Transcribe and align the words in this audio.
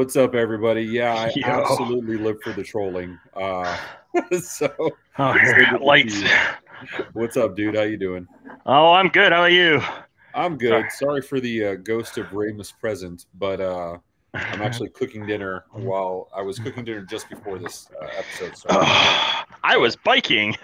What's 0.00 0.16
up, 0.16 0.34
everybody? 0.34 0.80
Yeah, 0.80 1.12
I 1.14 1.30
Yo. 1.36 1.46
absolutely 1.46 2.16
live 2.16 2.40
for 2.42 2.54
the 2.54 2.62
trolling. 2.62 3.18
Uh, 3.34 3.76
so, 4.40 4.72
Oh, 5.18 5.32
here, 5.34 5.56
good 5.56 5.64
to 5.72 5.78
see 5.78 5.84
lights. 5.84 6.22
what's 7.12 7.36
up, 7.36 7.54
dude? 7.54 7.76
How 7.76 7.82
you 7.82 7.98
doing? 7.98 8.26
Oh, 8.64 8.92
I'm 8.94 9.08
good. 9.08 9.30
How 9.30 9.42
are 9.42 9.50
you? 9.50 9.82
I'm 10.34 10.56
good. 10.56 10.86
Sorry 10.92 11.20
for 11.20 11.38
the 11.38 11.66
uh, 11.66 11.74
ghost 11.74 12.16
of 12.16 12.32
Ramus 12.32 12.72
present, 12.72 13.26
but 13.38 13.60
uh, 13.60 13.98
I'm 14.32 14.62
actually 14.62 14.88
cooking 14.94 15.26
dinner 15.26 15.66
while 15.70 16.30
I 16.34 16.40
was 16.40 16.58
cooking 16.58 16.84
dinner 16.86 17.02
just 17.02 17.28
before 17.28 17.58
this 17.58 17.90
uh, 18.00 18.06
episode 18.16 18.56
started. 18.56 18.86
I 19.62 19.76
was 19.76 19.96
biking. 19.96 20.56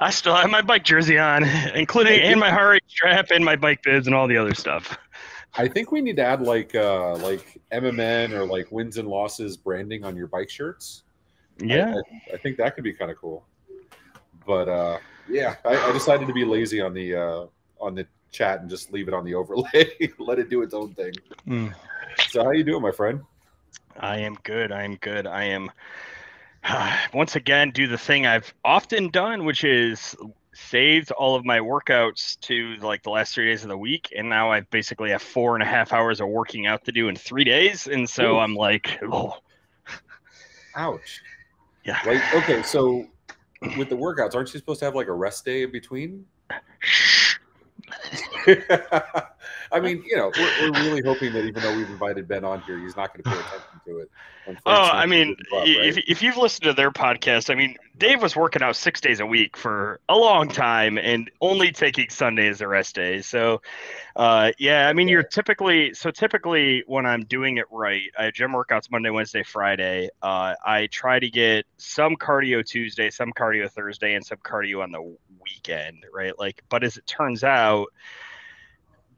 I 0.00 0.10
still 0.10 0.36
have 0.36 0.50
my 0.50 0.62
bike 0.62 0.84
jersey 0.84 1.18
on, 1.18 1.42
including 1.74 2.20
and 2.20 2.38
my 2.38 2.50
heart 2.50 2.74
rate 2.74 2.84
strap 2.86 3.32
and 3.32 3.44
my 3.44 3.56
bike 3.56 3.82
bibs 3.82 4.06
and 4.06 4.14
all 4.14 4.28
the 4.28 4.36
other 4.36 4.54
stuff. 4.54 4.96
I 5.54 5.68
think 5.68 5.92
we 5.92 6.00
need 6.00 6.16
to 6.16 6.24
add 6.24 6.40
like 6.42 6.74
uh, 6.74 7.16
like 7.16 7.60
MMN 7.72 8.32
or 8.32 8.46
like 8.46 8.70
wins 8.72 8.96
and 8.98 9.06
losses 9.08 9.56
branding 9.56 10.04
on 10.04 10.16
your 10.16 10.26
bike 10.26 10.48
shirts. 10.50 11.02
I- 11.60 11.64
Yeah. 11.64 11.94
I, 12.30 12.34
I 12.34 12.36
think 12.38 12.56
that 12.56 12.74
could 12.74 12.84
be 12.84 12.92
kind 12.92 13.10
of 13.10 13.18
cool. 13.18 13.44
But 14.46 14.68
uh, 14.68 14.98
yeah, 15.28 15.56
I, 15.64 15.76
I 15.76 15.92
decided 15.92 16.26
to 16.26 16.32
be 16.34 16.44
lazy 16.44 16.80
on 16.80 16.94
the 16.94 17.14
uh, 17.14 17.46
on 17.80 17.94
the 17.94 18.06
chat 18.30 18.60
and 18.60 18.70
just 18.70 18.92
leave 18.92 19.08
it 19.08 19.14
on 19.14 19.24
the 19.24 19.34
overlay, 19.34 19.90
let 20.18 20.38
it 20.38 20.48
do 20.48 20.62
its 20.62 20.72
own 20.74 20.94
thing. 20.94 21.12
Mm. 21.46 21.74
So 22.28 22.42
how 22.44 22.50
you 22.52 22.64
doing, 22.64 22.82
my 22.82 22.90
friend? 22.90 23.20
I 24.00 24.18
am 24.18 24.36
good. 24.42 24.72
I 24.72 24.82
am 24.84 24.96
good. 24.96 25.26
I 25.26 25.44
am 25.44 25.70
once 27.14 27.36
again 27.36 27.70
do 27.72 27.86
the 27.86 27.98
thing 27.98 28.26
I've 28.26 28.52
often 28.64 29.10
done, 29.10 29.44
which 29.44 29.64
is 29.64 30.16
saved 30.54 31.10
all 31.12 31.34
of 31.34 31.44
my 31.44 31.58
workouts 31.58 32.38
to 32.40 32.76
like 32.76 33.02
the 33.02 33.10
last 33.10 33.34
three 33.34 33.46
days 33.46 33.62
of 33.62 33.68
the 33.68 33.78
week, 33.78 34.12
and 34.16 34.28
now 34.28 34.50
I 34.50 34.60
basically 34.60 35.10
have 35.10 35.22
four 35.22 35.54
and 35.54 35.62
a 35.62 35.66
half 35.66 35.92
hours 35.92 36.20
of 36.20 36.28
working 36.28 36.66
out 36.66 36.84
to 36.84 36.92
do 36.92 37.08
in 37.08 37.16
three 37.16 37.44
days, 37.44 37.86
and 37.86 38.08
so 38.08 38.36
Ooh. 38.36 38.38
I'm 38.38 38.54
like, 38.54 38.98
oh 39.10 39.36
Ouch. 40.74 41.22
yeah. 41.84 41.98
Like 42.06 42.34
okay, 42.34 42.62
so 42.62 43.06
with 43.76 43.88
the 43.88 43.96
workouts, 43.96 44.34
aren't 44.34 44.52
you 44.52 44.60
supposed 44.60 44.80
to 44.80 44.86
have 44.86 44.94
like 44.94 45.08
a 45.08 45.12
rest 45.12 45.44
day 45.44 45.62
in 45.62 45.72
between? 45.72 46.26
I 49.72 49.80
mean, 49.80 50.04
you 50.06 50.16
know, 50.16 50.30
we're, 50.38 50.72
we're 50.72 50.82
really 50.82 51.02
hoping 51.04 51.32
that 51.32 51.44
even 51.44 51.62
though 51.62 51.76
we've 51.76 51.88
invited 51.88 52.28
Ben 52.28 52.44
on 52.44 52.60
here, 52.62 52.78
he's 52.78 52.96
not 52.96 53.12
going 53.12 53.24
to 53.24 53.30
pay 53.30 53.36
attention 53.36 53.80
to 53.86 53.98
it. 54.00 54.10
Oh, 54.66 54.72
I 54.72 55.06
mean, 55.06 55.36
up, 55.54 55.64
if, 55.64 55.94
right? 55.94 56.04
if 56.08 56.20
you've 56.20 56.36
listened 56.36 56.64
to 56.64 56.72
their 56.72 56.90
podcast, 56.90 57.48
I 57.48 57.54
mean, 57.54 57.76
Dave 57.96 58.20
was 58.20 58.34
working 58.34 58.60
out 58.60 58.74
six 58.74 59.00
days 59.00 59.20
a 59.20 59.26
week 59.26 59.56
for 59.56 60.00
a 60.08 60.16
long 60.16 60.48
time 60.48 60.98
and 60.98 61.30
only 61.40 61.70
taking 61.70 62.08
Sunday 62.10 62.48
as 62.48 62.60
a 62.60 62.66
rest 62.66 62.96
day. 62.96 63.22
So, 63.22 63.62
uh, 64.16 64.50
yeah, 64.58 64.88
I 64.88 64.94
mean, 64.94 65.06
you're 65.06 65.22
typically, 65.22 65.94
so 65.94 66.10
typically 66.10 66.82
when 66.88 67.06
I'm 67.06 67.24
doing 67.24 67.58
it 67.58 67.66
right, 67.70 68.02
I 68.18 68.24
have 68.24 68.34
gym 68.34 68.50
workouts 68.50 68.90
Monday, 68.90 69.10
Wednesday, 69.10 69.44
Friday. 69.44 70.08
Uh, 70.20 70.54
I 70.66 70.88
try 70.88 71.20
to 71.20 71.30
get 71.30 71.64
some 71.76 72.16
cardio 72.16 72.66
Tuesday, 72.66 73.10
some 73.10 73.32
cardio 73.32 73.70
Thursday, 73.70 74.14
and 74.14 74.26
some 74.26 74.38
cardio 74.38 74.82
on 74.82 74.90
the 74.90 75.16
weekend, 75.40 76.04
right? 76.12 76.36
Like, 76.36 76.64
but 76.68 76.82
as 76.82 76.96
it 76.96 77.06
turns 77.06 77.44
out, 77.44 77.86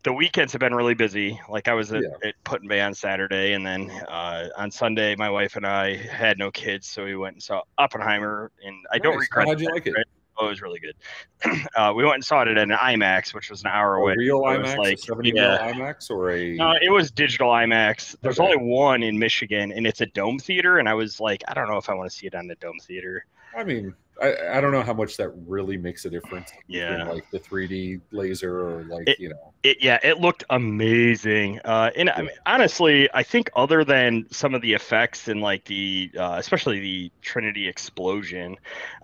the 0.05 0.13
weekends 0.13 0.53
have 0.53 0.61
been 0.61 0.75
really 0.75 0.95
busy. 0.95 1.41
Like 1.49 1.67
I 1.67 1.75
was 1.75 1.93
at, 1.93 2.03
Yeah. 2.03 2.29
at 2.29 2.35
Put-in-Bay 2.45 2.81
on 2.81 2.95
Saturday, 2.95 3.55
and 3.55 3.67
then 3.67 3.91
uh, 3.91 4.49
on 4.57 4.71
Sunday, 4.71 5.17
my 5.17 5.31
wife 5.31 5.57
and 5.57 5.67
I 5.67 5.97
had 5.97 6.39
no 6.39 6.51
kids, 6.51 6.87
so 6.87 7.05
we 7.05 7.17
went 7.17 7.35
and 7.37 7.43
saw 7.43 7.63
Oppenheimer. 7.79 8.53
And 8.65 8.77
I 8.93 8.99
don't 8.99 9.15
Nice. 9.15 9.23
regret. 9.23 9.49
How'd 9.49 9.61
you 9.61 9.67
that, 9.67 9.73
like 9.73 9.87
it? 9.87 9.95
right? 9.97 10.05
Oh, 10.37 10.47
it 10.47 10.51
was 10.51 10.63
really 10.63 10.81
good. 10.81 10.97
uh, 11.77 11.93
we 11.97 12.03
went 12.03 12.17
and 12.17 12.25
saw 12.25 12.43
it 12.43 12.49
at 12.49 12.59
an 12.59 12.71
IMAX, 12.71 13.33
which 13.35 13.51
was 13.51 13.63
an 13.63 13.69
hour 13.69 13.97
A 13.97 14.01
away. 14.01 14.15
real 14.19 14.41
so 14.43 14.51
it 14.51 14.59
was 14.63 14.69
IMAX, 14.73 14.79
like- 14.79 14.95
a 14.99 15.01
70 15.01 15.33
yeah. 15.35 15.73
IMAX, 15.73 16.11
or 16.11 16.31
a 16.33 16.55
No, 16.57 16.73
it 16.83 16.91
was 16.91 17.11
digital 17.13 17.51
IMAX. 17.51 18.17
There's 18.21 18.41
Okay. 18.41 18.53
only 18.53 18.67
one 18.69 19.03
in 19.05 19.19
Michigan, 19.19 19.71
and 19.73 19.87
it's 19.87 20.01
a 20.01 20.07
dome 20.07 20.39
theater. 20.39 20.79
And 20.79 20.89
I 20.89 20.95
was 20.95 21.21
like, 21.21 21.43
I 21.49 21.55
don't 21.55 21.69
know 21.69 21.77
if 21.79 21.89
I 21.89 21.95
want 21.95 22.11
to 22.11 22.17
see 22.17 22.27
it 22.27 22.35
on 22.35 22.47
the 22.49 22.57
dome 22.57 22.79
theater. 22.83 23.25
I 23.57 23.63
mean, 23.63 23.95
I, 24.23 24.59
I 24.59 24.61
don't 24.61 24.73
know 24.73 24.83
how 24.83 24.95
much 24.95 25.17
that 25.17 25.31
really 25.47 25.77
makes 25.77 26.05
a 26.05 26.11
difference. 26.11 26.53
Yeah. 26.69 27.05
like 27.05 27.29
the 27.31 27.39
3D 27.39 28.01
laser 28.11 28.59
or 28.61 28.85
like 28.85 29.09
It- 29.09 29.21
you 29.21 29.29
know. 29.31 29.53
It, 29.63 29.79
yeah, 29.81 29.99
it 30.03 30.21
looked 30.21 30.45
amazing. 30.51 31.59
Uh, 31.65 31.91
and 31.97 32.11
I 32.11 32.21
mean, 32.21 32.31
honestly, 32.45 33.09
I 33.15 33.23
think 33.23 33.49
other 33.57 33.83
than 33.83 34.27
some 34.31 34.55
of 34.55 34.61
the 34.61 34.75
effects 34.75 35.27
and 35.29 35.41
like 35.41 35.65
the, 35.65 36.11
uh, 36.19 36.37
especially 36.39 36.81
the 36.81 37.13
Trinity 37.23 37.67
explosion, 37.67 38.57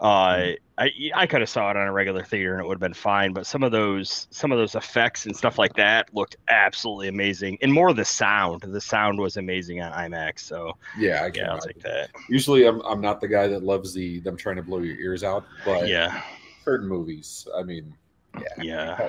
uh, 0.03 0.49
I 0.81 0.91
I 1.15 1.27
could 1.27 1.41
have 1.43 1.51
saw 1.51 1.71
it 1.71 1.77
on 1.77 1.87
a 1.87 1.93
regular 1.93 2.25
theater 2.25 2.53
and 2.55 2.61
it 2.63 2.67
would 2.67 2.75
have 2.75 2.81
been 2.81 2.95
fine. 2.95 3.33
But 3.33 3.47
some 3.47 3.63
of 3.63 3.71
those 3.71 4.27
some 4.31 4.51
of 4.51 4.59
those 4.59 4.75
effects 4.75 5.27
and 5.27 5.37
stuff 5.37 5.59
like 5.59 5.75
that 5.75 6.13
looked 6.15 6.37
absolutely 6.49 7.09
amazing. 7.09 7.59
And 7.61 7.73
more 7.73 7.91
of 7.91 7.97
the 7.97 8.05
sound. 8.05 8.63
The 8.63 8.81
sound 8.81 9.19
was 9.19 9.37
amazing 9.37 9.83
on 9.83 9.93
IMAX. 9.93 10.41
So 10.41 10.77
Yeah, 10.99 11.23
I 11.25 11.31
can. 11.31 11.45
yeah, 11.45 11.53
I'll 11.53 11.61
take 11.61 11.81
that. 11.83 12.11
Usually, 12.29 12.67
I'm 12.67 12.81
I'm 12.83 13.01
not 13.01 13.21
the 13.21 13.29
guy 13.29 13.47
that 13.49 13.63
loves 13.63 13.93
the 13.93 14.21
them 14.21 14.37
trying 14.37 14.57
to 14.57 14.63
blow 14.63 14.79
your 14.79 14.97
ears 14.97 15.23
out, 15.23 15.45
but 15.65 15.87
Yeah, 15.87 16.23
certain 16.65 16.89
movies, 16.89 17.47
I 17.55 17.63
mean, 17.63 17.95
yeah. 18.41 18.63
yeah. 18.63 19.09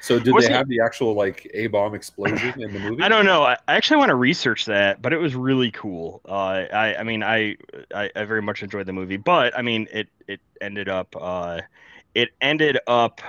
So 0.00 0.18
did 0.18 0.34
they 0.34 0.46
it- 0.46 0.50
have 0.52 0.68
the 0.68 0.80
actual 0.80 1.14
like 1.14 1.50
a 1.54 1.66
bomb 1.68 1.94
explosion 1.94 2.60
in 2.60 2.72
the 2.72 2.78
movie? 2.90 3.02
I 3.02 3.08
don't 3.08 3.26
know. 3.26 3.42
I 3.42 3.56
I 3.68 3.74
actually 3.76 3.98
want 3.98 4.08
to 4.10 4.14
research 4.16 4.64
that, 4.66 5.02
but 5.02 5.12
it 5.12 5.18
was 5.18 5.34
really 5.34 5.70
cool. 5.70 6.20
Uh, 6.28 6.64
I, 6.72 6.96
I 6.96 7.02
mean, 7.02 7.22
I, 7.22 7.56
I, 7.94 8.10
I 8.16 8.24
very 8.24 8.42
much 8.42 8.62
enjoyed 8.62 8.86
the 8.86 8.92
movie, 8.92 9.18
but 9.18 9.56
I 9.56 9.62
mean, 9.62 9.86
it, 9.92 10.08
it 10.26 10.40
ended 10.60 10.88
up, 10.88 11.14
uh, 11.18 11.60
it 12.14 12.30
ended 12.40 12.78
up 12.86 13.20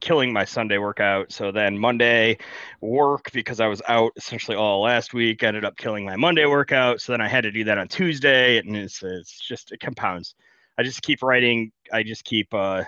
killing 0.00 0.32
my 0.32 0.44
Sunday 0.44 0.76
workout. 0.76 1.32
So 1.32 1.50
then 1.50 1.78
Monday 1.78 2.36
work 2.80 3.30
because 3.32 3.58
I 3.60 3.66
was 3.66 3.80
out 3.88 4.12
essentially 4.16 4.56
all 4.56 4.82
last 4.82 5.14
week 5.14 5.42
ended 5.42 5.64
up 5.64 5.76
killing 5.76 6.04
my 6.04 6.16
Monday 6.16 6.44
workout. 6.44 7.00
So 7.00 7.12
then 7.12 7.20
I 7.22 7.28
had 7.28 7.42
to 7.44 7.50
do 7.50 7.64
that 7.64 7.78
on 7.78 7.88
Tuesday, 7.88 8.58
and 8.58 8.76
it's 8.76 9.02
it's 9.02 9.40
just 9.40 9.72
it 9.72 9.80
compounds. 9.80 10.34
I 10.76 10.82
just 10.82 11.00
keep 11.02 11.22
writing. 11.22 11.72
I 11.92 12.02
just 12.02 12.24
keep 12.24 12.52
uh, 12.52 12.84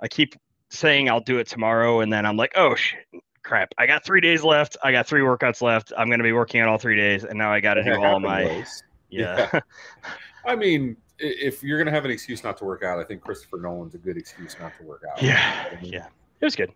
I 0.00 0.08
keep 0.08 0.34
saying 0.70 1.08
I'll 1.08 1.20
do 1.20 1.38
it 1.38 1.46
tomorrow, 1.46 2.00
and 2.00 2.12
then 2.12 2.26
I'm 2.26 2.36
like, 2.36 2.52
oh 2.56 2.74
shit, 2.74 3.06
crap! 3.42 3.74
I 3.78 3.86
got 3.86 4.04
three 4.04 4.20
days 4.20 4.44
left. 4.44 4.76
I 4.82 4.92
got 4.92 5.06
three 5.06 5.22
workouts 5.22 5.62
left. 5.62 5.92
I'm 5.96 6.10
gonna 6.10 6.22
be 6.22 6.32
working 6.32 6.60
on 6.60 6.68
all 6.68 6.78
three 6.78 6.96
days, 6.96 7.24
and 7.24 7.38
now 7.38 7.52
I 7.52 7.60
got 7.60 7.74
to 7.74 7.84
do 7.84 8.02
all 8.02 8.20
my 8.20 8.44
ways. 8.44 8.82
yeah. 9.10 9.60
I 10.46 10.56
mean, 10.56 10.96
if 11.18 11.62
you're 11.62 11.78
gonna 11.78 11.90
have 11.90 12.04
an 12.04 12.10
excuse 12.10 12.44
not 12.44 12.56
to 12.58 12.64
work 12.64 12.82
out, 12.82 12.98
I 12.98 13.04
think 13.04 13.22
Christopher 13.22 13.58
Nolan's 13.58 13.94
a 13.94 13.98
good 13.98 14.16
excuse 14.16 14.56
not 14.60 14.72
to 14.78 14.84
work 14.84 15.02
out. 15.10 15.22
Yeah, 15.22 15.68
I 15.70 15.82
mean, 15.82 15.92
yeah. 15.92 16.06
It 16.40 16.44
was 16.44 16.54
good. 16.54 16.70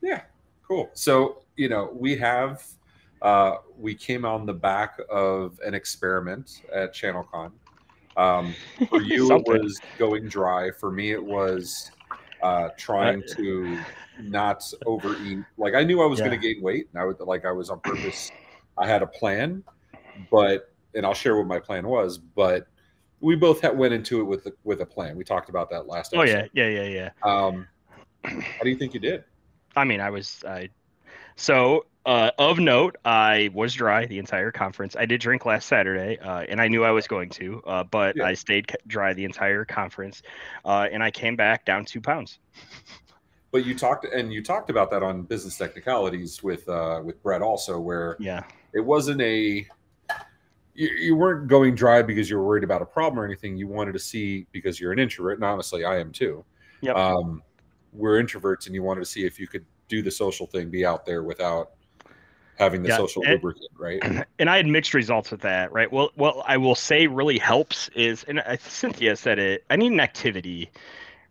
Yeah, 0.00 0.22
cool. 0.66 0.90
So 0.94 1.42
you 1.56 1.68
know, 1.68 1.90
we 1.92 2.16
have 2.16 2.64
uh, 3.22 3.56
we 3.78 3.94
came 3.94 4.24
on 4.24 4.46
the 4.46 4.52
back 4.52 4.98
of 5.10 5.58
an 5.64 5.74
experiment 5.74 6.62
at 6.72 6.94
ChannelCon. 6.94 7.52
Um, 8.16 8.54
for 8.88 9.02
you, 9.02 9.32
it 9.32 9.48
was 9.48 9.80
going 9.98 10.28
dry. 10.28 10.70
For 10.70 10.90
me, 10.90 11.12
it 11.12 11.24
was 11.24 11.90
uh, 12.44 12.68
trying 12.76 13.22
to 13.36 13.78
not 14.20 14.62
overeat. 14.86 15.38
Like 15.56 15.74
I 15.74 15.82
knew 15.82 16.02
I 16.02 16.06
was 16.06 16.18
Yeah. 16.20 16.26
going 16.28 16.40
to 16.40 16.46
gain 16.46 16.62
weight, 16.62 16.88
and 16.92 17.02
I 17.02 17.04
would 17.06 17.18
like 17.20 17.44
I 17.44 17.52
was 17.52 17.70
on 17.70 17.80
purpose. 17.80 18.30
I 18.76 18.86
had 18.86 19.02
a 19.02 19.06
plan, 19.06 19.64
but 20.30 20.74
and 20.94 21.04
I'll 21.06 21.14
share 21.14 21.36
what 21.36 21.46
my 21.46 21.58
plan 21.58 21.88
was. 21.88 22.18
But 22.18 22.66
we 23.20 23.34
both 23.34 23.60
had, 23.60 23.76
went 23.76 23.94
into 23.94 24.20
it 24.20 24.24
with 24.24 24.46
a, 24.46 24.52
with 24.62 24.80
a 24.82 24.86
plan. 24.86 25.16
We 25.16 25.24
talked 25.24 25.48
about 25.48 25.70
that 25.70 25.86
last. 25.86 26.12
Oh 26.14 26.22
yeah, 26.22 26.46
yeah, 26.52 26.68
yeah, 26.68 26.84
yeah. 26.84 27.10
Um, 27.22 27.66
how 28.24 28.62
do 28.62 28.70
you 28.70 28.76
think 28.76 28.94
you 28.94 29.00
did? 29.00 29.24
I 29.74 29.84
mean, 29.84 30.00
I 30.00 30.10
was 30.10 30.44
I. 30.46 30.68
So 31.36 31.86
uh, 32.06 32.30
of 32.38 32.58
note, 32.58 32.96
I 33.04 33.50
was 33.54 33.74
dry 33.74 34.06
the 34.06 34.18
entire 34.18 34.50
conference. 34.50 34.94
I 34.96 35.06
did 35.06 35.20
drink 35.20 35.46
last 35.46 35.66
Saturday, 35.66 36.18
uh, 36.18 36.44
and 36.48 36.60
I 36.60 36.68
knew 36.68 36.84
I 36.84 36.90
was 36.90 37.06
going 37.06 37.30
to, 37.30 37.62
uh, 37.66 37.84
but 37.84 38.16
Yeah. 38.16 38.24
I 38.24 38.34
stayed 38.34 38.70
dry 38.86 39.14
the 39.14 39.24
entire 39.24 39.64
conference, 39.64 40.22
uh, 40.64 40.88
and 40.92 41.02
I 41.02 41.10
came 41.10 41.36
back 41.36 41.64
down 41.64 41.84
two 41.84 42.00
pounds. 42.00 42.38
But 43.52 43.64
you 43.64 43.78
talked 43.78 44.04
and 44.04 44.32
you 44.32 44.42
talked 44.42 44.68
about 44.68 44.90
that 44.90 45.02
on 45.02 45.22
business 45.22 45.56
technicalities 45.56 46.42
with 46.42 46.68
uh, 46.68 47.00
with 47.04 47.22
Brett 47.22 47.40
also, 47.40 47.78
where 47.78 48.16
Yeah, 48.18 48.42
it 48.72 48.80
wasn't 48.80 49.20
a 49.22 49.66
you, 50.74 50.88
you 50.88 51.16
weren't 51.16 51.46
going 51.46 51.76
dry 51.76 52.02
because 52.02 52.28
you 52.28 52.36
were 52.36 52.44
worried 52.44 52.64
about 52.64 52.82
a 52.82 52.86
problem 52.86 53.18
or 53.18 53.24
anything. 53.24 53.56
You 53.56 53.68
wanted 53.68 53.92
to 53.92 54.00
see 54.00 54.46
because 54.50 54.80
you're 54.80 54.92
an 54.92 54.98
introvert, 54.98 55.36
and 55.36 55.44
honestly, 55.44 55.84
I 55.84 56.00
am 56.00 56.10
too. 56.10 56.44
Yep. 56.80 56.96
Um, 56.96 57.42
we're 57.92 58.20
introverts, 58.20 58.66
and 58.66 58.74
you 58.74 58.82
wanted 58.82 59.00
to 59.00 59.06
see 59.06 59.24
if 59.24 59.38
you 59.38 59.46
could 59.46 59.64
do 59.88 60.02
the 60.02 60.10
social 60.10 60.46
thing, 60.46 60.68
be 60.68 60.84
out 60.84 61.06
there 61.06 61.22
without 61.22 61.70
having 62.58 62.82
the 62.82 62.88
Yeah, 62.90 62.96
social 62.98 63.22
and- 63.22 63.32
lubricant, 63.32 63.70
right? 63.76 64.00
and 64.38 64.50
I 64.50 64.56
had 64.56 64.66
mixed 64.66 64.94
results 64.94 65.30
with 65.30 65.40
that. 65.42 65.72
Right. 65.72 65.90
Well, 65.92 66.10
what 66.14 66.36
I 66.46 66.56
will 66.56 66.74
say 66.74 67.06
really 67.06 67.38
helps 67.38 67.88
is, 67.94 68.24
and 68.24 68.42
Cynthia 68.60 69.16
said 69.16 69.38
it. 69.38 69.64
I 69.70 69.76
need 69.76 69.92
an 69.92 70.00
activity, 70.00 70.70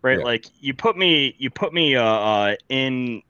right? 0.01 0.19
Yeah. 0.19 0.25
Like 0.25 0.45
you 0.59 0.73
put 0.73 0.97
me, 0.97 1.35
you 1.37 1.49
put 1.49 1.73
me 1.73 1.95
uh, 1.95 2.03
uh, 2.03 2.55
in. 2.69 3.21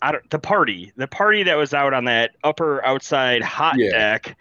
I 0.00 0.12
don't, 0.12 0.30
the 0.30 0.38
party, 0.38 0.92
the 0.96 1.08
party 1.08 1.42
that 1.42 1.56
was 1.56 1.74
out 1.74 1.92
on 1.92 2.04
that 2.04 2.30
upper 2.44 2.84
outside 2.84 3.42
hot 3.42 3.76
Yeah. 3.78 3.90
deck 3.90 4.36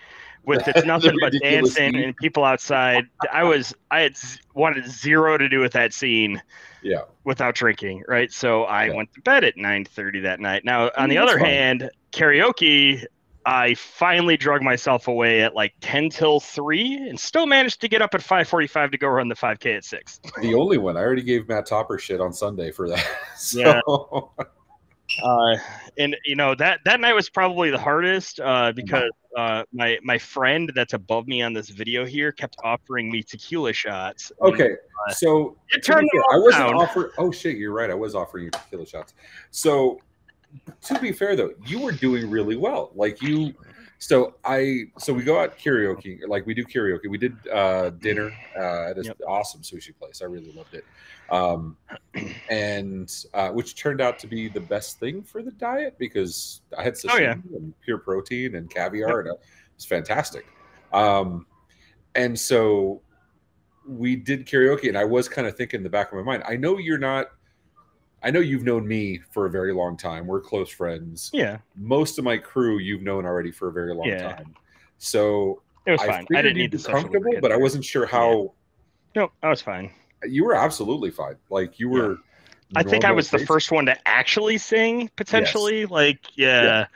with 0.46 0.68
it's 0.68 0.86
nothing 0.86 1.18
but 1.20 1.34
dancing 1.42 1.96
heat. 1.96 2.04
and 2.06 2.16
people 2.18 2.44
outside. 2.46 3.06
I 3.34 3.44
was, 3.44 3.74
I 3.90 4.02
had 4.02 4.16
wanted 4.54 4.86
zero 4.88 5.36
to 5.38 5.50
do 5.50 5.60
with 5.60 5.74
that 5.74 5.94
scene 5.94 6.40
Yeah. 6.84 7.02
without 7.24 7.56
drinking, 7.56 8.04
right? 8.08 8.32
So 8.32 8.66
I 8.66 8.86
Yeah. 8.86 8.94
went 8.98 9.14
to 9.16 9.22
bed 9.22 9.44
at 9.44 9.56
9:30 9.58 10.22
that 10.22 10.40
night. 10.40 10.64
Now, 10.64 10.92
on 10.96 11.08
Mm, 11.08 11.10
the 11.10 11.18
other 11.18 11.40
hand, 11.40 11.90
karaoke, 12.12 13.06
I 13.45 13.75
finally 13.75 14.36
drug 14.36 14.62
myself 14.62 15.07
away 15.07 15.42
at 15.42 15.56
like 15.56 15.74
10 15.80 16.09
till 16.09 16.42
3 16.42 17.07
and 17.09 17.18
still 17.18 17.45
managed 17.45 17.80
to 17.81 17.88
get 17.88 18.01
up 18.01 18.13
at 18.13 18.21
5:45 18.21 18.92
to 18.92 18.98
go 18.98 19.07
run 19.07 19.30
the 19.30 19.36
5K 19.36 19.77
at 19.77 19.86
6. 19.86 20.19
The 20.42 20.54
only 20.54 20.77
one. 20.77 20.98
I 20.98 21.00
already 21.01 21.24
gave 21.24 21.48
Matt 21.48 21.65
Topper 21.65 21.98
shit 21.98 22.19
on 22.19 22.33
Sunday 22.33 22.71
for 22.71 22.89
that. 22.89 23.06
So, 23.38 23.62
Yeah. 23.62 23.80
Uh, 25.24 25.56
and 25.98 26.18
you 26.25 26.36
know 26.36 26.54
that 26.54 26.81
that 26.83 27.00
night 27.00 27.13
was 27.13 27.30
probably 27.30 27.69
the 27.71 27.80
hardest 27.80 28.42
uh, 28.42 28.74
because 28.74 29.10
uh, 29.38 29.63
my 29.71 29.98
my 30.03 30.18
friend 30.18 30.71
that's 30.75 30.94
above 30.94 31.27
me 31.27 31.42
on 31.42 31.53
this 31.53 31.69
video 31.69 32.06
here 32.06 32.31
kept 32.31 32.57
offering 32.63 33.10
me 33.10 33.24
tequila 33.24 33.71
shots. 33.71 34.31
And 34.42 34.53
okay. 34.53 34.71
So 35.12 35.56
it 35.69 35.83
turned 35.83 36.10
me 36.12 36.21
I 36.33 36.38
wasn't 36.38 36.74
offered. 36.74 37.12
Oh 37.18 37.31
shit, 37.31 37.56
you're 37.56 37.71
right. 37.71 37.89
I 37.89 37.94
was 37.94 38.15
offering 38.15 38.45
you 38.45 38.51
tequila 38.51 38.86
shots. 38.86 39.13
So 39.51 40.01
to 40.82 41.00
be 41.00 41.12
fair 41.12 41.36
though, 41.36 41.52
you 41.66 41.80
were 41.80 41.92
doing 41.92 42.30
really 42.30 42.56
well. 42.56 42.92
Like 42.96 43.22
you. 43.22 43.54
So 44.00 44.36
I. 44.46 44.84
So 45.00 45.12
we 45.12 45.24
go 45.24 45.40
out 45.40 45.58
karaoke. 45.58 46.20
Like 46.28 46.46
we 46.46 46.54
do 46.54 46.64
karaoke. 46.64 47.10
We 47.10 47.18
did 47.18 47.36
uh, 47.48 47.90
dinner 47.92 48.32
uh, 48.56 48.90
at 48.90 48.96
this 48.96 49.08
Yep. 49.08 49.18
awesome 49.28 49.62
sushi 49.62 49.98
place. 49.98 50.22
I 50.22 50.26
really 50.26 50.52
loved 50.52 50.76
it. 50.76 50.86
Um, 51.30 51.76
and 52.50 53.12
uh, 53.34 53.50
which 53.50 53.76
turned 53.76 54.00
out 54.00 54.20
to 54.20 54.28
be 54.28 54.48
the 54.50 54.60
best 54.62 55.00
thing 55.00 55.24
for 55.24 55.42
the 55.42 55.52
diet 55.52 55.98
because 55.98 56.62
I 56.78 56.84
had 56.84 56.94
sashimi 56.94 57.10
Oh, 57.12 57.18
yeah. 57.18 57.32
and 57.56 57.74
pure 57.82 57.98
protein 57.98 58.56
and 58.56 58.70
caviar, 58.70 59.22
and 59.22 59.30
it 59.30 59.40
was 59.76 59.86
fantastic. 59.86 60.46
Um, 60.94 61.48
and 62.16 62.40
so 62.40 63.02
we 63.88 64.16
did 64.16 64.46
karaoke, 64.46 64.88
and 64.90 64.98
I 64.98 65.06
was 65.06 65.28
kind 65.28 65.48
of 65.48 65.58
thinking 65.58 65.80
in 65.80 65.84
the 65.84 65.90
back 65.90 66.12
of 66.12 66.18
my 66.18 66.24
mind, 66.24 66.44
I 66.48 66.56
know 66.56 66.78
you're 66.78 66.98
not. 66.98 67.32
I 68.24 68.31
know 68.31 68.40
you've 68.40 68.64
known 68.64 68.88
me 68.88 69.19
for 69.31 69.46
a 69.46 69.50
very 69.50 69.74
long 69.74 69.96
time. 69.98 70.28
We're 70.28 70.42
close 70.42 70.69
friends. 70.69 71.30
Yeah, 71.34 71.58
Most 71.75 72.18
of 72.18 72.24
my 72.24 72.38
crew 72.38 72.80
you've 72.80 73.04
known 73.04 73.25
already 73.25 73.52
for 73.52 73.68
a 73.68 73.72
very 73.72 73.94
long 73.94 74.08
Yeah. 74.08 74.34
time. 74.34 74.56
So 74.98 75.62
it 75.86 75.92
was 75.92 76.02
I 76.02 76.08
fine. 76.08 76.28
I 76.34 76.42
didn't 76.42 76.58
need 76.58 76.72
be 76.72 76.78
the 76.78 76.90
comfortable, 76.90 77.34
but 77.42 77.52
I 77.52 77.58
wasn't 77.58 77.86
sure 77.86 78.06
how 78.06 78.54
No, 79.16 79.31
I 79.44 79.50
was 79.50 79.62
fine. 79.62 79.92
you 80.24 80.46
were 80.46 80.56
absolutely 80.56 81.12
fine. 81.12 81.36
Like 81.50 81.80
you 81.80 81.90
Yeah. 81.90 82.02
were. 82.02 82.18
I 82.75 82.84
think 82.84 83.06
I 83.06 83.12
was 83.12 83.30
the 83.30 83.40
first 83.40 83.72
one 83.72 83.86
to 83.86 83.98
actually 84.08 84.58
sing 84.58 85.10
potentially. 85.16 85.86
Like, 85.86 86.20
yeah, 86.36 86.88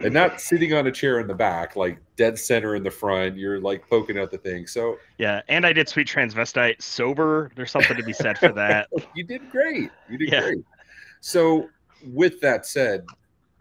and 0.00 0.14
not 0.14 0.40
sitting 0.40 0.72
on 0.74 0.86
a 0.86 0.92
chair 0.92 1.20
in 1.20 1.26
the 1.26 1.34
back, 1.34 1.76
like 1.76 1.98
dead 2.16 2.38
center 2.38 2.74
in 2.74 2.82
the 2.82 2.90
front. 2.90 3.36
You're 3.36 3.60
like 3.60 3.88
poking 3.88 4.18
out 4.18 4.30
the 4.30 4.38
thing. 4.38 4.66
So 4.66 4.96
yeah, 5.18 5.42
And 5.48 5.66
I 5.66 5.72
did 5.72 5.88
sweet 5.88 6.08
transvestite 6.08 6.80
sober. 6.82 7.50
There's 7.56 7.70
something 7.70 7.96
to 7.96 8.02
be 8.02 8.12
said 8.12 8.38
for 8.38 8.52
that. 8.52 8.88
you 9.14 9.24
did 9.24 9.50
great. 9.50 9.90
You 10.08 10.18
did 10.18 10.30
Yeah. 10.32 10.40
great. 10.42 10.64
So 11.20 11.68
with 12.12 12.40
that 12.40 12.66
said, 12.66 13.04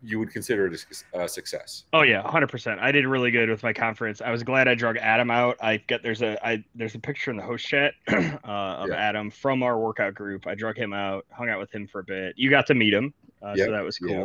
you 0.01 0.17
would 0.17 0.31
consider 0.31 0.65
it 0.67 0.85
a 1.13 1.23
a 1.23 1.27
success. 1.27 1.83
Oh 1.91 2.03
yeah, 2.03 2.21
hundred 2.21 2.47
percent. 2.47 2.79
I 2.79 2.89
did 2.93 3.05
really 3.05 3.31
good 3.31 3.49
with 3.49 3.63
my 3.63 3.73
conference. 3.73 4.21
I 4.21 4.31
was 4.31 4.43
glad 4.43 4.69
I 4.69 4.73
drug 4.75 4.95
Adam 4.95 5.29
out. 5.29 5.57
I 5.61 5.75
got 5.87 6.03
there's 6.03 6.21
a 6.21 6.37
I 6.47 6.63
there's 6.73 6.95
a 6.95 6.99
picture 6.99 7.31
in 7.31 7.37
the 7.37 7.43
host 7.43 7.67
chat 7.67 7.95
uh, 8.07 8.13
of 8.45 8.87
Yeah. 8.89 8.95
Adam 8.95 9.29
from 9.29 9.61
our 9.61 9.77
workout 9.77 10.15
group. 10.15 10.47
I 10.47 10.55
drug 10.55 10.77
him 10.77 10.93
out, 10.93 11.25
hung 11.31 11.49
out 11.49 11.59
with 11.59 11.69
him 11.75 11.85
for 11.85 11.99
a 11.99 12.03
bit. 12.05 12.35
You 12.37 12.49
got 12.49 12.65
to 12.67 12.75
meet 12.75 12.93
him, 12.93 13.13
uh, 13.43 13.55
Yep, 13.57 13.65
so 13.65 13.71
that 13.73 13.83
was 13.83 13.99
yeah. 14.01 14.23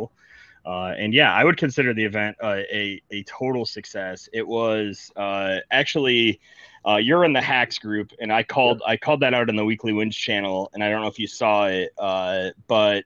Uh, 0.65 0.93
and 0.97 1.13
yeah, 1.13 1.33
I 1.33 1.43
would 1.43 1.57
consider 1.57 1.93
the 1.93 2.03
event 2.03 2.37
uh, 2.41 2.61
a 2.71 3.01
a 3.11 3.23
total 3.23 3.65
success. 3.65 4.27
It 4.33 4.47
was 4.47 5.11
uh, 5.15 5.57
actually. 5.71 6.39
Uh, 6.87 6.97
you're 6.97 7.25
in 7.25 7.33
the 7.33 7.41
hacks 7.41 7.79
group, 7.79 8.11
and 8.19 8.31
I 8.31 8.43
called 8.43 8.83
I 8.85 8.95
called 8.95 9.19
that 9.21 9.33
out 9.33 9.49
in 9.49 9.55
the 9.55 9.65
weekly 9.65 9.91
wins 9.91 10.15
channel, 10.15 10.69
and 10.71 10.83
I 10.83 10.89
don't 10.91 11.01
know 11.01 11.07
if 11.07 11.17
you 11.17 11.25
saw 11.25 11.65
it, 11.65 11.89
uh, 11.97 12.51
but 12.67 13.05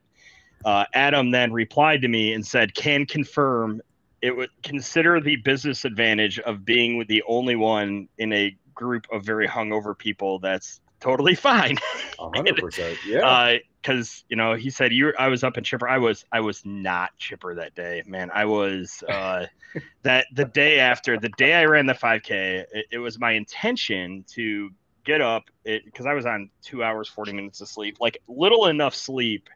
uh, 0.66 0.84
Adam 0.92 1.30
then 1.30 1.50
replied 1.50 2.02
to 2.02 2.08
me 2.08 2.34
and 2.34 2.46
said, 2.46 2.74
"Can 2.74 3.06
confirm 3.06 3.80
it 4.22 4.36
would 4.36 4.50
consider 4.62 5.20
the 5.20 5.36
business 5.36 5.84
advantage 5.84 6.38
of 6.40 6.64
being 6.64 6.96
with 6.96 7.08
the 7.08 7.22
only 7.26 7.56
one 7.56 8.08
in 8.18 8.32
a 8.32 8.54
group 8.74 9.06
of 9.12 9.24
very 9.24 9.46
hungover 9.46 9.96
people. 9.96 10.38
That's 10.38 10.80
totally 11.00 11.34
fine." 11.34 11.76
Hundred 12.18 12.56
percent. 12.56 12.98
Yeah. 13.06 13.58
because 13.82 14.24
you 14.28 14.36
know 14.36 14.54
he 14.54 14.70
said 14.70 14.92
you 14.92 15.12
I 15.18 15.28
was 15.28 15.42
up 15.42 15.56
in 15.58 15.64
chipper. 15.64 15.88
I 15.88 15.98
was 15.98 16.24
I 16.32 16.40
was 16.40 16.62
not 16.64 17.16
chipper 17.18 17.54
that 17.54 17.74
day, 17.74 18.02
man. 18.06 18.30
I 18.32 18.44
was 18.44 19.02
uh, 19.08 19.46
that 20.02 20.26
the 20.34 20.44
day 20.44 20.78
after 20.78 21.18
the 21.18 21.30
day 21.30 21.54
I 21.54 21.64
ran 21.64 21.86
the 21.86 21.94
5K. 21.94 22.64
It, 22.72 22.86
it 22.92 22.98
was 22.98 23.18
my 23.18 23.32
intention 23.32 24.24
to 24.28 24.70
get 25.04 25.20
up 25.20 25.44
because 25.64 26.06
I 26.06 26.14
was 26.14 26.26
on 26.26 26.50
two 26.62 26.84
hours 26.84 27.08
40 27.08 27.32
minutes 27.32 27.60
of 27.60 27.68
sleep, 27.68 27.96
like 28.00 28.18
little 28.28 28.66
enough 28.66 28.94
sleep 28.94 29.48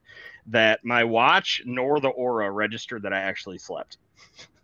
that 0.47 0.85
my 0.85 1.05
watch 1.05 1.63
nor 1.65 2.01
the 2.01 2.11
Oura 2.11 2.53
registered 2.55 3.03
that 3.03 3.13
I 3.13 3.21
actually 3.21 3.59
slept. 3.59 3.99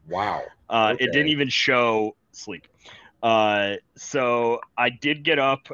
wow. 0.08 0.42
Uh, 0.68 0.94
It 0.98 1.12
didn't 1.12 1.28
even 1.28 1.48
show 1.48 2.16
sleep. 2.32 2.66
Uh, 3.22 3.76
so 3.96 4.60
I 4.76 4.90
did 4.90 5.22
get 5.22 5.38
up. 5.38 5.68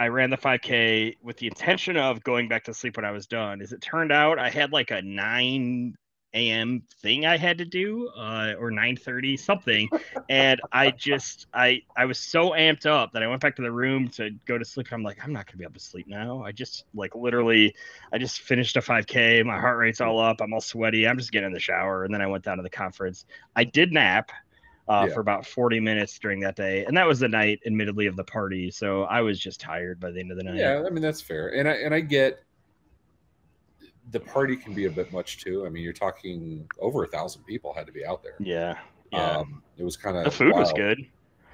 I 0.00 0.08
ran 0.08 0.30
the 0.30 0.38
5K 0.38 1.18
with 1.22 1.36
the 1.36 1.46
intention 1.46 1.98
of 1.98 2.24
going 2.24 2.48
back 2.48 2.64
to 2.64 2.72
sleep 2.72 2.96
when 2.96 3.04
I 3.04 3.10
was 3.10 3.26
done. 3.26 3.60
As 3.60 3.74
it 3.74 3.82
turned 3.82 4.10
out, 4.10 4.38
I 4.38 4.48
had 4.48 4.72
like 4.72 4.90
a 4.90 5.02
9 5.02 5.94
a.m. 6.32 6.82
thing 7.02 7.26
I 7.26 7.36
had 7.36 7.58
to 7.58 7.66
do, 7.66 8.08
uh, 8.16 8.54
or 8.58 8.70
9:30 8.70 9.38
something, 9.38 9.90
and 10.30 10.58
I 10.72 10.92
just 10.92 11.48
I 11.52 11.82
I 11.98 12.06
was 12.06 12.18
so 12.18 12.52
amped 12.52 12.86
up 12.86 13.12
that 13.12 13.22
I 13.22 13.26
went 13.26 13.42
back 13.42 13.56
to 13.56 13.62
the 13.62 13.70
room 13.70 14.08
to 14.12 14.30
go 14.46 14.56
to 14.56 14.64
sleep. 14.64 14.86
I'm 14.90 15.02
like, 15.02 15.22
I'm 15.22 15.34
not 15.34 15.44
gonna 15.46 15.58
be 15.58 15.64
able 15.64 15.74
to 15.74 15.80
sleep 15.80 16.06
now. 16.08 16.42
I 16.42 16.52
just 16.52 16.86
like 16.94 17.14
literally, 17.14 17.74
I 18.10 18.16
just 18.16 18.40
finished 18.40 18.78
a 18.78 18.80
5K. 18.80 19.44
My 19.44 19.60
heart 19.60 19.76
rate's 19.76 20.00
all 20.00 20.18
up. 20.18 20.40
I'm 20.40 20.54
all 20.54 20.62
sweaty. 20.62 21.06
I'm 21.06 21.18
just 21.18 21.30
getting 21.30 21.48
in 21.48 21.52
the 21.52 21.60
shower, 21.60 22.04
and 22.04 22.14
then 22.14 22.22
I 22.22 22.26
went 22.26 22.42
down 22.42 22.56
to 22.56 22.62
the 22.62 22.70
conference. 22.70 23.26
I 23.54 23.64
did 23.64 23.92
nap 23.92 24.30
uh, 24.90 25.06
Yeah. 25.08 25.14
for 25.14 25.20
about 25.20 25.46
40 25.46 25.78
minutes 25.80 26.18
during 26.18 26.40
that 26.40 26.56
day, 26.56 26.84
and 26.84 26.96
that 26.96 27.06
was 27.06 27.20
the 27.20 27.28
night, 27.28 27.60
admittedly, 27.64 28.06
of 28.06 28.16
the 28.16 28.24
party. 28.24 28.70
So 28.70 29.04
I 29.04 29.20
was 29.20 29.38
just 29.38 29.60
tired 29.60 30.00
by 30.00 30.10
the 30.10 30.20
end 30.20 30.30
of 30.32 30.36
the 30.36 30.42
night. 30.42 30.56
Yeah, 30.56 30.82
I 30.86 30.90
mean 30.90 31.02
that's 31.02 31.20
fair, 31.20 31.54
and 31.54 31.68
I 31.68 31.72
and 31.74 31.94
I 31.94 32.00
get 32.00 32.42
the 34.10 34.20
party 34.20 34.56
can 34.56 34.74
be 34.74 34.86
a 34.86 34.90
bit 34.90 35.12
much 35.12 35.38
too. 35.38 35.64
I 35.64 35.68
mean, 35.68 35.84
you're 35.84 35.92
talking 35.92 36.66
over 36.80 37.04
a 37.04 37.06
thousand 37.06 37.44
people 37.44 37.72
had 37.72 37.86
to 37.86 37.92
be 37.92 38.04
out 38.04 38.22
there. 38.22 38.34
yeah, 38.40 38.76
yeah. 39.12 39.38
Um, 39.38 39.62
it 39.78 39.84
was 39.84 39.96
kind 39.96 40.16
of 40.16 40.24
the 40.24 40.30
food 40.30 40.52
was 40.54 40.72
good. 40.72 40.98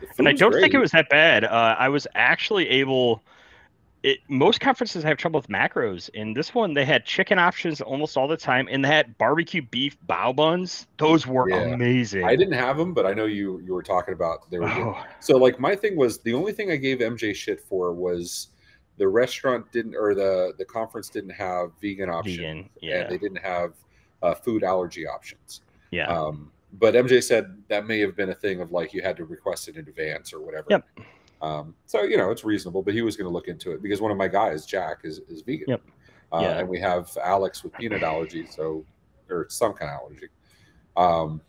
Food 0.01 0.09
and 0.19 0.29
I 0.29 0.33
don't 0.33 0.53
think 0.53 0.75
it 0.75 0.79
was 0.79 0.91
that 0.93 1.09
bad. 1.09 1.45
Uh, 1.45 1.77
I 1.79 1.89
was 1.89 2.07
actually 2.15 2.69
able. 2.69 3.23
It, 4.07 4.21
most 4.29 4.61
conferences 4.61 5.03
have 5.03 5.17
trouble 5.17 5.41
with 5.41 5.49
macros. 5.49 6.09
In 6.11 6.33
this 6.33 6.55
one, 6.55 6.75
they 6.75 6.85
had 6.85 7.05
chicken 7.05 7.41
options 7.41 7.81
almost 7.81 8.17
all 8.17 8.29
the 8.29 8.37
time, 8.37 8.69
and 8.71 8.85
they 8.85 8.89
had 8.89 9.19
barbecue 9.19 9.63
beef 9.63 9.97
bao 10.09 10.35
buns. 10.35 10.87
Those 10.97 11.27
were 11.27 11.51
Yeah. 11.51 11.75
amazing. 11.75 12.23
I 12.23 12.37
didn't 12.37 12.55
have 12.55 12.77
them, 12.77 12.95
but 12.95 13.05
I 13.05 13.13
know 13.15 13.25
you 13.25 13.59
you 13.67 13.75
were 13.75 13.83
talking 13.83 14.15
about 14.15 14.49
they 14.49 14.61
were. 14.61 14.69
Oh, 14.69 15.05
So 15.19 15.37
like 15.39 15.59
my 15.59 15.75
thing 15.75 15.97
was 15.97 16.19
the 16.19 16.35
only 16.35 16.53
thing 16.53 16.71
I 16.71 16.77
gave 16.77 16.99
MJ 17.01 17.35
shit 17.35 17.61
for 17.61 17.93
was 17.93 18.51
the 18.97 19.09
restaurant 19.09 19.73
didn't 19.73 19.97
or 19.97 20.15
the 20.15 20.53
the 20.57 20.65
conference 20.65 21.09
didn't 21.09 21.31
have 21.31 21.73
vegan 21.83 22.09
options 22.09 22.37
vegan. 22.37 22.71
Yeah. 22.81 23.01
and 23.01 23.11
they 23.11 23.19
didn't 23.19 23.43
have 23.43 23.73
uh, 24.23 24.35
food 24.35 24.63
allergy 24.63 25.05
options. 25.05 25.63
yeah. 25.91 26.07
Um, 26.07 26.53
but 26.75 26.95
MJ 26.95 27.21
said 27.25 27.61
that 27.67 27.87
may 27.89 27.99
have 28.01 28.15
been 28.15 28.31
a 28.31 28.35
thing 28.35 28.61
of 28.61 28.71
like 28.71 28.95
you 28.95 29.03
had 29.03 29.17
to 29.17 29.25
request 29.25 29.67
it 29.67 29.77
in 29.77 29.89
advance 29.89 30.33
or 30.33 30.41
whatever. 30.41 30.67
Yep. 30.71 30.85
Um, 31.43 31.75
so 31.87 32.03
you 32.03 32.17
know 32.17 32.31
it's 32.31 32.45
reasonable, 32.45 32.83
but 32.83 32.95
he 32.95 33.03
was 33.03 33.17
going 33.17 33.27
to 33.27 33.33
look 33.33 33.49
into 33.49 33.73
it 33.73 33.83
because 33.83 34.01
one 34.01 34.11
of 34.11 34.17
my 34.17 34.29
guys, 34.29 34.67
Jack, 34.67 35.01
is 35.05 35.21
is 35.29 35.43
vegan. 35.43 35.67
Yep. 35.69 35.83
Uh, 36.33 36.41
Yeah. 36.43 36.59
And 36.59 36.69
we 36.69 36.81
have 36.81 37.17
Alex 37.23 37.63
with 37.63 37.73
peanut 37.75 38.03
allergy, 38.03 38.47
so 38.47 38.85
or 39.29 39.47
some 39.49 39.73
kind 39.73 39.91
of 39.91 40.01
allergy. 40.01 40.29
Um, 40.97 41.41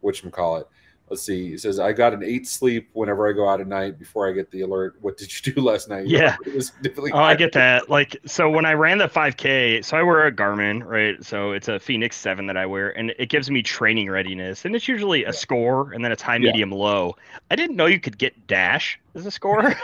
which 0.00 0.22
call 0.30 0.56
it. 0.56 0.66
Let's 1.08 1.22
see. 1.22 1.50
He 1.50 1.58
says 1.58 1.78
I 1.78 1.92
got 1.92 2.12
an 2.14 2.24
eight 2.24 2.48
sleep 2.48 2.90
whenever 2.92 3.28
I 3.28 3.32
go 3.32 3.48
out 3.48 3.60
at 3.60 3.68
night 3.68 3.96
before 3.96 4.28
I 4.28 4.32
get 4.32 4.50
the 4.50 4.62
alert. 4.62 4.96
What 5.00 5.16
did 5.16 5.30
you 5.46 5.52
do 5.54 5.60
last 5.60 5.88
night? 5.88 6.06
Yeah. 6.08 6.36
It 6.46 6.54
was 6.54 6.70
definitely 6.82 7.12
Oh, 7.12 7.18
I 7.18 7.36
get 7.36 7.52
that. 7.52 7.88
Like, 7.88 8.16
so 8.26 8.50
when 8.50 8.64
I 8.64 8.72
ran 8.72 8.98
the 8.98 9.06
5K, 9.08 9.84
so 9.84 9.96
I 9.96 10.02
wear 10.02 10.26
a 10.26 10.32
Garmin, 10.32 10.84
right? 10.84 11.22
So 11.24 11.52
it's 11.52 11.68
a 11.68 11.78
Fenix 11.78 12.16
7 12.16 12.46
that 12.48 12.56
I 12.56 12.66
wear, 12.66 12.90
and 12.98 13.14
it 13.18 13.28
gives 13.28 13.50
me 13.50 13.62
training 13.62 14.10
readiness. 14.10 14.64
And 14.64 14.74
it's 14.74 14.88
usually 14.88 15.24
a 15.24 15.32
score, 15.32 15.92
and 15.92 16.04
then 16.04 16.10
it's 16.10 16.22
high, 16.22 16.36
Yeah. 16.36 16.50
medium, 16.50 16.72
low. 16.72 17.14
I 17.52 17.56
didn't 17.56 17.76
know 17.76 17.86
you 17.86 18.00
could 18.00 18.18
get 18.18 18.46
dash 18.48 18.98
as 19.14 19.26
a 19.26 19.30
score. 19.30 19.60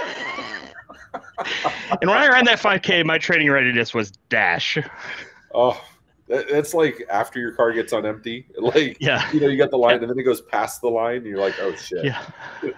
and 2.00 2.10
when 2.10 2.18
I 2.18 2.28
ran 2.28 2.44
that 2.46 2.58
5K, 2.58 3.04
my 3.04 3.18
training 3.18 3.50
readiness 3.50 3.94
was 3.94 4.10
dash. 4.28 4.78
Oh, 5.54 5.80
that's 6.50 6.74
like 6.74 7.04
after 7.10 7.38
your 7.38 7.52
car 7.52 7.72
gets 7.72 7.92
on 7.92 8.06
empty, 8.06 8.46
like 8.58 8.96
Yeah. 9.00 9.30
you 9.32 9.40
know, 9.40 9.48
you 9.48 9.58
got 9.58 9.70
the 9.70 9.78
line, 9.78 10.00
and 10.00 10.08
then 10.10 10.18
it 10.18 10.22
goes 10.22 10.40
past 10.40 10.80
the 10.80 10.88
line, 10.88 11.18
and 11.18 11.26
you're 11.26 11.38
like, 11.40 11.54
oh 11.60 11.74
shit. 11.74 12.04
Yeah. 12.04 12.24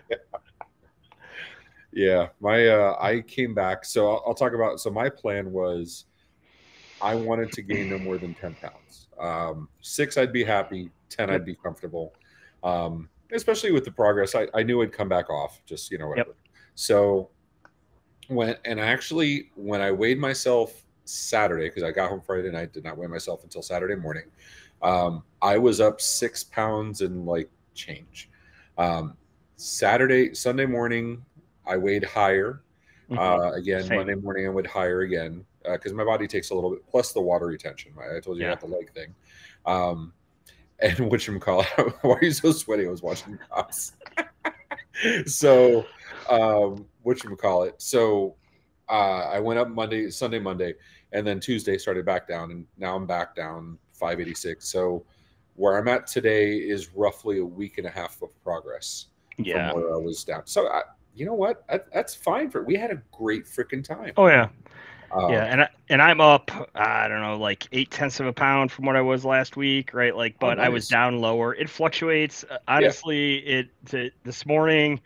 Yeah, 1.96 2.30
my 2.40 2.66
uh, 2.66 2.96
I 3.00 3.20
came 3.20 3.54
back. 3.54 3.84
So 3.84 4.10
I'll, 4.10 4.24
I'll 4.26 4.34
talk 4.34 4.52
about. 4.52 4.80
So 4.80 4.90
my 4.90 5.08
plan 5.08 5.52
was, 5.52 6.06
I 7.00 7.14
wanted 7.14 7.52
to 7.52 7.62
gain 7.62 7.88
no 7.88 7.98
more 7.98 8.18
than 8.18 8.34
ten 8.34 8.56
pounds. 8.56 9.06
Um, 9.18 9.68
six, 9.80 10.16
I'd 10.16 10.32
be 10.32 10.42
happy. 10.42 10.90
Ten, 11.08 11.30
I'd 11.30 11.44
be 11.44 11.54
comfortable. 11.54 12.14
Um, 12.64 13.08
especially 13.32 13.70
with 13.70 13.84
the 13.84 13.92
progress, 13.92 14.34
I, 14.34 14.48
I 14.54 14.64
knew 14.64 14.82
I'd 14.82 14.92
come 14.92 15.08
back 15.08 15.30
off. 15.30 15.60
Just 15.66 15.92
you 15.92 15.98
know 15.98 16.08
whatever. 16.08 16.34
So 16.74 17.30
when 18.26 18.56
and 18.64 18.80
actually 18.80 19.50
when 19.54 19.80
I 19.80 19.92
weighed 19.92 20.18
myself 20.18 20.83
Saturday 21.04 21.68
because 21.68 21.82
I 21.82 21.90
got 21.90 22.10
home 22.10 22.20
Friday 22.20 22.50
night, 22.50 22.72
did 22.72 22.84
not 22.84 22.96
weigh 22.96 23.06
myself 23.06 23.44
until 23.44 23.62
Saturday 23.62 23.94
morning. 23.94 24.24
Um, 24.82 25.22
I 25.40 25.58
was 25.58 25.80
up 25.80 26.00
six 26.00 26.44
pounds 26.44 27.00
in 27.00 27.24
like 27.24 27.50
change. 27.74 28.30
Um, 28.78 29.16
Saturday, 29.56 30.34
Sunday 30.34 30.66
morning, 30.66 31.24
I 31.66 31.76
weighed 31.76 32.04
higher. 32.04 32.62
Mhm. 33.10 33.18
Uh, 33.18 33.52
again, 33.52 33.84
Same. 33.84 33.96
Monday 33.96 34.14
morning 34.14 34.46
I 34.46 34.50
went 34.50 34.66
higher 34.66 35.00
again 35.02 35.44
because 35.62 35.92
my 35.92 36.04
body 36.04 36.26
takes 36.26 36.50
a 36.50 36.54
little 36.54 36.70
bit 36.70 36.86
plus 36.88 37.12
the 37.12 37.20
water 37.20 37.46
retention. 37.46 37.92
Right? 37.94 38.16
I 38.16 38.20
told 38.20 38.38
you 38.38 38.44
Yeah. 38.44 38.52
about 38.52 38.60
the 38.60 38.74
leg 38.74 38.90
thing. 38.92 39.14
Um, 39.66 40.12
and 40.80 41.10
which 41.10 41.30
call 41.40 41.62
why 42.02 42.14
are 42.14 42.24
you 42.24 42.32
so 42.32 42.50
sweaty? 42.50 42.86
I 42.86 42.90
was 42.90 43.02
watching 43.02 43.38
cops. 43.48 43.92
so 45.26 45.86
um 46.28 46.86
which 47.02 47.24
call 47.38 47.62
it 47.64 47.74
so 47.80 48.34
uh 48.88 49.28
i 49.30 49.38
went 49.38 49.58
up 49.58 49.68
monday 49.68 50.10
sunday 50.10 50.38
monday 50.38 50.74
and 51.12 51.26
then 51.26 51.40
tuesday 51.40 51.78
started 51.78 52.04
back 52.04 52.28
down 52.28 52.50
and 52.50 52.66
now 52.78 52.96
i'm 52.96 53.06
back 53.06 53.34
down 53.34 53.78
586 53.92 54.68
so 54.68 55.04
where 55.54 55.78
i'm 55.78 55.88
at 55.88 56.06
today 56.06 56.56
is 56.56 56.90
roughly 56.94 57.38
a 57.38 57.44
week 57.44 57.78
and 57.78 57.86
a 57.86 57.90
half 57.90 58.20
of 58.22 58.30
progress 58.42 59.06
yeah. 59.38 59.70
from 59.70 59.80
where 59.80 59.94
i 59.94 59.98
was 59.98 60.24
down 60.24 60.42
so 60.46 60.68
I, 60.68 60.82
you 61.14 61.24
know 61.24 61.34
what 61.34 61.66
that, 61.68 61.86
that's 61.92 62.14
fine 62.14 62.50
for 62.50 62.62
we 62.64 62.74
had 62.74 62.90
a 62.90 63.00
great 63.12 63.44
freaking 63.44 63.84
time 63.84 64.12
Oh 64.16 64.26
yeah. 64.26 64.48
Um, 65.14 65.30
yeah, 65.30 65.44
and 65.44 65.62
I, 65.62 65.68
and 65.88 66.02
I'm 66.02 66.20
up. 66.20 66.50
I 66.74 67.06
don't 67.06 67.20
know, 67.20 67.36
like 67.36 67.68
eight 67.70 67.90
tenths 67.90 68.18
of 68.18 68.26
a 68.26 68.32
pound 68.32 68.72
from 68.72 68.84
what 68.84 68.96
I 68.96 69.00
was 69.00 69.24
last 69.24 69.56
week, 69.56 69.94
right? 69.94 70.14
Like, 70.14 70.34
Oh, 70.36 70.48
but 70.48 70.58
I 70.58 70.68
was 70.68 70.88
down 70.88 71.20
lower. 71.20 71.54
It 71.54 71.70
fluctuates. 71.70 72.44
Uh, 72.50 72.58
Honestly, 72.66 73.36
it 73.46 73.68
to, 73.86 74.10
this 74.24 74.44
morning. 74.44 75.00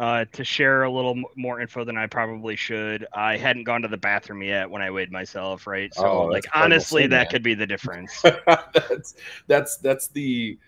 Uh, 0.00 0.24
to 0.32 0.42
share 0.42 0.84
a 0.84 0.90
little 0.90 1.10
m- 1.10 1.24
more 1.36 1.60
info 1.60 1.84
than 1.84 1.98
I 1.98 2.06
probably 2.06 2.56
should, 2.56 3.06
I 3.12 3.36
hadn't 3.36 3.64
gone 3.64 3.82
to 3.82 3.88
the 3.88 3.98
bathroom 3.98 4.42
yet 4.42 4.70
when 4.70 4.80
I 4.80 4.90
weighed 4.90 5.12
myself, 5.12 5.66
right? 5.66 5.92
So, 5.92 6.04
Oh, 6.04 6.24
like, 6.24 6.46
honestly, 6.54 7.06
that 7.08 7.28
could 7.28 7.42
be 7.42 7.52
the 7.52 7.66
difference. 7.66 8.22
that's 8.46 9.14
that's 9.46 9.76
that's 9.76 10.08
the 10.08 10.58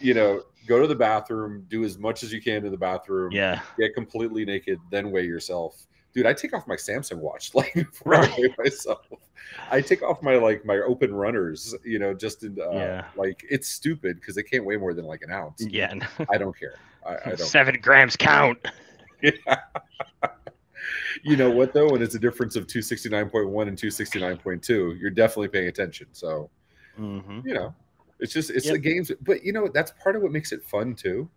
you 0.00 0.14
know 0.14 0.42
go 0.66 0.80
to 0.80 0.86
the 0.86 0.94
bathroom 0.94 1.66
do 1.68 1.84
as 1.84 1.98
much 1.98 2.22
as 2.22 2.32
you 2.32 2.40
can 2.40 2.62
to 2.62 2.70
the 2.70 2.78
bathroom 2.78 3.34
yeah, 3.34 3.60
get 3.78 3.94
completely 3.94 4.46
naked, 4.46 4.78
then 4.90 5.10
weigh 5.10 5.26
yourself. 5.26 5.76
Dude, 6.14 6.26
I 6.26 6.32
take 6.32 6.54
off 6.54 6.66
my 6.66 6.76
Samsung 6.76 7.18
watch 7.18 7.54
like 7.54 7.72
before 7.74 8.14
I 8.16 8.34
weigh 8.38 8.54
myself. 8.58 9.06
I 9.70 9.80
take 9.80 10.02
off 10.02 10.22
my 10.22 10.36
like 10.36 10.64
my 10.64 10.76
open 10.78 11.14
runners, 11.14 11.74
you 11.84 11.98
know, 11.98 12.14
just 12.14 12.42
in 12.44 12.58
uh, 12.60 12.70
Yeah. 12.72 13.04
like 13.16 13.44
it's 13.50 13.68
stupid 13.68 14.16
because 14.16 14.34
they 14.34 14.42
can't 14.42 14.64
weigh 14.64 14.76
more 14.76 14.94
than 14.94 15.04
like 15.04 15.22
an 15.22 15.30
ounce. 15.30 15.64
yeah. 15.68 15.94
I 16.30 16.38
don't 16.38 16.58
care. 16.58 16.74
I, 17.06 17.14
I 17.14 17.28
don't. 17.30 17.38
Seven 17.40 17.78
grams 17.80 18.16
count. 18.16 18.58
Yeah. 19.22 19.30
you 21.22 21.36
know 21.36 21.50
what 21.50 21.72
though? 21.72 21.90
When 21.90 22.02
it's 22.02 22.14
a 22.14 22.18
difference 22.18 22.56
of 22.56 22.66
two 22.66 22.82
sixty 22.82 23.08
nine 23.08 23.28
point 23.30 23.48
one 23.48 23.68
and 23.68 23.76
two 23.76 23.90
sixty 23.90 24.18
nine 24.20 24.36
point 24.36 24.62
two, 24.62 24.96
you're 25.00 25.10
definitely 25.10 25.48
paying 25.48 25.68
attention. 25.68 26.06
So 26.12 26.50
hmm 26.96 27.40
you 27.44 27.54
know, 27.54 27.74
it's 28.18 28.32
just 28.32 28.50
it's 28.50 28.66
Yep. 28.66 28.74
the 28.74 28.78
games, 28.78 29.12
but 29.22 29.44
you 29.44 29.52
know 29.52 29.68
that's 29.72 29.92
part 30.02 30.16
of 30.16 30.22
what 30.22 30.32
makes 30.32 30.52
it 30.52 30.62
fun 30.64 30.94
too, 30.94 31.28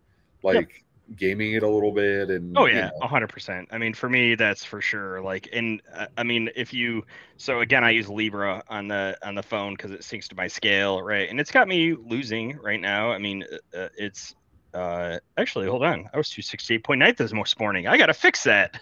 like 0.42 0.82
gaming 1.16 1.52
it 1.54 1.62
a 1.62 1.68
little 1.68 1.92
bit 1.92 2.30
and 2.30 2.56
Oh 2.56 2.66
you 2.66 2.74
yeah, 2.74 2.86
know, 2.86 2.92
a 3.02 3.08
hundred 3.08 3.28
percent. 3.28 3.68
I 3.70 3.78
mean, 3.78 3.94
for 3.94 4.08
me, 4.08 4.34
that's 4.34 4.64
for 4.64 4.80
sure. 4.80 5.20
Like, 5.22 5.48
and 5.52 5.80
uh, 5.94 6.06
I 6.16 6.22
mean, 6.22 6.50
if 6.56 6.72
you, 6.74 7.04
so 7.36 7.60
again, 7.60 7.84
I 7.84 7.90
use 7.90 8.08
Libra 8.08 8.62
on 8.68 8.88
the 8.88 9.16
on 9.22 9.34
the 9.34 9.42
phone 9.42 9.74
because 9.74 9.90
it 9.90 10.00
syncs 10.00 10.28
to 10.28 10.34
my 10.34 10.46
scale, 10.48 11.02
right? 11.02 11.28
And 11.28 11.40
it's 11.40 11.50
got 11.50 11.68
me 11.68 11.94
losing 11.94 12.56
right 12.58 12.80
now. 12.80 13.10
I 13.12 13.18
mean, 13.18 13.44
uh, 13.74 13.78
uh, 13.78 13.88
it's 13.96 14.34
uh 14.74 15.18
actually, 15.36 15.66
hold 15.66 15.82
on, 15.84 16.08
I 16.12 16.16
was 16.16 16.30
two 16.30 16.42
sixty 16.42 16.74
eight 16.74 16.84
point 16.84 16.98
nine 17.00 17.14
this 17.16 17.32
most 17.32 17.58
morning. 17.60 17.86
I 17.86 17.96
gotta 17.98 18.14
fix 18.14 18.44
that. 18.44 18.80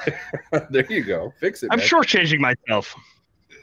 there 0.70 0.86
you 0.90 1.04
go, 1.04 1.32
fix 1.40 1.62
it. 1.62 1.68
I'm 1.70 1.78
man. 1.78 1.86
shortchanging 1.86 2.40
myself. 2.40 2.94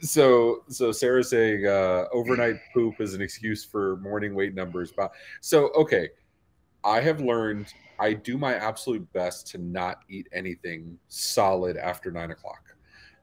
so 0.02 0.62
so 0.68 0.92
sarah's 0.92 1.28
saying 1.28 1.66
uh 1.66 2.06
overnight 2.12 2.56
poop 2.72 3.00
is 3.02 3.12
an 3.12 3.20
excuse 3.20 3.66
for 3.66 3.96
morning 3.98 4.34
weight 4.34 4.54
numbers 4.54 4.92
but 4.96 5.12
so 5.42 5.68
okay 5.72 6.08
i 6.84 7.00
have 7.00 7.20
learned 7.20 7.72
i 7.98 8.12
do 8.12 8.38
my 8.38 8.54
absolute 8.54 9.10
best 9.12 9.46
to 9.46 9.58
not 9.58 10.00
eat 10.08 10.26
anything 10.32 10.98
solid 11.08 11.76
after 11.76 12.10
nine 12.10 12.30
o'clock 12.30 12.74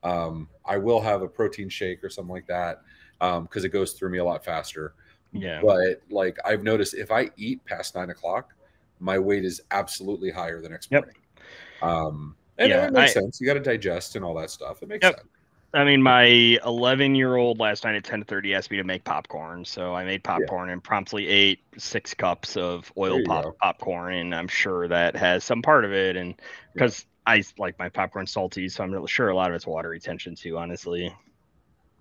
um 0.04 0.48
i 0.66 0.78
will 0.78 1.02
have 1.02 1.22
a 1.22 1.28
protein 1.28 1.70
shake 1.70 2.04
or 2.04 2.10
something 2.10 2.34
like 2.34 2.48
that 2.48 2.82
um 3.22 3.44
because 3.44 3.64
it 3.64 3.70
goes 3.70 3.94
through 3.94 4.10
me 4.10 4.20
a 4.20 4.24
lot 4.24 4.44
faster 4.46 4.94
Yeah. 5.32 5.60
but 5.62 6.02
like 6.10 6.38
i've 6.46 6.64
noticed 6.64 6.94
if 6.94 7.12
i 7.12 7.30
eat 7.38 7.64
past 7.66 7.96
nine 7.96 8.10
o'clock 8.12 8.54
my 9.00 9.18
weight 9.20 9.46
is 9.46 9.62
absolutely 9.72 10.32
higher 10.32 10.62
the 10.62 10.70
next 10.70 10.92
Yep. 10.92 11.04
morning 11.06 11.22
um 11.82 12.36
and 12.60 12.70
Yeah, 12.70 12.86
it 12.88 12.94
makes 12.94 13.12
I- 13.12 13.14
sense 13.22 13.40
you 13.42 13.48
got 13.48 13.54
to 13.56 13.60
digest 13.60 14.16
and 14.16 14.24
all 14.26 14.34
that 14.36 14.50
stuff 14.50 14.82
it 14.84 14.90
makes 14.90 15.04
Yep. 15.06 15.18
sense 15.18 15.28
I 15.74 15.84
mean, 15.84 16.02
my 16.02 16.26
11 16.66 17.16
year 17.16 17.36
old 17.36 17.60
last 17.60 17.84
night 17.84 17.96
at 17.96 18.04
10:30 18.04 18.56
asked 18.56 18.72
me 18.72 18.78
to 18.78 18.84
make 18.84 19.04
popcorn, 19.04 19.66
so 19.66 19.94
I 19.94 20.06
made 20.06 20.24
popcorn 20.24 20.70
and 20.70 20.84
promptly 20.84 21.28
ate 21.28 21.60
six 21.78 22.14
cups 22.14 22.56
of 22.56 22.92
oil 22.98 23.22
pop 23.26 23.58
popcorn, 23.62 24.14
and 24.14 24.34
I'm 24.34 24.48
sure 24.48 24.88
that 24.88 25.16
has 25.16 25.44
some 25.44 25.62
part 25.62 25.84
of 25.84 25.92
it, 25.92 26.16
and 26.16 26.36
because 26.74 27.06
I 27.26 27.44
like 27.58 27.78
my 27.78 27.90
popcorn 27.90 28.26
salty, 28.26 28.70
so 28.70 28.84
I'm 28.84 28.92
really 28.92 29.08
sure 29.08 29.30
a 29.30 29.36
lot 29.36 29.50
of 29.50 29.56
it's 29.56 29.68
water 29.68 29.90
retention 29.90 30.36
too. 30.36 30.58
Honestly, 30.58 31.14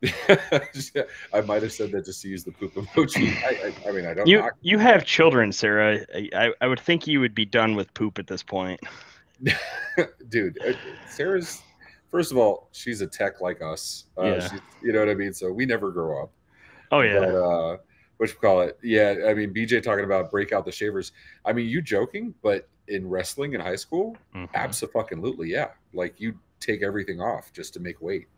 I 0.29 1.41
might 1.45 1.63
have 1.63 1.73
said 1.73 1.91
that 1.91 2.05
just 2.05 2.23
to 2.23 2.29
use 2.29 2.45
the 2.45 2.53
poop 2.53 2.75
emoji. 2.75 3.35
I, 3.45 3.69
I, 3.69 3.89
I 3.89 3.93
mean, 3.93 4.07
I 4.07 4.15
don't. 4.15 4.29
you 4.29 4.39
knock- 4.39 4.53
you 4.63 4.79
have 4.79 5.05
children, 5.05 5.51
Sarah. 5.51 6.07
I, 6.15 6.31
I 6.35 6.53
I 6.61 6.67
would 6.69 6.81
think 6.81 7.09
you 7.09 7.19
would 7.19 7.35
be 7.35 7.45
done 7.45 7.75
with 7.75 7.93
poop 7.95 8.21
at 8.21 8.29
this 8.29 8.45
point. 8.45 8.79
dude. 10.29 10.59
uh, 10.67 10.73
Sarah's 11.09 11.61
first 12.11 12.33
of 12.33 12.39
all, 12.39 12.69
she's 12.73 13.01
a 13.01 13.07
tech 13.07 13.41
like 13.41 13.61
us. 13.63 14.07
Uh, 14.19 14.25
Yeah. 14.25 14.59
you 14.83 14.93
know 14.93 15.01
what 15.01 15.09
I 15.09 15.15
mean. 15.15 15.33
So 15.33 15.51
we 15.53 15.67
never 15.67 15.91
grow 15.91 16.23
up. 16.25 16.31
Oh 16.93 17.01
yeah, 17.01 17.19
But, 17.21 17.35
uh, 17.35 17.77
what 18.19 18.29
you 18.31 18.37
call 18.37 18.61
it? 18.63 18.79
Yeah. 18.83 19.27
I 19.29 19.35
mean, 19.35 19.53
BJ 19.53 19.83
talking 19.83 20.05
about 20.05 20.31
break 20.31 20.53
out 20.53 20.65
the 20.65 20.73
shavers. 20.73 21.13
I 21.45 21.53
mean, 21.53 21.69
you 21.69 21.83
joking, 21.83 22.35
but 22.43 22.69
in 22.89 23.09
wrestling 23.09 23.53
in 23.55 23.61
high 23.61 23.77
school, 23.77 24.17
Mhm. 24.35 24.49
absolutely, 24.55 25.51
yeah. 25.51 25.71
Like 25.93 26.21
you 26.21 26.39
take 26.61 26.83
everything 26.83 27.21
off 27.21 27.53
just 27.53 27.75
to 27.75 27.81
make 27.81 28.01
weight. 28.01 28.29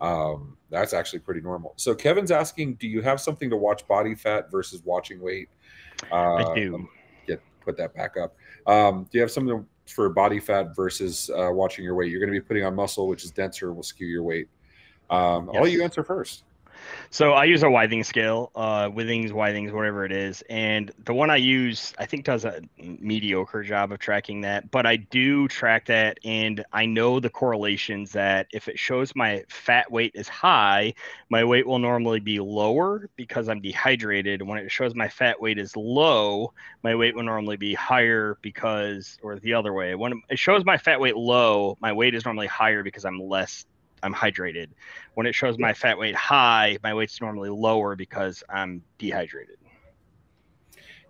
Um, 0.00 0.58
that's 0.68 0.92
actually 0.92 1.20
pretty 1.20 1.40
normal. 1.40 1.72
So 1.76 1.94
Kevin's 1.94 2.30
asking, 2.30 2.74
do 2.74 2.86
you 2.86 3.00
have 3.00 3.20
something 3.20 3.48
to 3.50 3.56
watch 3.56 3.86
body 3.88 4.14
fat 4.14 4.50
versus 4.50 4.82
watching 4.84 5.20
weight? 5.20 5.48
Uh, 6.12 6.34
I 6.50 6.54
do. 6.54 6.86
Get 7.26 7.40
put 7.62 7.78
that 7.78 7.94
back 7.94 8.16
up. 8.18 8.36
Um, 8.66 9.04
do 9.10 9.16
you 9.18 9.22
have 9.22 9.30
something 9.30 9.66
for 9.86 10.08
body 10.08 10.40
fat 10.40 10.74
versus 10.74 11.30
uh, 11.30 11.50
watching 11.52 11.84
your 11.84 11.94
weight? 11.94 12.10
You're 12.10 12.20
going 12.20 12.32
to 12.32 12.38
be 12.38 12.44
putting 12.44 12.64
on 12.64 12.74
muscle, 12.74 13.08
which 13.08 13.24
is 13.24 13.30
denser, 13.30 13.72
will 13.72 13.82
skew 13.82 14.06
your 14.06 14.22
weight. 14.22 14.48
Um, 15.10 15.50
I'll 15.54 15.62
let 15.62 15.72
you 15.72 15.82
answer 15.82 16.02
first. 16.02 16.44
So 17.10 17.32
I 17.32 17.44
use 17.44 17.62
a 17.62 17.66
Withings 17.66 18.06
scale, 18.06 18.50
uh, 18.54 18.88
Withings, 18.88 19.30
Withings, 19.30 19.72
whatever 19.72 20.04
it 20.04 20.12
is, 20.12 20.42
and 20.48 20.90
the 21.04 21.14
one 21.14 21.30
I 21.30 21.36
use, 21.36 21.94
I 21.98 22.06
think, 22.06 22.24
does 22.24 22.44
a 22.44 22.60
mediocre 22.78 23.62
job 23.62 23.92
of 23.92 23.98
tracking 23.98 24.42
that. 24.42 24.70
But 24.70 24.86
I 24.86 24.96
do 24.96 25.48
track 25.48 25.86
that, 25.86 26.18
and 26.24 26.64
I 26.72 26.86
know 26.86 27.20
the 27.20 27.30
correlations 27.30 28.12
that 28.12 28.48
if 28.52 28.68
it 28.68 28.78
shows 28.78 29.14
my 29.14 29.44
fat 29.48 29.90
weight 29.90 30.12
is 30.14 30.28
high, 30.28 30.94
my 31.30 31.44
weight 31.44 31.66
will 31.66 31.78
normally 31.78 32.20
be 32.20 32.38
lower 32.40 33.08
because 33.16 33.48
I'm 33.48 33.60
dehydrated. 33.60 34.42
When 34.42 34.58
it 34.58 34.70
shows 34.70 34.94
my 34.94 35.08
fat 35.08 35.40
weight 35.40 35.58
is 35.58 35.76
low, 35.76 36.52
my 36.82 36.94
weight 36.94 37.14
will 37.14 37.22
normally 37.22 37.56
be 37.56 37.74
higher 37.74 38.36
because, 38.42 39.18
or 39.22 39.38
the 39.38 39.54
other 39.54 39.72
way. 39.72 39.94
When 39.94 40.22
it 40.28 40.38
shows 40.38 40.64
my 40.64 40.78
fat 40.78 41.00
weight 41.00 41.16
low, 41.16 41.76
my 41.80 41.92
weight 41.92 42.14
is 42.14 42.24
normally 42.24 42.46
higher 42.46 42.82
because 42.82 43.04
I'm 43.04 43.20
less, 43.20 43.66
I'm 44.06 44.14
hydrated 44.14 44.68
when 45.14 45.26
it 45.26 45.34
shows 45.34 45.58
my 45.58 45.74
fat 45.74 45.98
weight 45.98 46.14
high, 46.14 46.78
my 46.82 46.94
weight's 46.94 47.20
normally 47.20 47.50
lower 47.50 47.96
because 47.96 48.42
I'm 48.48 48.82
dehydrated. 48.98 49.58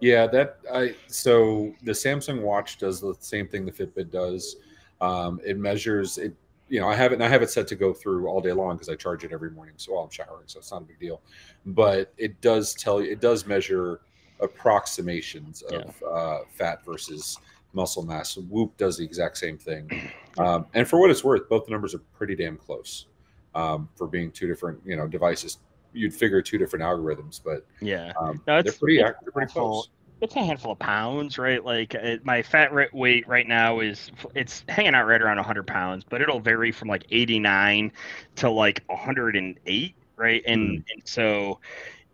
Yeah, 0.01 0.27
that 0.29 0.59
I 0.73 0.95
so 1.07 1.75
the 1.83 1.93
Samsung 1.93 2.43
Watch 2.43 2.79
does 2.79 3.01
the 3.01 3.15
same 3.21 3.49
thing 3.49 3.65
the 3.65 3.73
Fitbit 3.73 4.11
does. 4.11 4.57
Um, 5.01 5.41
it 5.45 5.59
measures 5.59 6.19
it. 6.19 6.35
You 6.69 6.81
know, 6.81 6.89
I 6.89 6.95
have 6.95 7.13
it. 7.13 7.17
And 7.17 7.25
I 7.25 7.29
have 7.29 7.43
it 7.43 7.51
set 7.51 7.69
to 7.69 7.77
go 7.77 7.93
through 7.95 8.27
all 8.27 8.41
day 8.41 8.53
long 8.53 8.75
because 8.77 8.89
I 8.89 8.97
charge 8.97 9.25
it 9.25 9.33
every 9.33 9.51
morning. 9.51 9.75
So 9.77 9.95
while 9.95 10.05
I'm 10.05 10.11
showering, 10.11 10.45
so 10.47 10.59
it's 10.59 10.71
not 10.71 10.83
a 10.83 10.85
big 10.85 10.99
deal. 10.99 11.23
But 11.65 12.13
it 12.19 12.41
does 12.41 12.75
tell 12.75 13.01
you. 13.01 13.11
It 13.11 13.21
does 13.21 13.47
measure 13.47 14.01
approximations 14.41 15.63
of 15.63 16.03
uh, 16.03 16.41
fat 16.51 16.85
versus 16.85 17.39
muscle 17.73 18.05
mass. 18.05 18.37
Whoop 18.37 18.77
does 18.77 18.97
the 18.99 19.05
exact 19.05 19.37
same 19.39 19.59
thing. 19.59 19.91
Um, 20.39 20.67
and 20.75 20.87
for 20.89 20.99
what 21.01 21.11
it's 21.11 21.25
worth, 21.25 21.49
both 21.49 21.67
the 21.67 21.71
numbers 21.73 21.95
are 21.95 22.01
pretty 22.17 22.35
damn 22.37 22.57
close 22.57 23.07
um, 23.55 23.89
for 23.97 24.07
being 24.07 24.31
two 24.31 24.47
different 24.47 24.81
you 24.85 24.97
know 24.97 25.07
devices. 25.07 25.59
You'd 25.93 26.15
figure 26.15 26.43
two 26.43 26.59
different 26.59 26.85
algorithms, 26.85 27.41
but 27.43 27.67
Yeah, 27.81 28.13
um, 28.21 28.43
No, 28.47 28.55
they're 28.55 28.59
it's- 28.61 28.79
pretty 28.79 28.99
they're 28.99 29.17
pretty 29.33 29.51
close. 29.53 29.89
it's 30.21 30.35
a 30.37 30.41
handful 30.41 30.73
of 30.73 30.79
pounds, 30.79 31.39
right? 31.39 31.65
Like 31.65 31.95
it, 31.95 32.25
my 32.25 32.43
fat 32.43 32.71
weight 32.95 33.27
right 33.29 33.47
now 33.49 33.81
is 33.81 34.11
it's 34.35 34.63
hanging 34.69 34.95
out 34.95 35.07
right 35.07 35.21
around 35.23 35.37
100 35.37 35.67
pounds, 35.67 36.05
but 36.09 36.21
it'll 36.21 36.41
vary 36.41 36.71
from 36.73 36.89
like 36.89 37.05
89 37.11 37.93
to 38.37 38.51
like 38.51 38.83
108, 38.89 39.95
right? 40.17 40.43
And, 40.47 40.85
and 40.93 41.03
so 41.05 41.61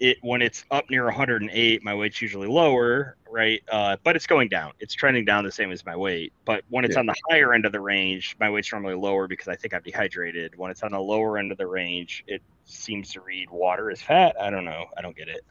it 0.02 0.18
when 0.22 0.42
it's 0.42 0.64
up 0.72 0.90
near 0.90 1.04
108, 1.04 1.84
my 1.84 1.94
weight's 1.94 2.20
usually 2.20 2.48
lower, 2.48 3.16
right? 3.30 3.62
Uh, 3.70 3.96
but 4.02 4.16
it's 4.16 4.26
going 4.26 4.48
down. 4.48 4.72
It's 4.80 4.94
trending 4.94 5.24
down 5.24 5.44
the 5.44 5.52
same 5.52 5.70
as 5.70 5.86
my 5.86 5.94
weight. 5.94 6.32
But 6.44 6.64
when 6.70 6.84
it's 6.84 6.96
Yeah. 6.96 7.00
on 7.00 7.06
the 7.06 7.14
higher 7.30 7.54
end 7.54 7.64
of 7.66 7.70
the 7.72 7.80
range, 7.80 8.34
my 8.40 8.50
weight's 8.50 8.72
normally 8.72 8.96
lower 8.96 9.28
because 9.28 9.46
I 9.46 9.54
think 9.54 9.72
I'm 9.72 9.82
dehydrated. 9.82 10.54
When 10.56 10.72
it's 10.72 10.82
on 10.82 10.90
the 10.90 10.98
lower 11.00 11.38
end 11.38 11.52
of 11.52 11.58
the 11.58 11.68
range, 11.68 12.24
it 12.26 12.42
seems 12.64 13.12
to 13.12 13.20
read 13.20 13.48
water 13.48 13.92
as 13.92 14.02
fat. 14.02 14.34
I 14.40 14.50
don't 14.50 14.64
know. 14.64 14.86
I 14.98 15.02
don't 15.02 15.16
get 15.16 15.28
it. 15.28 15.42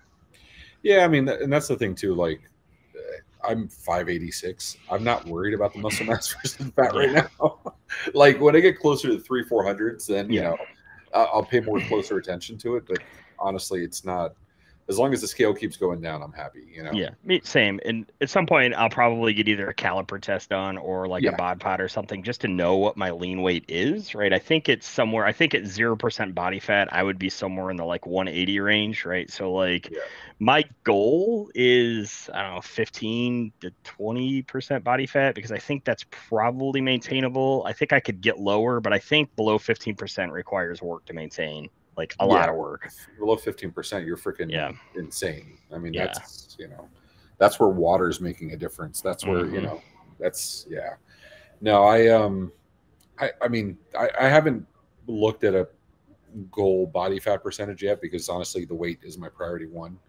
Yeah, 0.84 1.06
I 1.06 1.08
mean, 1.08 1.30
and 1.30 1.52
that's 1.52 1.70
the 1.70 1.78
thing 1.78 1.96
too. 1.96 2.14
Like, 2.14 2.42
uh, 2.94 3.48
I'm 3.48 3.70
586. 3.70 4.76
I'm 4.90 5.04
not 5.06 5.26
worried 5.26 5.54
about 5.54 5.72
the 5.74 5.80
muscle 5.80 6.06
mass 6.06 6.36
versus 6.44 6.70
fat 6.76 6.94
right 6.94 7.12
now. 7.12 7.62
like 8.14 8.42
when 8.42 8.58
I 8.58 8.60
get 8.60 8.80
closer 8.80 9.08
to 9.08 9.20
three, 9.20 9.46
four 9.46 9.64
hundreds, 9.64 10.08
then 10.08 10.30
you 10.30 10.42
Yeah. 10.42 10.50
know 10.50 10.58
I'll 11.14 11.46
pay 11.46 11.62
more 11.62 11.80
closer 11.80 12.18
attention 12.18 12.58
to 12.60 12.76
it. 12.76 12.84
But 12.86 13.00
honestly, 13.40 13.84
it's 13.84 14.04
not. 14.04 14.36
As 14.92 15.00
long 15.00 15.14
as 15.14 15.22
the 15.22 15.28
scale 15.28 15.54
keeps 15.54 15.78
going 15.78 16.02
down, 16.02 16.22
I'm 16.22 16.34
happy. 16.34 16.68
You 16.72 16.84
know. 16.84 16.92
Yeah, 16.92 17.12
me 17.24 17.40
same. 17.44 17.80
And 17.86 18.06
at 18.20 18.30
some 18.30 18.46
point, 18.46 18.74
I'll 18.76 18.90
probably 18.90 19.34
get 19.34 19.48
either 19.48 19.68
a 19.70 19.74
caliper 19.74 20.22
test 20.22 20.50
done 20.50 20.78
or 20.78 21.08
like 21.08 21.24
Yeah. 21.24 21.32
a 21.32 21.36
bod 21.38 21.60
pod 21.62 21.80
or 21.80 21.88
something 21.88 22.22
just 22.24 22.42
to 22.42 22.48
know 22.50 22.76
what 22.76 22.98
my 22.98 23.12
lean 23.12 23.42
weight 23.42 23.64
is. 23.68 24.14
Right. 24.14 24.34
I 24.34 24.40
think 24.40 24.68
it's 24.68 24.86
somewhere. 24.86 25.26
I 25.26 25.32
think 25.32 25.56
at 25.56 25.66
zero 25.66 25.96
percent 25.96 26.36
body 26.36 26.60
fat, 26.60 26.90
I 26.92 27.02
would 27.04 27.18
be 27.18 27.30
somewhere 27.30 27.72
in 27.72 27.78
the 27.78 27.86
like 27.86 28.06
180 28.06 28.60
range. 28.60 29.06
Right. 29.06 29.32
So 29.32 29.54
like, 29.54 29.90
Yeah. 29.90 30.00
my 30.40 30.66
goal 30.84 31.50
is 31.56 32.30
I 32.34 32.42
don't 32.44 32.56
know 32.56 32.62
15 32.62 33.54
to 33.62 33.72
20 33.86 34.42
percent 34.44 34.84
body 34.84 35.06
fat 35.06 35.36
because 35.36 35.52
I 35.52 35.58
think 35.60 35.86
that's 35.86 36.06
probably 36.12 36.82
maintainable. 36.82 37.64
I 37.66 37.74
think 37.74 37.94
I 37.94 38.00
could 38.02 38.20
get 38.22 38.40
lower, 38.40 38.80
but 38.82 38.92
I 38.92 39.00
think 39.00 39.34
below 39.36 39.58
15 39.58 39.96
percent 39.96 40.32
requires 40.32 40.82
work 40.82 41.06
to 41.06 41.14
maintain. 41.14 41.70
Like 41.98 42.16
a 42.20 42.26
lot 42.26 42.50
of 42.50 42.56
work. 42.56 42.90
Below 43.20 43.36
15 43.36 43.72
percent, 43.72 44.06
you're 44.06 44.18
freaking 44.18 44.50
Yeah. 44.52 44.72
insane. 44.96 45.58
I 45.74 45.78
mean, 45.78 45.94
Yeah. 45.94 46.06
that's 46.08 46.56
you 46.60 46.68
know, 46.68 46.88
that's 47.38 47.60
where 47.60 47.70
water's 47.70 48.22
making 48.22 48.54
a 48.54 48.58
difference. 48.58 49.02
That's 49.02 49.26
where 49.26 49.46
you 49.46 49.60
Mhm. 49.60 49.64
know, 49.64 49.82
that's 50.20 50.66
yeah. 50.70 50.96
No, 51.60 51.84
I 51.84 52.08
um, 52.08 52.52
I 53.20 53.32
I 53.42 53.48
mean, 53.48 53.78
I, 53.98 54.10
I 54.20 54.28
haven't 54.30 54.66
looked 55.08 55.44
at 55.44 55.54
a 55.54 55.68
goal 56.50 56.88
body 56.88 57.20
fat 57.20 57.44
percentage 57.44 57.84
yet 57.84 58.02
because 58.02 58.30
honestly, 58.30 58.64
the 58.66 58.76
weight 58.76 59.00
is 59.04 59.18
my 59.18 59.28
priority 59.30 59.66
one. 59.68 60.00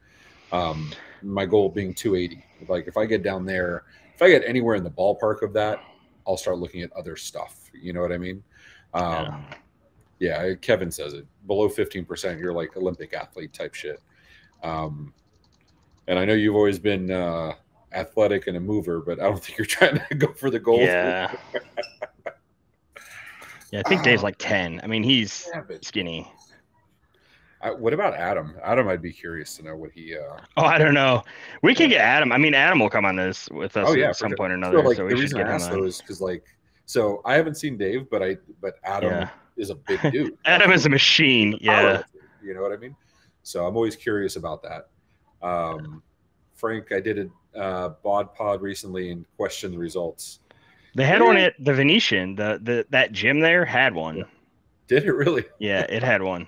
Um, 0.52 0.90
my 1.22 1.46
goal 1.46 1.68
being 1.68 1.94
280. 1.94 2.44
Like 2.68 2.86
if 2.86 2.96
I 2.96 3.06
get 3.06 3.22
down 3.22 3.44
there, 3.44 3.84
if 4.14 4.22
I 4.22 4.28
get 4.28 4.44
anywhere 4.46 4.76
in 4.76 4.84
the 4.84 4.90
ballpark 4.90 5.42
of 5.42 5.52
that, 5.54 5.80
I'll 6.26 6.36
start 6.36 6.58
looking 6.58 6.82
at 6.82 6.92
other 6.92 7.16
stuff. 7.16 7.58
You 7.74 7.92
know 7.92 8.02
what 8.02 8.12
I 8.12 8.18
mean? 8.18 8.44
Um, 8.94 9.02
yeah, 9.02 9.54
Kevin 10.60 10.90
says 10.90 11.14
it. 11.14 11.26
Below 11.46 11.68
15%, 11.68 12.38
you're 12.38 12.52
like 12.52 12.76
Olympic 12.76 13.14
athlete 13.14 13.52
type 13.52 13.74
shit. 13.74 14.00
Um, 14.62 15.12
and 16.06 16.18
I 16.18 16.24
know 16.24 16.34
you've 16.34 16.54
always 16.56 16.78
been 16.78 17.10
uh, 17.10 17.52
athletic 17.92 18.46
and 18.46 18.56
a 18.56 18.60
mover, 18.60 19.00
but 19.00 19.20
I 19.20 19.24
don't 19.24 19.38
think 19.42 19.58
you're 19.58 19.66
trying 19.66 20.00
to 20.08 20.14
go 20.14 20.32
for 20.32 20.50
the 20.50 20.58
gold. 20.60 20.82
Yeah. 20.82 21.34
yeah, 23.72 23.82
I 23.84 23.88
think 23.88 24.02
Dave's 24.02 24.22
like 24.22 24.36
10. 24.38 24.80
I 24.82 24.86
mean, 24.86 25.02
he's 25.02 25.48
Yeah, 25.54 25.62
but 25.66 25.84
skinny. 25.84 26.30
I, 27.62 27.70
what 27.70 27.94
about 27.94 28.14
Adam? 28.14 28.56
Adam, 28.62 28.88
I'd 28.88 29.00
be 29.02 29.12
curious 29.12 29.56
to 29.56 29.62
know 29.62 29.76
what 29.76 29.92
he. 29.92 30.16
Uh, 30.16 30.36
Oh, 30.56 30.64
I 30.64 30.78
don't 30.78 30.94
know. 30.94 31.22
We 31.62 31.74
can 31.76 31.88
get 31.88 32.00
Adam. 32.00 32.32
I 32.32 32.38
mean, 32.38 32.54
Adam 32.54 32.80
will 32.80 32.90
come 32.90 33.04
on 33.04 33.14
this 33.16 33.48
with 33.50 33.76
us 33.76 33.86
Oh, 33.88 33.94
yeah, 33.94 34.08
at 34.08 34.16
some 34.16 34.30
sure. 34.30 34.36
point 34.36 34.52
or 34.52 34.56
so, 34.56 34.68
another. 34.68 34.82
like 34.88 34.96
So, 34.96 35.04
the 35.04 35.10
should 35.10 35.18
reason 35.20 35.38
get 35.38 35.46
I 35.48 35.52
asked 35.52 35.70
on. 35.70 35.78
though 35.80 35.84
is 35.84 36.00
because 36.00 36.20
like, 36.20 36.44
so 36.86 37.22
I 37.24 37.34
haven't 37.34 37.54
seen 37.54 37.78
Dave, 37.78 38.10
but 38.10 38.20
I 38.22 38.36
but 38.60 38.74
Adam 38.84 39.10
Yeah. 39.12 39.28
Is 39.56 39.70
a 39.70 39.74
big 39.74 40.00
dude. 40.12 40.36
Adam 40.44 40.70
is 40.72 40.86
a 40.86 40.88
machine. 40.88 41.56
Yeah. 41.60 42.02
You 42.42 42.54
know 42.54 42.62
what 42.62 42.72
I 42.72 42.76
mean? 42.76 42.96
So 43.42 43.66
I'm 43.66 43.76
always 43.76 43.96
curious 43.96 44.36
about 44.36 44.62
that. 44.62 44.88
Um, 45.46 46.02
Frank, 46.54 46.92
I 46.92 47.00
did 47.00 47.30
a 47.54 47.58
uh, 47.58 47.88
bod 48.02 48.34
pod 48.34 48.62
recently 48.62 49.10
and 49.10 49.24
questioned 49.36 49.74
the 49.74 49.78
results. 49.78 50.40
They 50.94 51.04
had 51.04 51.20
Yeah. 51.20 51.26
one 51.26 51.36
at 51.36 51.54
the 51.58 51.72
Venetian. 51.74 52.34
The 52.36 52.60
the 52.62 52.86
that 52.90 53.12
gym 53.12 53.40
there 53.40 53.64
had 53.64 53.94
one. 53.94 54.18
Yeah. 54.18 54.24
Did 54.88 55.04
it 55.04 55.12
really? 55.12 55.44
Yeah, 55.58 55.80
it 55.88 56.02
had 56.02 56.22
one. 56.22 56.46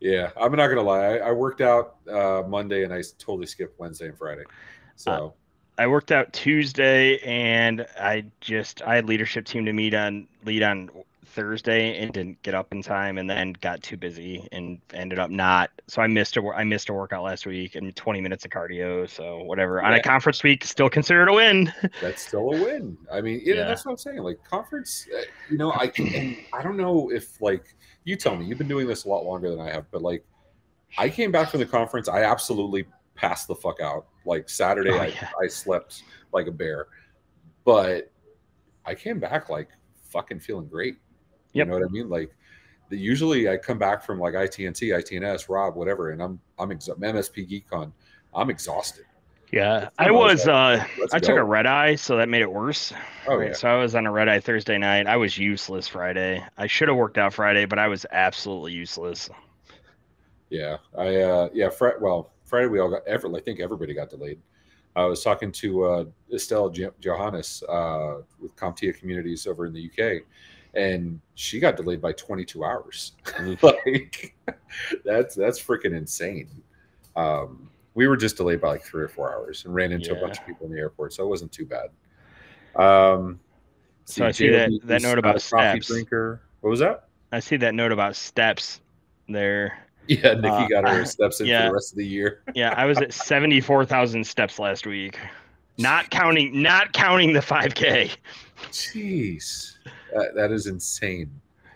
Yeah, 0.00 0.30
I'm 0.36 0.52
not 0.54 0.68
gonna 0.68 0.82
lie. 0.82 1.16
I, 1.16 1.28
I 1.28 1.32
worked 1.32 1.60
out 1.60 1.96
uh, 2.10 2.42
Monday 2.46 2.84
and 2.84 2.92
I 2.92 3.02
totally 3.18 3.46
skipped 3.46 3.78
Wednesday 3.78 4.08
and 4.08 4.18
Friday. 4.18 4.44
So 4.96 5.34
I 5.78 5.86
worked 5.86 6.12
out 6.12 6.32
Tuesday 6.32 7.18
and 7.18 7.86
I 7.98 8.24
just 8.40 8.82
I 8.82 8.96
had 8.96 9.06
leadership 9.08 9.44
team 9.46 9.64
to 9.64 9.72
meet 9.72 9.94
on 9.94 10.28
lead 10.44 10.62
on 10.62 10.90
Thursday 11.34 11.98
and 11.98 12.12
didn't 12.12 12.40
get 12.42 12.54
up 12.54 12.72
in 12.72 12.80
time 12.82 13.18
and 13.18 13.28
then 13.28 13.52
got 13.60 13.82
too 13.82 13.96
busy 13.96 14.46
and 14.52 14.78
ended 14.92 15.18
up 15.18 15.30
not 15.30 15.70
so 15.88 16.00
I 16.00 16.06
missed 16.06 16.36
a 16.36 16.42
I 16.54 16.62
missed 16.64 16.88
a 16.88 16.92
workout 16.92 17.22
last 17.24 17.44
week 17.46 17.74
and 17.74 17.94
20 17.94 18.20
minutes 18.20 18.44
of 18.44 18.50
cardio 18.52 19.08
so 19.10 19.42
whatever 19.42 19.82
on 19.82 19.92
a 19.94 20.00
conference 20.02 20.42
week 20.42 20.64
still 20.64 20.88
considered 20.88 21.28
a 21.28 21.32
win 21.32 21.72
that's 22.00 22.22
still 22.26 22.52
a 22.54 22.62
win. 22.62 22.96
I 23.12 23.20
mean, 23.20 23.40
yeah, 23.44 23.54
Yeah. 23.54 23.64
that's 23.64 23.84
what 23.84 23.92
I'm 23.92 23.98
saying. 23.98 24.18
Like 24.18 24.38
conference, 24.48 25.06
uh, 25.16 25.22
you 25.50 25.58
know, 25.58 25.72
I 25.72 25.88
can. 25.88 26.36
I 26.52 26.62
don't 26.62 26.76
know 26.76 27.10
if 27.10 27.40
like 27.42 27.64
you 28.04 28.16
tell 28.16 28.36
me. 28.36 28.44
You've 28.46 28.58
been 28.58 28.68
doing 28.68 28.86
this 28.86 29.04
a 29.04 29.08
lot 29.08 29.24
longer 29.24 29.50
than 29.50 29.60
I 29.60 29.70
have, 29.72 29.90
but 29.90 30.02
like 30.02 30.24
I 30.96 31.08
came 31.08 31.32
back 31.32 31.50
from 31.50 31.60
the 31.60 31.66
conference. 31.66 32.08
I 32.08 32.22
absolutely 32.22 32.86
passed 33.16 33.48
the 33.48 33.54
fuck 33.54 33.80
out. 33.80 34.06
Like 34.24 34.48
Saturday, 34.48 34.90
Oh, 34.92 34.98
I. 34.98 35.12
I 35.42 35.46
slept 35.48 36.02
like 36.32 36.46
a 36.46 36.52
bear, 36.52 36.86
but 37.64 38.10
I 38.84 38.94
came 38.94 39.18
back 39.18 39.48
like 39.48 39.68
fucking 40.10 40.40
feeling 40.40 40.66
great. 40.66 40.96
You 41.54 41.60
Yep. 41.60 41.68
know 41.68 41.74
what 41.74 41.84
I 41.84 41.88
mean? 41.90 42.08
Like 42.08 42.34
the, 42.90 42.96
usually 42.98 43.48
I 43.48 43.56
come 43.56 43.78
back 43.78 44.04
from 44.04 44.18
like 44.18 44.34
ITNC, 44.34 44.92
ITNS, 44.92 45.48
Rob, 45.48 45.76
whatever, 45.76 46.10
and 46.10 46.22
I'm 46.22 46.40
I'm 46.58 46.70
exa- 46.70 46.98
MSP 46.98 47.48
GeekCon. 47.48 47.92
I'm 48.34 48.50
exhausted. 48.50 49.04
yeah 49.52 49.88
I 49.98 50.10
was 50.10 50.48
uh 50.48 50.84
I 51.12 51.18
took 51.20 51.28
go. 51.28 51.36
a 51.36 51.44
red 51.44 51.66
eye 51.66 51.94
so 51.94 52.16
that 52.16 52.28
made 52.28 52.42
it 52.42 52.50
worse 52.50 52.92
Oh 53.28 53.36
Right, 53.36 53.48
yeah. 53.48 53.52
So 53.54 53.68
I 53.68 53.76
was 53.76 53.94
on 53.94 54.04
a 54.06 54.10
red 54.10 54.28
eye 54.28 54.40
Thursday 54.40 54.76
night. 54.76 55.06
I 55.06 55.16
was 55.16 55.38
useless 55.38 55.86
Friday. 55.86 56.44
I 56.58 56.66
should 56.66 56.88
have 56.88 56.96
worked 56.96 57.16
out 57.18 57.32
Friday, 57.32 57.64
but 57.64 57.78
I 57.78 57.86
was 57.86 58.04
absolutely 58.10 58.72
useless. 58.72 59.30
Yeah, 60.50 60.78
I 60.98 61.16
uh 61.16 61.48
yeah, 61.54 61.68
Fri- 61.70 61.98
well, 62.00 62.32
Friday 62.44 62.66
we 62.66 62.80
all 62.80 62.90
got 62.90 63.06
every 63.06 63.32
I 63.36 63.40
think 63.40 63.60
everybody 63.60 63.94
got 63.94 64.10
delayed. 64.10 64.40
I 64.96 65.04
was 65.04 65.22
talking 65.22 65.52
to 65.52 65.84
uh 65.84 66.04
Estelle 66.32 66.70
Jo- 66.70 66.94
Johannes 67.00 67.62
uh 67.68 68.22
with 68.40 68.54
CompTIA 68.56 68.98
communities 68.98 69.46
over 69.46 69.66
in 69.66 69.72
the 69.72 69.88
UK 69.90 70.22
and 70.76 71.20
she 71.34 71.58
got 71.60 71.76
delayed 71.76 72.00
by 72.00 72.12
22 72.12 72.64
hours. 72.64 73.12
like 73.62 74.34
that's 75.04 75.34
that's 75.34 75.60
freaking 75.62 75.96
insane. 75.96 76.48
Um 77.16 77.70
we 77.94 78.06
were 78.08 78.16
just 78.16 78.36
delayed 78.36 78.60
by 78.60 78.68
like 78.70 78.82
3 78.84 79.02
or 79.04 79.08
4 79.08 79.32
hours 79.32 79.64
and 79.64 79.74
ran 79.74 79.92
into 79.92 80.16
a 80.16 80.20
bunch 80.20 80.38
of 80.38 80.46
people 80.46 80.66
in 80.66 80.72
the 80.72 80.78
airport, 80.78 81.12
so 81.12 81.24
it 81.24 81.28
wasn't 81.28 81.52
too 81.52 81.66
bad. 81.66 81.90
Um 82.74 83.38
So 84.04 84.26
I 84.26 84.30
see 84.32 84.48
that- 84.50 84.70
that 84.84 85.02
note 85.02 85.18
about 85.18 85.34
coffee 85.36 85.80
steps. 85.80 85.86
drinker. 85.86 86.40
What 86.60 86.70
was 86.70 86.80
that? 86.80 87.08
I 87.32 87.40
see 87.40 87.56
that 87.58 87.74
note 87.74 87.92
about 87.92 88.16
steps 88.16 88.80
there. 89.28 89.78
Yeah, 90.06 90.34
Nikki 90.34 90.48
Uh, 90.48 90.68
got 90.68 90.88
her 90.88 91.04
steps 91.06 91.40
in 91.40 91.46
for 91.46 91.68
the 91.68 91.72
rest 91.72 91.92
of 91.92 91.98
the 91.98 92.06
year. 92.06 92.42
Yeah, 92.54 92.74
I 92.76 92.84
was 92.84 92.98
at 93.00 93.12
74,000 93.12 94.24
steps 94.26 94.58
last 94.58 94.86
week. 94.86 95.18
Not 95.78 96.10
counting 96.10 96.62
not 96.62 96.92
counting 96.92 97.32
the 97.32 97.40
5k. 97.40 98.10
Jeez, 98.70 99.76
that, 100.14 100.34
that 100.34 100.52
is 100.52 100.66
insane. 100.66 101.30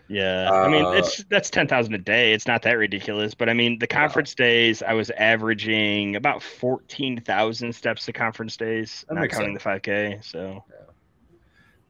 Yeah. 0.07 0.49
I 0.51 0.67
mean, 0.67 0.85
Uh, 0.85 0.91
it's 0.91 1.23
that's 1.29 1.49
10,000 1.51 1.93
a 1.93 1.97
day. 1.99 2.33
It's 2.33 2.47
not 2.47 2.63
that 2.63 2.73
ridiculous, 2.73 3.35
but 3.35 3.47
I 3.47 3.53
mean, 3.53 3.77
the 3.77 3.87
conference 3.87 4.33
days 4.33 4.81
I 4.81 4.93
was 4.93 5.11
averaging 5.11 6.15
about 6.15 6.41
14,000 6.41 7.73
steps 7.73 8.05
to 8.05 8.13
conference 8.13 8.57
days, 8.57 9.05
That 9.07 9.15
not 9.15 9.29
counting 9.29 9.53
the 9.53 9.59
5k, 9.59 10.23
so 10.23 10.63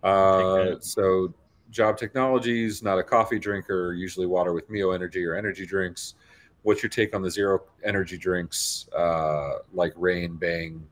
Uh, 0.03 0.75
so, 0.79 1.33
Job 1.71 1.97
Technologies, 1.97 2.81
not 2.83 2.97
a 2.99 3.03
coffee 3.03 3.39
drinker, 3.39 3.93
usually 3.93 4.25
water 4.25 4.53
with 4.53 4.69
Mio 4.69 4.91
Energy 4.91 5.23
or 5.25 5.35
energy 5.35 5.65
drinks. 5.65 6.15
What's 6.63 6.83
your 6.83 6.89
take 6.89 7.15
on 7.15 7.21
the 7.21 7.31
zero 7.31 7.63
energy 7.83 8.17
drinks 8.17 8.89
uh, 8.97 9.59
like 9.73 9.93
Reign, 9.95 10.35
Bang, 10.35 10.85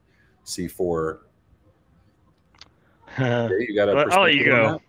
C4? 0.46 1.20
Uh, 3.20 3.24
Okay, 3.50 3.66
you 3.68 3.76
got 3.76 3.90
a 3.90 4.14
I'll 4.14 4.24
let 4.24 4.36
you 4.36 4.46
go. 4.46 4.80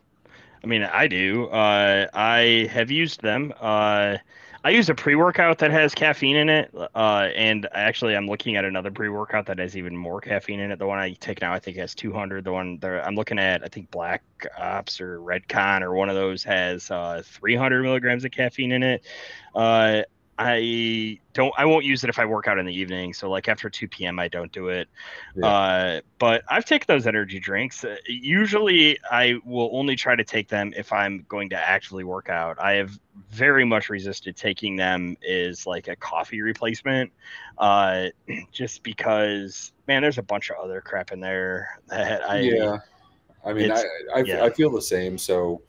I 0.62 0.66
mean, 0.66 0.82
I 0.82 1.06
do. 1.06 1.46
Uh, 1.46 2.06
I 2.12 2.68
have 2.72 2.90
used 2.90 3.22
them. 3.22 3.52
Uh, 3.60 4.16
I 4.64 4.70
use 4.70 4.88
a 4.88 4.94
pre-workout 4.94 5.58
that 5.58 5.70
has 5.70 5.94
caffeine 5.94 6.34
in 6.34 6.48
it, 6.48 6.74
uh, 6.74 7.28
and 7.36 7.68
actually, 7.72 8.16
I'm 8.16 8.26
looking 8.26 8.56
at 8.56 8.64
another 8.64 8.90
pre-workout 8.90 9.46
that 9.46 9.58
has 9.60 9.76
even 9.76 9.96
more 9.96 10.20
caffeine 10.20 10.58
in 10.58 10.72
it. 10.72 10.80
The 10.80 10.86
one 10.86 10.98
I 10.98 11.12
take 11.12 11.40
now, 11.40 11.52
I 11.52 11.60
think, 11.60 11.76
has 11.76 11.94
200. 11.94 12.44
The 12.44 12.52
one 12.52 12.80
I'm 12.82 13.14
looking 13.14 13.38
at, 13.38 13.62
I 13.62 13.68
think 13.68 13.90
Black 13.92 14.22
Ops 14.58 15.00
or 15.00 15.20
Redcon 15.20 15.82
or 15.82 15.94
one 15.94 16.08
of 16.08 16.16
those 16.16 16.42
has 16.42 16.90
uh, 16.90 17.22
300 17.24 17.82
milligrams 17.82 18.24
of 18.24 18.32
caffeine 18.32 18.72
in 18.72 18.82
it. 18.82 19.06
Uh, 19.54 20.02
I 20.38 21.18
don't. 21.32 21.52
I 21.58 21.64
won't 21.64 21.84
use 21.84 22.04
it 22.04 22.10
if 22.10 22.18
I 22.18 22.24
work 22.24 22.46
out 22.46 22.58
in 22.58 22.66
the 22.66 22.74
evening. 22.74 23.12
So, 23.12 23.28
like 23.28 23.48
after 23.48 23.68
2 23.68 23.88
p.m., 23.88 24.20
I 24.20 24.28
don't 24.28 24.52
do 24.52 24.68
it. 24.68 24.88
Yeah. 25.34 25.46
Uh, 25.46 26.00
but 26.18 26.44
I've 26.48 26.64
taken 26.64 26.84
those 26.86 27.08
energy 27.08 27.40
drinks. 27.40 27.82
Uh, 27.84 27.96
usually, 28.06 28.98
I 29.10 29.40
will 29.44 29.70
only 29.72 29.96
try 29.96 30.14
to 30.14 30.22
take 30.22 30.48
them 30.48 30.72
if 30.76 30.92
I'm 30.92 31.26
going 31.28 31.48
to 31.50 31.56
actually 31.56 32.04
work 32.04 32.28
out. 32.28 32.58
I 32.60 32.74
have 32.74 32.98
very 33.30 33.64
much 33.64 33.88
resisted 33.88 34.36
taking 34.36 34.76
them 34.76 35.16
as 35.28 35.66
like 35.66 35.88
a 35.88 35.96
coffee 35.96 36.40
replacement, 36.40 37.10
uh, 37.58 38.06
just 38.52 38.84
because 38.84 39.72
man, 39.88 40.02
there's 40.02 40.18
a 40.18 40.22
bunch 40.22 40.50
of 40.50 40.56
other 40.62 40.80
crap 40.80 41.10
in 41.10 41.18
there 41.18 41.80
that 41.88 42.28
I 42.28 42.40
yeah, 42.40 42.78
I 43.44 43.52
mean, 43.52 43.72
I 43.72 43.82
I, 44.14 44.18
yeah. 44.20 44.44
I 44.44 44.50
feel 44.50 44.70
the 44.70 44.82
same. 44.82 45.18
So, 45.18 45.62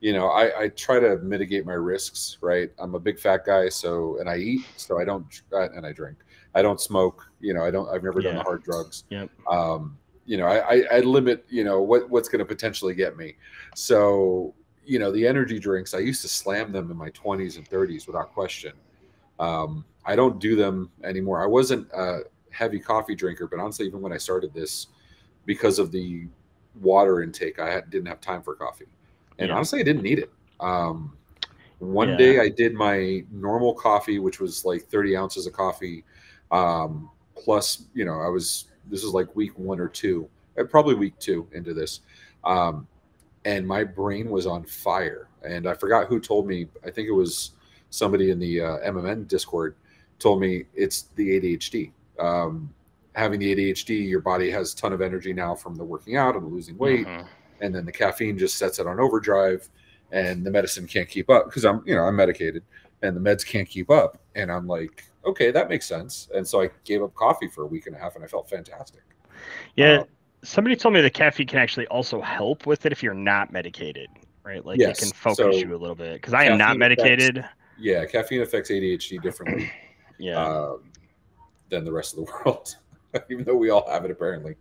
you 0.00 0.12
know, 0.12 0.28
I, 0.28 0.64
I 0.64 0.68
try 0.68 1.00
to 1.00 1.18
mitigate 1.18 1.66
my 1.66 1.74
risks. 1.74 2.38
Right, 2.40 2.70
I'm 2.78 2.94
a 2.94 3.00
big 3.00 3.18
fat 3.18 3.44
guy, 3.44 3.68
so 3.68 4.18
and 4.20 4.28
I 4.28 4.36
eat, 4.36 4.66
so 4.76 4.98
I 4.98 5.04
don't 5.04 5.26
uh, 5.52 5.70
and 5.70 5.86
I 5.86 5.92
drink. 5.92 6.18
I 6.54 6.62
don't 6.62 6.80
smoke. 6.80 7.30
You 7.40 7.54
know, 7.54 7.64
I 7.64 7.70
don't. 7.70 7.88
I've 7.88 8.02
never 8.02 8.20
done 8.20 8.36
the 8.36 8.42
hard 8.42 8.62
drugs. 8.62 9.04
Yep. 9.10 9.30
Um, 9.50 9.98
you 10.26 10.36
know, 10.36 10.46
I, 10.46 10.74
I, 10.74 10.84
I 10.92 11.00
limit, 11.00 11.44
you 11.48 11.64
know, 11.64 11.80
what 11.80 12.10
what's 12.10 12.28
going 12.28 12.40
to 12.40 12.44
potentially 12.44 12.94
get 12.94 13.16
me. 13.16 13.36
So, 13.74 14.54
you 14.84 14.98
know, 14.98 15.12
the 15.12 15.26
energy 15.26 15.58
drinks, 15.58 15.94
I 15.94 15.98
used 15.98 16.20
to 16.22 16.28
slam 16.28 16.72
them 16.72 16.90
in 16.90 16.96
my 16.96 17.10
20s 17.10 17.56
and 17.56 17.68
30s 17.68 18.06
without 18.06 18.34
question. 18.34 18.72
Um, 19.38 19.84
I 20.04 20.16
don't 20.16 20.38
do 20.40 20.56
them 20.56 20.90
anymore. 21.04 21.42
I 21.42 21.46
wasn't 21.46 21.88
a 21.92 22.20
heavy 22.50 22.80
coffee 22.80 23.14
drinker, 23.14 23.46
but 23.46 23.60
honestly, 23.60 23.86
even 23.86 24.00
when 24.00 24.12
I 24.12 24.16
started 24.16 24.52
this, 24.52 24.88
because 25.44 25.78
of 25.78 25.92
the 25.92 26.26
water 26.80 27.22
intake, 27.22 27.58
I 27.58 27.70
had, 27.70 27.90
didn't 27.90 28.06
have 28.06 28.20
time 28.20 28.42
for 28.42 28.54
coffee, 28.54 28.86
and 29.38 29.48
Yeah. 29.48 29.54
honestly, 29.56 29.80
I 29.80 29.82
didn't 29.82 30.02
need 30.02 30.18
it. 30.18 30.30
Um, 30.60 31.16
one 31.78 32.10
Yeah. 32.10 32.16
day 32.16 32.40
I 32.40 32.48
did 32.48 32.74
my 32.74 33.24
normal 33.30 33.74
coffee, 33.74 34.18
which 34.18 34.40
was 34.40 34.64
like 34.64 34.82
30 34.84 35.16
ounces 35.16 35.46
of 35.46 35.52
coffee, 35.52 36.04
um, 36.50 37.10
plus, 37.34 37.84
you 37.94 38.04
know, 38.04 38.20
I 38.20 38.28
was 38.28 38.66
this 38.88 39.02
is 39.02 39.12
like 39.12 39.34
week 39.34 39.58
one 39.58 39.80
or 39.80 39.88
two, 39.88 40.28
uh, 40.58 40.64
probably 40.64 40.94
week 40.94 41.18
two 41.18 41.48
into 41.52 41.74
this, 41.74 42.00
um, 42.44 42.86
and 43.44 43.66
my 43.66 43.82
brain 43.84 44.30
was 44.30 44.46
on 44.46 44.64
fire. 44.64 45.28
And 45.42 45.68
I 45.68 45.74
forgot 45.74 46.06
who 46.06 46.20
told 46.20 46.46
me. 46.46 46.68
I 46.84 46.90
think 46.90 47.08
it 47.08 47.12
was 47.12 47.52
somebody 47.90 48.30
in 48.30 48.38
the 48.38 48.60
uh, 48.60 48.78
MMN 48.78 49.26
Discord 49.28 49.74
told 50.18 50.40
me 50.40 50.64
it's 50.74 51.02
the 51.16 51.38
ADHD. 51.38 51.92
Um, 52.18 52.72
having 53.14 53.40
the 53.40 53.54
ADHD, 53.54 54.08
your 54.08 54.20
body 54.20 54.50
has 54.50 54.72
a 54.72 54.76
ton 54.76 54.92
of 54.92 55.00
energy 55.02 55.32
now 55.32 55.54
from 55.54 55.74
the 55.74 55.84
working 55.84 56.16
out 56.16 56.36
and 56.36 56.46
losing 56.50 56.78
weight 56.78 57.06
Mhm. 57.06 57.26
And 57.60 57.74
then 57.74 57.84
the 57.84 57.92
caffeine 57.92 58.36
just 58.38 58.56
sets 58.56 58.78
it 58.78 58.86
on 58.86 58.98
overdrive 59.00 59.68
and 60.12 60.44
the 60.44 60.50
medicine 60.50 60.86
can't 60.86 61.08
keep 61.08 61.28
up 61.30 61.46
because 61.46 61.64
i'm 61.64 61.82
you 61.86 61.94
know 61.94 62.02
i'm 62.02 62.14
medicated 62.16 62.62
and 63.02 63.16
the 63.16 63.20
meds 63.20 63.44
can't 63.44 63.68
keep 63.68 63.90
up 63.90 64.18
and 64.34 64.50
i'm 64.52 64.66
like 64.66 65.04
okay 65.24 65.50
that 65.50 65.68
makes 65.68 65.86
sense 65.86 66.28
and 66.34 66.46
so 66.46 66.62
i 66.62 66.70
gave 66.84 67.02
up 67.02 67.14
coffee 67.14 67.48
for 67.48 67.62
a 67.62 67.66
week 67.66 67.86
and 67.86 67.96
a 67.96 67.98
half 67.98 68.14
and 68.14 68.24
i 68.24 68.26
felt 68.26 68.48
fantastic 68.48 69.02
Yeah, 69.74 70.00
Uh, 70.00 70.04
somebody 70.42 70.76
told 70.76 70.94
me 70.94 71.00
the 71.00 71.10
caffeine 71.10 71.46
can 71.46 71.58
actually 71.58 71.86
also 71.88 72.20
help 72.20 72.66
with 72.66 72.86
it 72.86 72.92
if 72.92 73.02
you're 73.02 73.14
not 73.14 73.52
medicated, 73.52 74.08
right? 74.44 74.64
Like 74.64 74.78
Yes, 74.78 74.98
it 74.98 75.02
can 75.02 75.12
focus 75.12 75.36
so 75.38 75.50
you 75.50 75.74
a 75.74 75.76
little 75.76 75.96
bit. 75.96 76.14
Because 76.14 76.34
I 76.34 76.44
am 76.44 76.56
not 76.56 76.78
caffeine 76.78 76.82
affects- 76.92 77.02
medicated. 77.04 77.44
yeah 77.78 78.04
caffeine 78.06 78.42
affects 78.42 78.70
adhd 78.70 79.20
differently 79.22 79.70
Yeah. 80.18 80.36
um, 80.42 80.84
than 81.68 81.84
the 81.84 81.92
rest 81.92 82.16
of 82.16 82.24
the 82.24 82.32
world 82.44 82.76
even 83.30 83.44
though 83.44 83.56
we 83.56 83.70
all 83.70 83.88
have 83.90 84.04
it 84.04 84.10
apparently 84.10 84.54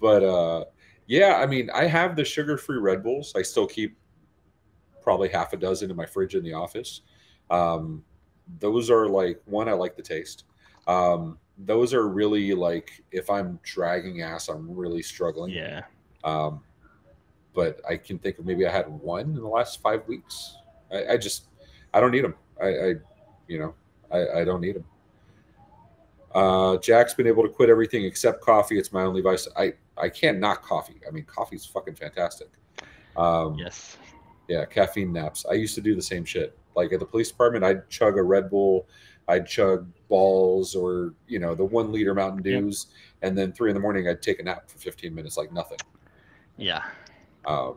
but 0.00 0.22
uh 0.22 0.64
yeah 1.12 1.36
i 1.36 1.44
mean 1.46 1.68
i 1.74 1.84
have 1.84 2.16
the 2.16 2.24
sugar 2.24 2.56
free 2.56 2.78
red 2.78 3.02
bulls. 3.02 3.34
I 3.36 3.42
still 3.42 3.66
keep 3.66 3.94
probably 5.02 5.28
half 5.28 5.52
a 5.52 5.58
dozen 5.58 5.90
in 5.90 5.96
my 5.96 6.06
fridge 6.06 6.34
in 6.34 6.42
the 6.42 6.54
office. 6.54 7.02
Um 7.50 8.02
those 8.58 8.88
are 8.90 9.06
like 9.06 9.40
one 9.44 9.68
i 9.68 9.72
like 9.72 9.94
the 9.94 10.02
taste. 10.02 10.44
Um 10.86 11.38
those 11.58 11.92
are 11.92 12.08
really 12.08 12.54
like 12.54 13.04
if 13.10 13.28
i'm 13.28 13.60
dragging 13.62 14.22
ass 14.22 14.48
i'm 14.48 14.74
really 14.74 15.02
struggling. 15.02 15.52
Yeah. 15.52 15.82
um 16.24 16.62
but 17.54 17.78
i 17.86 17.94
can 17.98 18.18
think 18.18 18.38
of 18.38 18.46
maybe 18.46 18.66
i 18.66 18.70
had 18.70 18.88
one 18.88 19.26
in 19.26 19.34
the 19.34 19.46
last 19.58 19.82
five 19.82 20.08
weeks. 20.08 20.56
I, 20.90 21.12
I 21.12 21.16
just 21.18 21.48
i 21.92 22.00
don't 22.00 22.10
need 22.10 22.24
them 22.24 22.36
I, 22.58 22.68
I 22.68 22.94
you 23.48 23.58
know 23.58 23.74
I, 24.10 24.40
I 24.40 24.44
don't 24.44 24.62
need 24.62 24.76
them 24.76 24.84
uh 26.34 26.78
jack's 26.78 27.12
been 27.12 27.26
able 27.26 27.42
to 27.42 27.50
quit 27.50 27.68
everything 27.68 28.06
except 28.06 28.40
coffee. 28.40 28.78
It's 28.78 28.94
my 28.94 29.02
only 29.02 29.20
vice. 29.20 29.46
I 29.58 29.74
i 30.02 30.08
can't 30.08 30.38
knock 30.38 30.62
coffee 30.62 31.00
i 31.08 31.10
mean 31.10 31.24
coffee's 31.24 31.64
fucking 31.64 31.94
fantastic 31.94 32.48
um 33.16 33.56
Yes. 33.58 33.96
yeah 34.48 34.64
caffeine 34.66 35.12
naps 35.12 35.46
i 35.50 35.54
used 35.54 35.74
to 35.76 35.80
do 35.80 35.94
the 35.94 36.02
same 36.02 36.24
shit 36.24 36.58
like 36.76 36.92
at 36.92 37.00
the 37.00 37.06
police 37.06 37.30
department 37.30 37.64
i'd 37.64 37.88
chug 37.88 38.18
a 38.18 38.22
red 38.22 38.50
bull 38.50 38.86
i'd 39.28 39.46
chug 39.46 39.86
balls 40.08 40.74
or 40.74 41.14
you 41.28 41.38
know 41.38 41.54
the 41.54 41.64
one 41.64 41.92
liter 41.92 42.14
mountain 42.14 42.42
Yep. 42.44 42.60
dews 42.62 42.86
and 43.22 43.38
then 43.38 43.52
three 43.52 43.70
in 43.70 43.74
the 43.74 43.80
morning 43.80 44.08
i'd 44.08 44.20
take 44.20 44.40
a 44.40 44.42
nap 44.42 44.68
for 44.68 44.78
15 44.78 45.14
minutes 45.14 45.36
like 45.36 45.52
nothing 45.52 45.78
Yeah. 46.58 46.82
um, 47.46 47.76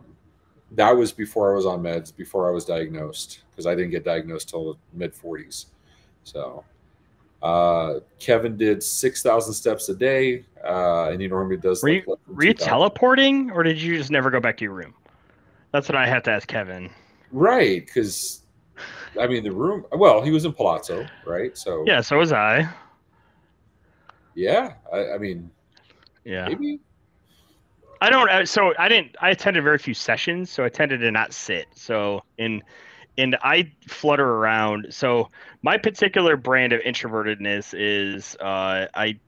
that 0.72 0.92
was 0.92 1.12
before 1.12 1.52
I 1.54 1.56
was 1.56 1.66
on 1.68 1.82
meds, 1.84 2.14
before 2.14 2.50
I 2.50 2.52
was 2.52 2.66
diagnosed, 2.66 3.44
because 3.52 3.68
I 3.68 3.76
didn't 3.76 3.92
get 3.92 4.04
diagnosed 4.04 4.50
till 4.50 4.78
mid 4.94 5.14
40s. 5.14 5.68
So, 6.24 6.66
uh, 7.46 8.00
Kevin 8.20 8.58
did 8.58 8.82
6,000 8.82 9.54
steps 9.54 9.88
a 9.90 9.96
day, 9.96 10.46
uh, 10.64 11.10
and 11.12 11.22
he 11.22 11.28
normally 11.28 11.58
does. 11.58 11.84
Were 11.84 11.90
you, 11.90 12.04
like 12.08 12.18
were 12.28 12.44
you 12.44 12.54
teleporting 12.54 13.52
or 13.52 13.62
did 13.62 13.80
you 13.80 13.98
just 13.98 14.10
never 14.10 14.32
go 14.32 14.40
back 14.40 14.58
to 14.58 14.64
your 14.64 14.74
room? 14.74 14.96
That's 15.72 15.88
what 15.88 15.96
I 15.96 16.08
have 16.08 16.24
to 16.24 16.32
ask 16.32 16.48
Kevin. 16.48 16.90
Right, 17.32 17.86
because 17.86 18.42
I 19.20 19.28
mean, 19.28 19.44
the 19.44 19.52
room, 19.52 19.86
well, 19.92 20.22
he 20.22 20.32
was 20.32 20.46
in 20.46 20.54
Palazzo, 20.54 21.06
right? 21.26 21.56
So, 21.56 21.84
Yeah, 21.86 22.02
so 22.02 22.18
was 22.18 22.34
I. 22.34 22.68
yeah, 24.34 24.74
I, 24.92 25.12
I 25.12 25.18
mean, 25.18 25.52
Yeah. 26.24 26.48
maybe. 26.48 26.80
I 28.02 28.10
don't. 28.10 28.30
uh, 28.30 28.46
So 28.46 28.74
I 28.78 28.90
didn't. 28.90 29.16
I 29.22 29.30
attended 29.30 29.64
very 29.64 29.78
few 29.78 29.94
sessions, 29.94 30.50
so 30.50 30.64
I 30.66 30.70
tended 30.70 31.00
to 31.02 31.12
not 31.12 31.34
sit. 31.34 31.68
So 31.76 32.22
in, 32.38 32.62
and 33.18 33.38
I 33.44 33.72
flutter 33.88 34.28
around. 34.28 34.88
So 34.90 35.30
my 35.62 35.78
particular 35.78 36.38
brand 36.38 36.74
of 36.74 36.82
introvertedness 36.82 37.74
is 37.78 38.36
uh, 38.42 38.88
I, 38.94 39.20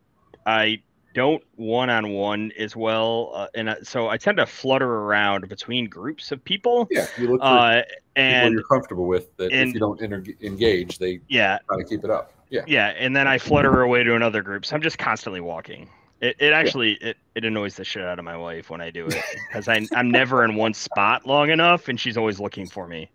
I 0.45 0.81
don't 1.13 1.43
one 1.55 1.89
on 1.89 2.09
one 2.11 2.51
as 2.59 2.75
well, 2.75 3.31
uh, 3.33 3.47
and 3.55 3.69
I- 3.71 3.81
so 3.81 4.07
I 4.09 4.17
tend 4.17 4.37
to 4.37 4.45
flutter 4.45 4.87
around 4.89 5.47
between 5.49 5.85
groups 5.85 6.31
of 6.31 6.43
people. 6.43 6.87
Yeah, 6.91 7.07
you 7.17 7.27
look 7.27 7.39
Uh, 7.41 7.81
people 7.81 7.91
and 8.17 8.53
you're 8.53 8.63
comfortable 8.63 9.07
with 9.07 9.35
that 9.37 9.51
and- 9.51 9.69
if 9.69 9.73
you 9.73 9.79
don't 9.79 9.99
inter- 10.01 10.23
engage, 10.41 10.97
they 10.99 11.19
yeah, 11.27 11.59
try 11.67 11.77
to 11.77 11.83
keep 11.83 12.03
it 12.03 12.09
up. 12.09 12.33
Yeah. 12.49 12.61
yeah, 12.65 12.87
and 12.97 13.13
then 13.15 13.27
I 13.27 13.39
flutter 13.39 13.81
away 13.81 14.03
to 14.03 14.15
another 14.15 14.41
group. 14.41 14.65
So 14.65 14.73
I'm 14.75 14.81
just 14.81 14.97
constantly 14.97 15.41
walking. 15.41 15.89
It, 16.21 16.35
it 16.39 16.53
actually 16.53 16.93
it, 16.93 17.17
it 17.35 17.43
annoys 17.45 17.75
the 17.75 17.83
shit 17.83 18.03
out 18.03 18.19
of 18.19 18.25
my 18.25 18.37
wife 18.37 18.69
when 18.69 18.79
I 18.79 18.89
do 18.89 19.05
it 19.05 19.21
because 19.49 19.67
I 19.67 19.85
I'm 19.93 20.09
never 20.09 20.43
in 20.45 20.55
one 20.55 20.73
spot 20.73 21.25
long 21.25 21.49
enough, 21.49 21.89
and 21.89 21.99
she's 21.99 22.15
always 22.17 22.39
looking 22.39 22.65
for 22.67 22.87
me. 22.87 23.09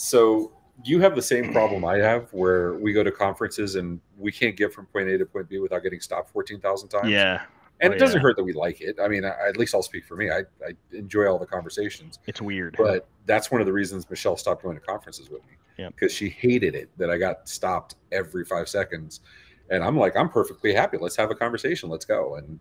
So 0.00 0.52
you 0.82 0.98
have 1.00 1.14
the 1.14 1.20
same 1.22 1.52
problem 1.52 1.84
I 1.84 1.98
have 1.98 2.32
where 2.32 2.74
we 2.74 2.94
go 2.94 3.02
to 3.04 3.10
conferences 3.12 3.74
and 3.74 4.00
we 4.16 4.32
can't 4.32 4.56
get 4.56 4.72
from 4.72 4.86
point 4.86 5.08
A 5.10 5.18
to 5.18 5.26
point 5.26 5.48
B 5.48 5.58
without 5.58 5.82
getting 5.82 6.00
stopped 6.00 6.30
14,000 6.30 6.88
times. 6.88 7.10
Yeah, 7.10 7.42
And 7.80 7.92
Oh, 7.92 7.96
it 7.96 7.98
doesn't 7.98 8.16
yeah. 8.16 8.22
hurt 8.22 8.36
that 8.38 8.44
we 8.44 8.54
like 8.54 8.80
it. 8.80 8.96
I 8.98 9.08
mean, 9.08 9.26
I, 9.26 9.34
at 9.46 9.58
least 9.58 9.74
I'll 9.74 9.82
speak 9.82 10.06
for 10.06 10.16
me. 10.16 10.30
I, 10.30 10.38
I 10.66 10.72
enjoy 10.92 11.26
all 11.26 11.38
the 11.38 11.44
conversations, 11.46 12.18
it's 12.26 12.40
weird. 12.40 12.76
but 12.78 13.06
that's 13.26 13.50
one 13.50 13.60
of 13.60 13.66
the 13.66 13.72
reasons 13.74 14.08
Michelle 14.08 14.38
stopped 14.38 14.62
going 14.62 14.74
to 14.74 14.80
conferences 14.82 15.28
with 15.28 15.42
me 15.42 15.52
Yeah. 15.76 15.90
because 15.90 16.12
she 16.12 16.30
hated 16.30 16.74
it 16.74 16.88
that 16.96 17.10
I 17.10 17.18
got 17.18 17.46
stopped 17.46 17.96
every 18.10 18.46
five 18.46 18.68
seconds. 18.70 19.20
And 19.68 19.84
I'm 19.84 19.98
like, 19.98 20.16
I'm 20.16 20.30
perfectly 20.30 20.72
happy. 20.72 20.96
Let's 20.96 21.16
have 21.16 21.30
a 21.30 21.34
conversation. 21.34 21.90
Let's 21.90 22.06
go. 22.06 22.36
And 22.36 22.58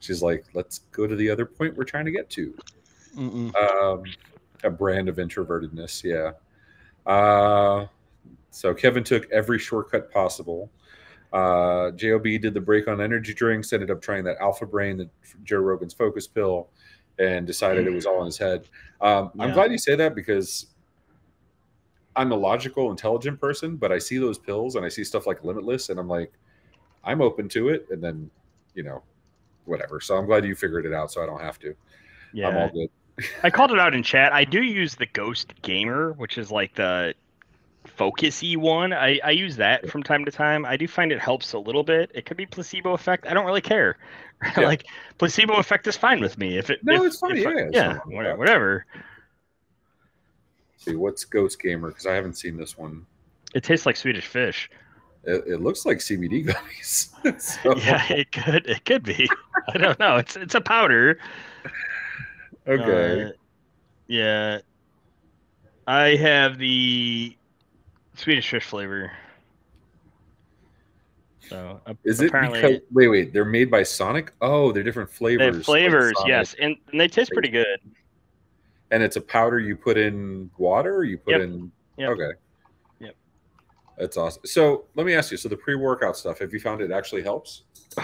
she's 0.00 0.20
like, 0.20 0.44
let's 0.52 0.80
go 0.90 1.06
to 1.06 1.14
the 1.14 1.30
other 1.30 1.46
point 1.46 1.76
we're 1.76 1.84
trying 1.84 2.06
to 2.06 2.10
get 2.10 2.28
to. 2.30 2.54
Um, 3.16 4.02
a 4.64 4.70
brand 4.70 5.08
of 5.08 5.16
introvertedness, 5.16 6.02
yeah. 6.02 6.32
Uh, 7.06 7.86
so 8.50 8.74
Kevin 8.74 9.04
took 9.04 9.30
every 9.30 9.58
shortcut 9.58 10.10
possible. 10.10 10.70
Uh, 11.32 11.90
Job 11.92 12.24
did 12.24 12.54
the 12.54 12.60
break 12.60 12.88
on 12.88 13.00
energy 13.00 13.32
drinks. 13.32 13.72
Ended 13.72 13.90
up 13.90 14.02
trying 14.02 14.24
that 14.24 14.36
Alpha 14.40 14.66
Brain, 14.66 14.98
the 14.98 15.08
Joe 15.44 15.58
Rogan's 15.58 15.94
Focus 15.94 16.26
pill, 16.26 16.68
and 17.18 17.46
decided 17.46 17.86
it 17.86 17.90
was 17.90 18.06
all 18.06 18.20
in 18.20 18.26
his 18.26 18.38
head. 18.38 18.68
Um, 19.00 19.30
I'm 19.38 19.52
glad 19.52 19.72
you 19.72 19.78
say 19.78 19.96
that 19.96 20.14
because 20.14 20.66
I'm 22.14 22.32
a 22.32 22.36
logical, 22.36 22.90
intelligent 22.90 23.40
person, 23.40 23.76
but 23.76 23.90
I 23.90 23.98
see 23.98 24.18
those 24.18 24.38
pills 24.38 24.76
and 24.76 24.84
I 24.84 24.88
see 24.88 25.04
stuff 25.04 25.26
like 25.26 25.42
Limitless, 25.42 25.88
and 25.88 25.98
I'm 25.98 26.08
like, 26.08 26.32
I'm 27.04 27.22
open 27.22 27.48
to 27.50 27.70
it, 27.70 27.86
and 27.90 28.02
then 28.02 28.30
you 28.74 28.82
know, 28.82 29.02
whatever. 29.64 30.00
So 30.00 30.16
I'm 30.16 30.26
glad 30.26 30.44
you 30.44 30.54
figured 30.54 30.86
it 30.86 30.92
out, 30.92 31.10
so 31.10 31.22
I 31.22 31.26
don't 31.26 31.40
have 31.40 31.58
to. 31.60 31.74
Yeah. 32.32 32.48
I'm 32.48 32.56
all 32.56 32.62
Yeah, 32.62 32.72
good. 32.72 32.88
I 33.42 33.50
called 33.50 33.72
it 33.72 33.78
out 33.78 33.94
in 33.94 34.02
chat. 34.02 34.32
I 34.32 34.44
do 34.44 34.62
use 34.62 34.94
the 34.94 35.06
Ghost 35.06 35.52
Gamer, 35.62 36.12
which 36.12 36.38
is 36.38 36.50
like 36.50 36.74
the 36.74 37.14
focusy 37.98 38.56
one. 38.56 38.92
I, 38.92 39.18
I 39.24 39.30
use 39.32 39.56
that 39.56 39.88
from 39.90 40.02
time 40.02 40.24
to 40.24 40.30
time. 40.30 40.64
I 40.64 40.76
do 40.76 40.86
find 40.88 41.12
it 41.12 41.18
helps 41.20 41.52
a 41.52 41.58
little 41.58 41.82
bit. 41.82 42.10
It 42.14 42.26
could 42.26 42.36
be 42.36 42.46
placebo 42.46 42.92
effect. 42.92 43.26
I 43.26 43.34
don't 43.34 43.46
really 43.46 43.60
care. 43.60 43.96
Yeah. 44.56 44.64
like 44.66 44.86
placebo 45.18 45.54
effect 45.54 45.86
is 45.86 45.96
fine 45.96 46.20
with 46.20 46.36
me. 46.36 46.58
If 46.58 46.68
it 46.68 46.80
No, 46.82 47.04
if- 47.04 47.12
it's 47.12 47.18
fine, 47.20 47.36
if 47.36 47.46
I- 47.46 47.50
yeah, 47.52 47.58
it's 47.58 47.76
yeah, 47.76 47.92
nothing 47.92 48.16
whatever. 48.16 48.38
whatever. 48.38 48.86
see 50.76 50.96
what's 50.96 51.24
Ghost 51.24 51.60
Gamer 51.62 51.88
because 51.90 52.06
I 52.06 52.14
haven't 52.14 52.34
seen 52.34 52.56
this 52.56 52.76
one. 52.76 53.06
It 53.54 53.62
tastes 53.62 53.86
like 53.86 53.96
Swedish 53.96 54.26
fish. 54.26 54.68
It, 55.24 55.44
it 55.46 55.60
looks 55.60 55.86
like 55.86 55.98
CBD 55.98 56.44
gummies. 56.48 57.10
So, 57.40 57.76
Yeah, 57.76 58.02
it 58.12 58.32
could. 58.32 58.66
It 58.66 58.84
could 58.84 59.04
be. 59.04 59.30
I 59.72 59.78
don't 59.78 59.98
know. 60.00 60.16
It's 60.16 60.34
it's 60.34 60.56
a 60.56 60.60
powder. 60.60 61.20
Okay. 62.66 63.24
Uh, 63.24 63.30
yeah. 64.06 64.58
I 65.86 66.16
have 66.16 66.58
the 66.58 67.36
Swedish 68.16 68.48
fish 68.48 68.64
flavor. 68.64 69.12
So 71.48 71.80
Is 72.04 72.20
it 72.20 72.28
apparently 72.28 72.60
because 72.62 72.78
wait, 72.92 73.08
wait, 73.08 73.32
they're 73.32 73.44
made 73.44 73.70
by 73.70 73.82
Sonic? 73.82 74.32
Oh, 74.40 74.72
they're 74.72 74.84
different 74.84 75.10
they 75.10 75.16
flavors. 75.16 75.56
like 75.56 75.64
flavors, 75.64 76.14
Sonic. 76.16 76.28
yes, 76.28 76.54
and, 76.60 76.76
and 76.90 77.00
they 77.00 77.08
taste 77.08 77.32
pretty 77.32 77.48
good. 77.48 77.80
And 78.90 79.02
it's 79.02 79.16
a 79.16 79.20
powder 79.20 79.58
you 79.58 79.74
put 79.76 79.98
in 79.98 80.50
water 80.56 80.94
or 80.94 81.04
you 81.04 81.18
put 81.18 81.32
Yep. 81.32 81.40
in 81.40 81.72
Yep. 81.98 82.10
Okay. 82.10 82.30
That's 83.98 84.16
awesome. 84.16 84.42
So 84.44 84.84
let 84.94 85.06
me 85.06 85.14
ask 85.14 85.30
you. 85.30 85.36
So 85.36 85.48
the 85.48 85.56
pre-workout 85.56 86.16
stuff, 86.16 86.38
have 86.38 86.52
you 86.52 86.60
found 86.60 86.80
it 86.80 86.90
actually 86.90 87.22
helps? 87.22 87.62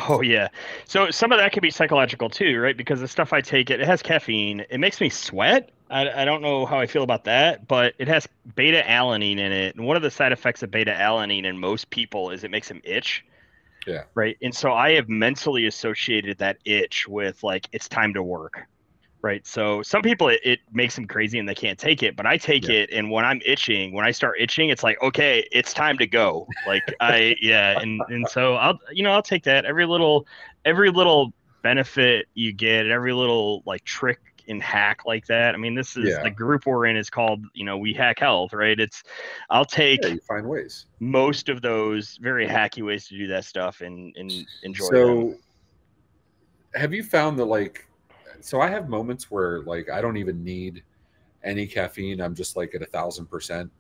Oh 0.08 0.20
yeah. 0.20 0.48
So 0.86 1.10
some 1.10 1.32
of 1.32 1.38
that 1.38 1.52
can 1.52 1.62
be 1.62 1.70
psychological 1.70 2.28
too, 2.28 2.58
right? 2.60 2.76
Because 2.76 3.00
the 3.00 3.08
stuff 3.08 3.32
I 3.32 3.40
take, 3.40 3.70
it, 3.70 3.80
it 3.80 3.86
has 3.86 4.02
caffeine. 4.02 4.64
It 4.70 4.78
makes 4.78 5.00
me 5.00 5.08
sweat. 5.08 5.70
I, 5.90 6.22
I 6.22 6.24
don't 6.24 6.42
know 6.42 6.66
how 6.66 6.78
I 6.78 6.86
feel 6.86 7.02
about 7.02 7.24
that, 7.24 7.66
but 7.66 7.94
it 7.98 8.08
has 8.08 8.28
beta 8.54 8.84
alanine 8.86 9.38
in 9.38 9.52
it. 9.52 9.74
And 9.76 9.86
one 9.86 9.96
of 9.96 10.02
the 10.02 10.10
side 10.10 10.32
effects 10.32 10.62
of 10.62 10.70
beta 10.70 10.92
alanine 10.92 11.44
in 11.44 11.58
most 11.58 11.88
people 11.90 12.30
is 12.30 12.44
it 12.44 12.50
makes 12.50 12.68
them 12.68 12.82
itch. 12.84 13.24
Yeah. 13.86 14.02
Right. 14.14 14.36
And 14.42 14.54
so 14.54 14.72
I 14.72 14.92
have 14.92 15.08
mentally 15.08 15.66
associated 15.66 16.36
that 16.38 16.58
itch 16.66 17.08
with 17.08 17.42
like 17.42 17.66
it's 17.72 17.88
time 17.88 18.12
to 18.14 18.22
work 18.22 18.66
right 19.22 19.46
so 19.46 19.82
some 19.82 20.02
people 20.02 20.28
it, 20.28 20.40
it, 20.44 20.60
makes 20.72 20.94
them 20.94 21.06
crazy 21.06 21.38
and 21.38 21.48
they 21.48 21.54
can't 21.54 21.78
take 21.78 22.02
it 22.02 22.16
but 22.16 22.26
i 22.26 22.36
take 22.36 22.68
yeah. 22.68 22.80
it 22.80 22.90
and 22.92 23.10
when 23.10 23.24
i'm 23.24 23.40
itching 23.44 23.92
when 23.92 24.04
i 24.04 24.10
start 24.10 24.36
itching 24.38 24.68
it's 24.68 24.82
like 24.82 25.00
okay 25.02 25.46
it's 25.50 25.72
time 25.72 25.98
to 25.98 26.06
go 26.06 26.46
like 26.66 26.82
i 27.00 27.34
yeah 27.42 27.80
and 27.80 28.00
and 28.08 28.28
so 28.28 28.54
i'll 28.54 28.78
you 28.92 29.02
know 29.02 29.10
i'll 29.10 29.22
take 29.22 29.42
that 29.42 29.64
every 29.64 29.86
little 29.86 30.26
every 30.64 30.90
little 30.90 31.32
benefit 31.62 32.26
you 32.34 32.52
get 32.52 32.86
every 32.86 33.12
little 33.12 33.62
like 33.66 33.84
trick 33.84 34.20
and 34.46 34.62
hack 34.62 35.04
like 35.04 35.26
that 35.26 35.54
i 35.54 35.58
mean 35.58 35.74
this 35.74 35.96
is 35.96 36.08
yeah. 36.08 36.22
the 36.22 36.30
group 36.30 36.64
we're 36.64 36.86
in 36.86 36.96
is 36.96 37.10
called 37.10 37.44
you 37.54 37.64
know 37.64 37.76
we 37.76 37.92
hack 37.92 38.20
health 38.20 38.52
right 38.52 38.80
it's 38.80 39.02
i'll 39.50 39.64
take 39.64 40.02
yeah, 40.02 40.10
you 40.10 40.20
find 40.20 40.46
ways 40.46 40.86
most 41.00 41.48
of 41.48 41.60
those 41.60 42.18
very 42.22 42.46
hacky 42.46 42.84
ways 42.84 43.06
to 43.08 43.18
do 43.18 43.26
that 43.26 43.44
stuff 43.44 43.80
and 43.80 44.14
and 44.16 44.32
enjoy 44.62 44.86
so 44.86 45.06
them. 45.16 45.38
have 46.74 46.94
you 46.94 47.02
found 47.02 47.38
that 47.38 47.44
like 47.44 47.87
so 48.40 48.60
I 48.60 48.68
have 48.68 48.88
moments 48.88 49.30
where 49.30 49.62
like 49.62 49.90
I 49.90 50.00
don't 50.00 50.16
even 50.16 50.42
need 50.42 50.82
any 51.44 51.66
caffeine. 51.66 52.20
I'm 52.20 52.34
just 52.34 52.56
like 52.56 52.74
at 52.74 52.82
a 52.82 52.86
thousand 52.86 53.26
percent. 53.26 53.70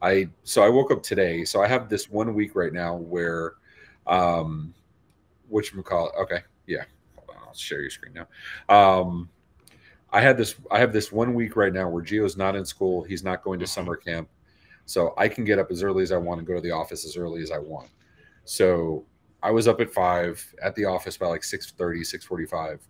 I 0.00 0.28
so 0.44 0.62
I 0.62 0.68
woke 0.68 0.90
up 0.90 1.02
today. 1.02 1.44
So 1.44 1.62
I 1.62 1.68
have 1.68 1.88
this 1.88 2.08
one 2.08 2.34
week 2.34 2.54
right 2.54 2.72
now 2.72 2.96
where 2.96 3.54
um 4.06 4.74
which 5.48 5.72
call 5.84 6.08
it 6.08 6.14
okay, 6.22 6.40
yeah. 6.66 6.84
Hold 7.16 7.36
on, 7.36 7.48
I'll 7.48 7.54
share 7.54 7.80
your 7.80 7.90
screen 7.90 8.14
now. 8.14 8.26
Um 8.68 9.28
I 10.10 10.20
had 10.20 10.36
this 10.36 10.54
I 10.70 10.78
have 10.78 10.92
this 10.92 11.12
one 11.12 11.34
week 11.34 11.56
right 11.56 11.72
now 11.72 11.88
where 11.88 12.02
Gio's 12.02 12.36
not 12.36 12.56
in 12.56 12.64
school, 12.64 13.02
he's 13.02 13.24
not 13.24 13.42
going 13.42 13.58
to 13.58 13.64
mm-hmm. 13.64 13.70
summer 13.70 13.96
camp. 13.96 14.28
So 14.86 15.12
I 15.18 15.28
can 15.28 15.44
get 15.44 15.58
up 15.58 15.70
as 15.70 15.82
early 15.82 16.02
as 16.02 16.12
I 16.12 16.16
want 16.16 16.38
and 16.38 16.46
go 16.46 16.54
to 16.54 16.60
the 16.60 16.70
office 16.70 17.04
as 17.04 17.16
early 17.16 17.42
as 17.42 17.50
I 17.50 17.58
want. 17.58 17.90
So 18.44 19.04
I 19.42 19.50
was 19.50 19.68
up 19.68 19.80
at 19.80 19.92
five 19.92 20.42
at 20.62 20.74
the 20.74 20.86
office 20.86 21.16
by 21.16 21.26
like 21.26 21.44
6 21.44 21.72
30, 21.72 22.04
6 22.04 22.24
45 22.24 22.88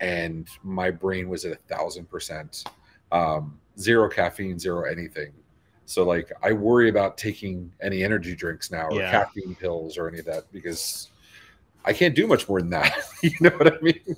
and 0.00 0.48
my 0.62 0.90
brain 0.90 1.28
was 1.28 1.44
at 1.44 1.52
a 1.52 1.56
thousand 1.56 2.08
percent 2.08 2.64
um, 3.12 3.58
zero 3.78 4.08
caffeine 4.08 4.58
zero 4.58 4.84
anything 4.84 5.32
so 5.86 6.04
like 6.04 6.30
i 6.42 6.52
worry 6.52 6.88
about 6.88 7.16
taking 7.16 7.72
any 7.80 8.04
energy 8.04 8.34
drinks 8.34 8.70
now 8.70 8.86
or 8.88 9.00
yeah. 9.00 9.10
caffeine 9.10 9.54
pills 9.54 9.96
or 9.96 10.08
any 10.08 10.18
of 10.18 10.24
that 10.24 10.50
because 10.52 11.08
i 11.84 11.92
can't 11.92 12.14
do 12.14 12.26
much 12.26 12.48
more 12.48 12.60
than 12.60 12.70
that 12.70 12.94
you 13.22 13.30
know 13.40 13.50
what 13.50 13.72
i 13.72 13.80
mean 13.80 14.16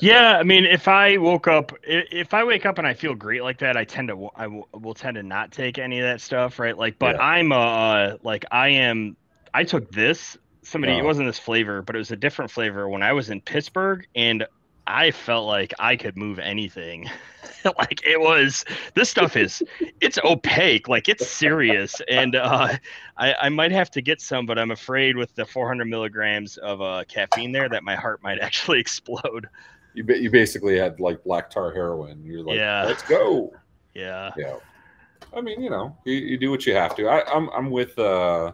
yeah 0.00 0.38
i 0.38 0.42
mean 0.42 0.64
if 0.64 0.88
i 0.88 1.16
woke 1.16 1.46
up 1.46 1.72
if 1.82 2.32
i 2.32 2.42
wake 2.42 2.64
up 2.64 2.78
and 2.78 2.86
i 2.86 2.94
feel 2.94 3.14
great 3.14 3.42
like 3.42 3.58
that 3.58 3.76
i 3.76 3.84
tend 3.84 4.08
to 4.08 4.30
i 4.36 4.46
will, 4.46 4.68
will 4.72 4.94
tend 4.94 5.16
to 5.16 5.22
not 5.22 5.50
take 5.50 5.76
any 5.76 5.98
of 5.98 6.04
that 6.04 6.20
stuff 6.20 6.58
right 6.58 6.78
like 6.78 6.98
but 6.98 7.16
yeah. 7.16 7.22
i'm 7.22 7.52
uh 7.52 8.12
like 8.22 8.44
i 8.50 8.68
am 8.68 9.16
i 9.52 9.64
took 9.64 9.90
this 9.90 10.38
somebody 10.68 10.92
it 10.92 11.04
wasn't 11.04 11.26
this 11.26 11.38
flavor 11.38 11.82
but 11.82 11.94
it 11.94 11.98
was 11.98 12.10
a 12.10 12.16
different 12.16 12.50
flavor 12.50 12.88
when 12.88 13.02
i 13.02 13.12
was 13.12 13.30
in 13.30 13.40
pittsburgh 13.40 14.06
and 14.14 14.46
i 14.86 15.10
felt 15.10 15.46
like 15.46 15.72
i 15.78 15.96
could 15.96 16.16
move 16.16 16.38
anything. 16.38 17.08
Like 17.64 18.06
it 18.06 18.20
was 18.20 18.64
this 18.94 19.10
stuff 19.10 19.36
is 19.36 19.62
it's 20.00 20.18
opaque 20.24 20.88
like 20.88 21.08
it's 21.08 21.26
serious 21.26 22.00
and 22.08 22.36
uh 22.36 22.76
I, 23.16 23.34
I 23.34 23.48
might 23.48 23.72
have 23.72 23.90
to 23.90 24.00
get 24.00 24.20
some 24.20 24.46
but 24.46 24.58
i'm 24.58 24.70
afraid 24.70 25.16
with 25.16 25.34
the 25.34 25.44
400 25.44 25.84
milligrams 25.84 26.56
of 26.58 26.80
uh 26.80 27.04
caffeine 27.08 27.50
there 27.52 27.68
that 27.68 27.82
my 27.82 27.96
heart 27.96 28.22
might 28.22 28.38
actually 28.48 28.78
explode. 28.78 29.48
You, 29.92 30.04
you 30.06 30.30
basically 30.30 30.78
had 30.78 31.00
like 31.00 31.24
black 31.24 31.50
tar 31.50 31.72
heroin. 31.72 32.24
You're 32.24 32.42
like 32.42 32.56
yeah. 32.56 32.84
Let's 32.84 33.02
go. 33.02 33.52
Yeah. 33.92 34.30
Yeah. 34.36 34.56
I 35.36 35.40
mean 35.40 35.60
you 35.60 35.68
know 35.68 35.96
you, 36.04 36.14
you 36.14 36.38
do 36.38 36.50
what 36.50 36.64
you 36.64 36.74
have 36.74 36.94
to. 36.96 37.08
I, 37.08 37.24
i'm 37.34 37.50
i'm 37.50 37.70
with 37.70 37.98
uh 37.98 38.52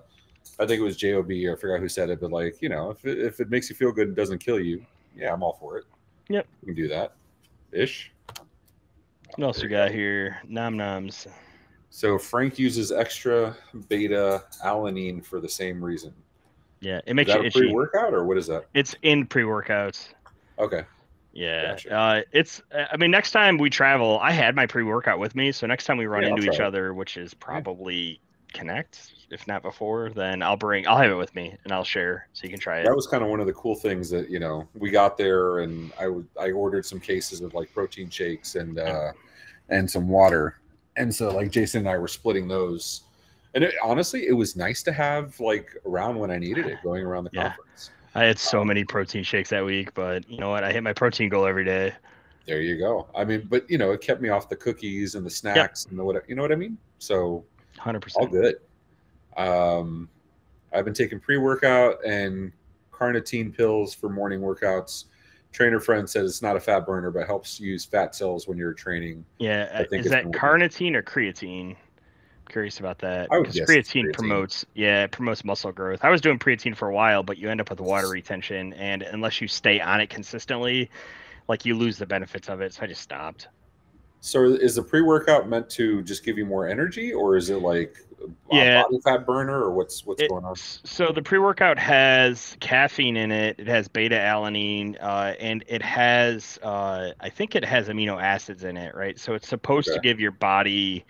I 0.59 0.67
think 0.67 0.81
it 0.81 0.85
was 0.85 0.97
Job 0.97 1.31
or 1.31 1.53
I 1.53 1.57
forgot 1.57 1.81
who 1.81 1.89
said 1.89 2.11
it, 2.11 2.21
but 2.21 2.31
like 2.31 2.61
you 2.63 2.69
know, 2.69 2.91
if 2.91 3.05
it, 3.05 3.19
if 3.19 3.41
it 3.41 3.51
makes 3.51 3.69
you 3.69 3.77
feel 3.77 3.93
good 3.93 4.09
and 4.09 4.17
doesn't 4.17 4.39
kill 4.39 4.61
you, 4.61 4.85
yeah, 5.17 5.33
I'm 5.33 5.43
all 5.43 5.57
for 5.61 5.79
it. 5.79 5.85
Yep, 6.29 6.47
we 6.63 6.67
can 6.67 6.75
do 6.75 6.89
that. 6.89 7.15
Ish. 7.73 8.13
What 9.37 9.47
else 9.47 9.63
we 9.63 9.69
got 9.69 9.91
here? 9.91 10.39
Nom 10.47 10.77
noms. 10.77 11.27
So 11.91 12.19
Frank 12.19 12.59
uses 12.59 12.93
extra 12.93 13.57
beta 13.89 14.45
alanine 14.65 15.25
for 15.25 15.41
the 15.41 15.49
same 15.49 15.85
reason. 15.85 16.13
Yeah, 16.81 17.01
it 17.07 17.15
makes 17.15 17.29
is 17.29 17.35
that 17.35 17.41
you 17.41 17.47
itchy. 17.47 17.59
pre-workout 17.61 18.13
or 18.13 18.25
what 18.25 18.37
is 18.37 18.47
that? 18.49 18.67
It's 18.75 18.95
in 19.03 19.27
pre-workouts. 19.27 20.09
Okay. 20.59 20.83
Yeah, 21.33 21.73
gotcha. 21.73 21.97
uh, 21.97 22.23
it's. 22.33 22.63
I 22.73 22.97
mean, 22.97 23.11
next 23.11 23.33
time 23.33 23.59
we 23.59 23.71
travel, 23.71 24.21
I 24.21 24.31
had 24.31 24.55
my 24.55 24.67
pre-workout 24.67 25.19
with 25.19 25.35
me, 25.35 25.51
so 25.51 25.67
next 25.67 25.85
time 25.85 25.97
we 25.97 26.07
run 26.07 26.23
yeah, 26.23 26.29
into 26.31 26.43
each 26.43 26.61
it. 26.61 26.61
other, 26.61 26.95
which 26.95 27.17
is 27.17 27.35
probably 27.35 28.21
Connect, 28.55 29.13
if 29.31 29.47
not 29.47 29.63
before, 29.63 30.11
then 30.11 30.43
I'll 30.43 30.57
bring 30.57 30.87
I'll 30.87 30.97
have 30.97 31.11
it 31.11 31.17
with 31.17 31.35
me 31.35 31.57
and 31.65 31.73
I'll 31.73 31.85
share 31.85 32.29
so 32.33 32.45
you 32.45 32.51
can 32.51 32.61
try 32.61 32.81
it. 32.81 32.85
That 32.85 32.95
was 32.95 33.07
kind 33.07 33.23
of 33.23 33.29
one 33.29 33.41
of 33.41 33.47
the 33.47 33.53
cool 33.53 33.75
things 33.75 34.09
that 34.11 34.31
you 34.31 34.39
know 34.39 34.67
we 34.75 34.91
got 34.91 35.19
there 35.19 35.59
and 35.59 35.93
I 35.99 36.09
would 36.09 36.27
I 36.41 36.53
ordered 36.53 36.87
some 36.87 37.01
cases 37.01 37.41
of 37.41 37.53
like 37.53 37.73
protein 37.75 38.09
shakes 38.09 38.55
and 38.55 38.79
uh 38.79 39.13
and 39.69 39.91
some 39.91 40.09
water. 40.09 40.61
And 40.97 41.15
so 41.15 41.35
like 41.35 41.51
Jason 41.51 41.81
and 41.81 41.89
I 41.89 41.99
were 41.99 42.09
splitting 42.09 42.49
those. 42.49 43.03
And 43.55 43.65
it, 43.65 43.75
honestly, 43.83 44.27
it 44.27 44.33
was 44.33 44.57
nice 44.57 44.83
to 44.85 44.93
have 44.93 45.39
like 45.41 45.77
around 45.85 46.19
when 46.19 46.31
I 46.31 46.39
needed 46.39 46.67
it 46.67 46.79
going 46.83 47.05
around 47.05 47.25
the 47.25 47.31
yeah. 47.33 47.49
conference. 47.49 47.91
I 48.15 48.25
had 48.25 48.39
so 48.39 48.65
many 48.65 48.85
protein 48.85 49.25
shakes 49.25 49.51
that 49.51 49.65
week, 49.65 49.93
but 49.95 50.29
you 50.31 50.39
know 50.39 50.49
what? 50.49 50.63
I 50.63 50.73
hit 50.73 50.85
my 50.85 50.93
protein 50.93 51.29
goal 51.29 51.47
every 51.47 51.65
day. 51.65 51.93
There 52.47 52.61
you 52.61 52.79
go. 52.79 53.09
I 53.15 53.25
mean, 53.25 53.47
but 53.49 53.69
you 53.69 53.79
know, 53.79 53.91
it 53.93 54.01
kept 54.01 54.21
me 54.21 54.29
off 54.29 54.49
the 54.49 54.57
cookies 54.57 55.15
and 55.15 55.27
the 55.27 55.31
snacks 55.31 55.85
yep. 55.85 55.91
and 55.91 55.99
the 55.99 56.05
whatever. 56.05 56.25
You 56.29 56.37
know 56.37 56.43
what 56.43 56.53
I 56.53 56.57
mean? 56.57 56.79
So 56.99 57.45
Hundred 57.85 58.01
percent. 58.01 58.25
All 58.25 58.31
good. 58.31 58.57
Um, 59.37 60.09
I've 60.73 60.87
been 60.87 60.95
taking 60.95 61.21
pre-workout 61.21 62.03
and 62.03 62.51
carnitine 62.91 63.55
pills 63.55 63.93
for 63.93 64.09
morning 64.09 64.41
workouts. 64.41 65.05
Trainer 65.53 65.81
friend 65.81 66.09
says 66.09 66.31
it's 66.31 66.43
not 66.43 66.57
a 66.57 66.61
fat 66.61 66.87
burner, 66.87 67.11
but 67.11 67.27
helps 67.27 67.61
use 67.61 67.85
fat 67.85 68.15
cells 68.15 68.49
when 68.49 68.57
you're 68.57 68.73
training. 68.73 69.23
Yeah, 69.39 69.71
I 69.75 69.85
think 69.85 70.07
is 70.07 70.11
that 70.13 70.25
carnitine 70.29 70.95
or 70.95 71.03
creatine? 71.03 71.77
curious 72.49 72.79
about 72.79 72.99
that 72.99 73.29
because 73.31 73.57
creatine, 73.57 74.05
creatine, 74.05 74.13
promotes 74.13 74.67
yeah 74.75 75.05
it 75.05 75.11
promotes 75.11 75.43
muscle 75.45 75.73
growth 75.73 76.01
i 76.03 76.11
was 76.11 76.21
doing 76.21 76.39
creatine 76.39 76.77
for 76.77 76.89
a 76.89 76.95
while 76.95 77.23
but 77.23 77.39
you 77.39 77.49
end 77.49 77.59
up 77.59 77.71
with 77.71 77.81
water 77.81 78.07
retention 78.11 78.75
and 78.75 79.03
unless 79.03 79.41
you 79.41 79.49
stay 79.49 79.81
on 79.81 79.99
it 79.99 80.11
consistently 80.11 80.91
like 81.49 81.65
you 81.65 81.75
lose 81.75 81.97
the 81.97 82.05
benefits 82.05 82.51
of 82.51 82.61
it 82.61 82.75
so 82.75 82.83
i 82.83 82.87
just 82.87 83.01
stopped 83.01 83.49
so 84.25 84.45
is 84.45 84.75
the 84.75 84.83
pre-workout 84.83 85.51
meant 85.51 85.69
to 85.69 86.03
just 86.03 86.25
give 86.25 86.39
you 86.39 86.47
more 86.47 86.67
energy, 86.67 87.13
or 87.13 87.37
is 87.37 87.51
it 87.51 87.59
like 87.59 87.99
yeah. 88.51 88.83
body 88.83 88.99
fat 89.05 89.27
burner, 89.27 89.63
or 89.63 89.71
what's 89.71 90.07
what's 90.07 90.23
it, 90.23 90.31
going 90.31 90.47
on? 90.47 90.57
So 90.57 91.13
the 91.13 91.21
pre-workout 91.21 91.79
has 91.79 92.57
caffeine 92.61 93.19
in 93.19 93.31
it. 93.31 93.57
It 93.59 93.67
has 93.67 93.87
beta 93.87 94.15
alanine, 94.15 94.97
uh, 94.99 95.35
and 95.39 95.63
it 95.67 95.83
has 95.83 96.59
uh, 96.63 97.11
I 97.21 97.29
think 97.29 97.55
it 97.55 97.67
has 97.67 97.89
amino 97.89 98.21
acids 98.21 98.65
in 98.65 98.79
it, 98.79 98.95
right? 98.95 99.19
So 99.19 99.35
it's 99.35 99.47
supposed 99.47 99.89
okay. 99.89 99.97
to 99.97 100.01
give 100.01 100.19
your 100.19 100.33
body 100.33 101.05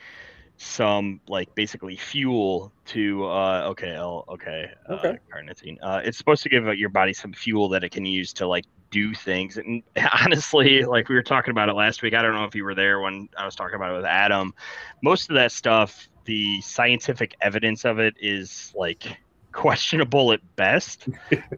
some 0.57 1.21
like 1.29 1.55
basically 1.55 1.97
fuel 1.97 2.73
to 2.87 3.25
uh 3.27 3.67
okay 3.67 3.97
I'll, 3.97 4.25
okay 4.29 4.71
uh, 4.89 5.15
carnitine 5.33 5.79
uh 5.83 6.01
it's 6.05 6.17
supposed 6.17 6.45
to 6.45 6.49
give 6.49 6.65
your 6.79 6.91
body 6.91 7.13
some 7.13 7.33
fuel 7.33 7.69
that 7.71 7.83
it 7.83 7.91
can 7.91 8.07
use 8.07 8.33
to 8.35 8.47
like 8.47 8.65
do 8.95 9.13
things. 9.13 9.59
And 9.59 9.83
honestly, 10.23 10.85
like 10.85 11.09
we 11.09 11.17
were 11.17 11.23
talking 11.23 11.51
about 11.51 11.69
it 11.69 11.75
last 11.75 12.03
week, 12.03 12.15
I 12.15 12.23
don't 12.23 12.35
know 12.35 12.45
if 12.45 12.55
you 12.55 12.65
were 12.65 12.77
there 12.77 13.01
when 13.01 13.29
I 13.37 13.45
was 13.45 13.57
talking 13.57 13.75
about 13.75 13.93
it 13.93 13.97
with 13.97 14.05
Adam. 14.05 14.55
Most 15.03 15.29
of 15.31 15.35
that 15.35 15.51
stuff, 15.51 16.09
the 16.25 16.61
scientific 16.61 17.35
evidence 17.41 17.85
of 17.85 17.99
it 17.99 18.15
is 18.21 18.73
like 18.77 19.19
questionable 19.55 20.33
at 20.33 20.41
best. 20.57 21.09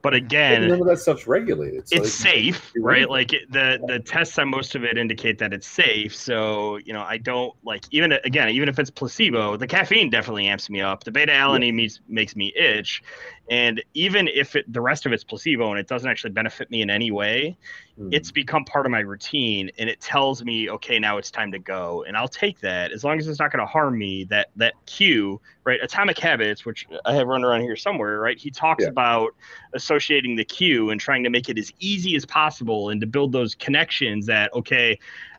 But 0.02 0.14
again, 0.14 0.68
none 0.68 0.80
of 0.80 0.86
that 0.86 0.98
stuff's 0.98 1.26
regulated. 1.26 1.88
So 1.88 1.96
it's 1.96 2.12
safe, 2.12 2.72
right? 2.76 3.08
Like 3.10 3.32
it, 3.32 3.50
the 3.50 3.80
the 3.86 3.98
tests 3.98 4.38
on 4.38 4.48
most 4.48 4.76
of 4.76 4.84
it 4.84 4.96
indicate 4.96 5.38
that 5.38 5.52
it's 5.52 5.66
safe. 5.66 6.14
So 6.14 6.76
you 6.76 6.92
know, 6.92 7.02
I 7.02 7.16
don't 7.16 7.54
like 7.64 7.84
even 7.90 8.12
again, 8.12 8.50
even 8.50 8.68
if 8.68 8.78
it's 8.78 8.90
placebo, 8.90 9.56
the 9.56 9.66
caffeine 9.66 10.10
definitely 10.10 10.46
amps 10.46 10.70
me 10.70 10.80
up. 10.80 11.02
The 11.02 11.10
beta 11.10 11.32
alanine 11.32 11.66
yeah. 11.66 11.72
makes 11.72 12.00
makes 12.06 12.36
me 12.36 12.52
itch, 12.54 13.02
and 13.50 13.82
even 13.94 14.28
if 14.28 14.54
it, 14.54 14.70
the 14.72 14.80
rest 14.80 15.06
of 15.06 15.12
it's 15.12 15.24
placebo 15.24 15.70
and 15.70 15.80
it 15.80 15.88
doesn't 15.88 16.08
actually 16.08 16.30
benefit 16.30 16.70
me 16.70 16.82
in 16.82 16.90
any 16.90 17.10
way, 17.10 17.56
mm. 17.98 18.08
it's 18.12 18.30
become 18.30 18.64
part 18.64 18.86
of 18.86 18.92
my 18.92 19.00
routine 19.00 19.70
and 19.78 19.88
it 19.88 20.00
tells 20.00 20.44
me, 20.44 20.70
okay, 20.70 20.98
now 20.98 21.18
it's 21.18 21.30
time 21.30 21.52
to 21.52 21.58
go. 21.58 22.04
And 22.06 22.16
I'll 22.16 22.28
take 22.28 22.60
that 22.60 22.92
as 22.92 23.04
long 23.04 23.18
as 23.18 23.28
it's 23.28 23.38
not 23.38 23.52
going 23.52 23.60
to 23.60 23.70
harm 23.70 23.98
me. 23.98 24.24
That 24.24 24.48
that 24.56 24.74
cue, 24.86 25.40
right? 25.64 25.80
Atomic 25.82 26.18
Habits, 26.18 26.64
which 26.64 26.86
I 27.04 27.14
have 27.14 27.26
run 27.26 27.44
around 27.44 27.62
here 27.62 27.76
somewhere, 27.76 28.18
right? 28.20 28.38
He 28.38 28.50
talks 28.50 28.84
yeah. 28.84 28.90
about 28.90 29.34
associating 29.74 30.36
the 30.36 30.44
cue 30.44 30.90
and 30.90 31.00
trying 31.00 31.24
to 31.24 31.30
make 31.30 31.48
it 31.48 31.58
as 31.58 31.72
easy 31.78 32.16
as 32.16 32.24
possible 32.24 32.90
and 32.90 33.00
to 33.00 33.06
build 33.06 33.32
those 33.32 33.54
connections 33.54 34.26
that, 34.26 34.52
okay, 34.54 34.98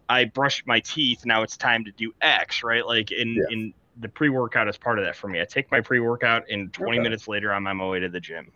I 0.10 0.26
brushed 0.26 0.65
my 0.65 0.80
teeth, 0.80 1.26
now 1.26 1.43
it's 1.43 1.58
time 1.58 1.84
to 1.86 1.91
do 1.91 2.13
X, 2.22 2.63
right? 2.63 2.86
Like 2.86 3.12
in 3.12 3.36
yeah. 3.36 3.43
in 3.52 3.74
the 4.00 4.10
pre 4.10 4.30
workout 4.30 4.67
is 4.67 4.78
part 4.78 5.00
of 5.00 5.06
that 5.06 5.15
for 5.15 5.28
me. 5.28 5.41
I 5.41 5.46
take 5.46 5.72
my 5.72 5.82
pre 5.82 6.00
workout, 6.00 6.43
and 6.50 6.72
20 6.72 6.98
Okay. 6.98 7.04
minutes 7.04 7.28
later, 7.28 7.54
I'm 7.54 7.67
on 7.67 7.78
my 7.78 7.88
way 7.88 8.00
to 8.00 8.10
the 8.10 8.20
gym. 8.20 8.52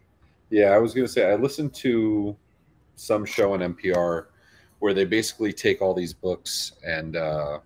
Yeah, 0.49 0.67
I 0.67 0.77
was 0.77 0.93
gonna 0.93 1.07
say 1.07 1.29
I 1.29 1.35
listened 1.35 1.73
to 1.75 2.35
some 3.01 3.25
show 3.25 3.53
on 3.53 3.59
NPR 3.61 4.27
where 4.77 4.93
they 4.93 5.05
basically 5.05 5.51
take 5.51 5.81
all 5.81 5.93
these 5.93 6.13
books 6.13 6.73
and 6.85 7.15
uh, 7.15 7.59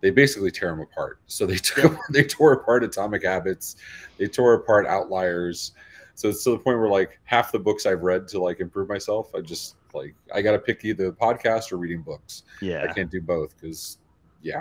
they 0.00 0.10
basically 0.10 0.50
tear 0.50 0.70
them 0.70 0.80
apart. 0.80 1.20
So 1.26 1.46
they 1.46 1.56
took 1.56 1.96
they 2.10 2.24
tore 2.24 2.52
apart 2.52 2.84
Atomic 2.84 3.24
Habits, 3.24 3.76
they 4.18 4.28
tore 4.28 4.54
apart 4.54 4.86
Outliers. 4.86 5.72
So 6.14 6.28
it's 6.28 6.44
to 6.44 6.50
the 6.50 6.58
point 6.58 6.78
where 6.78 6.90
like 6.90 7.18
half 7.24 7.50
the 7.50 7.58
books 7.58 7.86
I've 7.86 8.02
read 8.02 8.28
to 8.28 8.38
like 8.38 8.60
improve 8.60 8.88
myself, 8.88 9.34
I 9.34 9.40
just 9.40 9.76
like 9.94 10.14
I 10.34 10.42
got 10.42 10.52
to 10.52 10.58
pick 10.58 10.84
either 10.84 11.06
the 11.06 11.16
podcast 11.16 11.72
or 11.72 11.78
reading 11.78 12.02
books. 12.02 12.42
Yeah, 12.60 12.86
I 12.88 12.92
can't 12.92 13.10
do 13.10 13.20
both 13.20 13.54
because 13.58 13.98
yeah. 14.42 14.60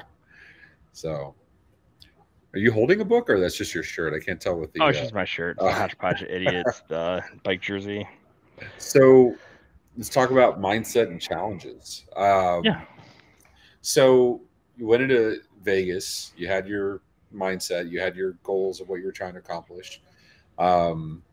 So. 0.93 1.35
Are 2.53 2.59
you 2.59 2.69
holding 2.69 2.99
a 2.99 3.05
book, 3.05 3.29
or 3.29 3.39
that's 3.39 3.55
just 3.55 3.73
your 3.73 3.83
shirt? 3.83 4.13
I 4.13 4.19
can't 4.19 4.41
tell 4.41 4.59
with 4.59 4.73
the. 4.73 4.83
Oh, 4.83 4.87
it's 4.87 4.97
uh, 4.97 5.03
just 5.03 5.13
my 5.13 5.23
shirt. 5.23 5.55
Oh. 5.59 5.65
The 5.67 5.71
hodgepodge 5.73 6.21
of 6.21 6.27
idiots, 6.27 6.83
the 6.89 7.23
bike 7.43 7.61
jersey. 7.61 8.05
So 8.77 9.37
let's 9.97 10.09
talk 10.09 10.31
about 10.31 10.59
mindset 10.59 11.07
and 11.07 11.21
challenges. 11.21 12.05
Um, 12.15 12.63
Yeah. 12.63 12.85
So 13.81 14.41
you 14.77 14.85
went 14.87 15.01
into 15.03 15.41
Vegas. 15.63 16.33
You 16.37 16.47
had 16.47 16.67
your 16.67 17.01
mindset. 17.33 17.89
You 17.89 17.99
had 17.99 18.15
your 18.15 18.33
goals 18.43 18.79
of 18.81 18.89
what 18.89 18.99
you 18.99 19.05
were 19.05 19.11
trying 19.11 19.33
to 19.33 19.39
accomplish. 19.39 20.01
Um, 20.59 21.23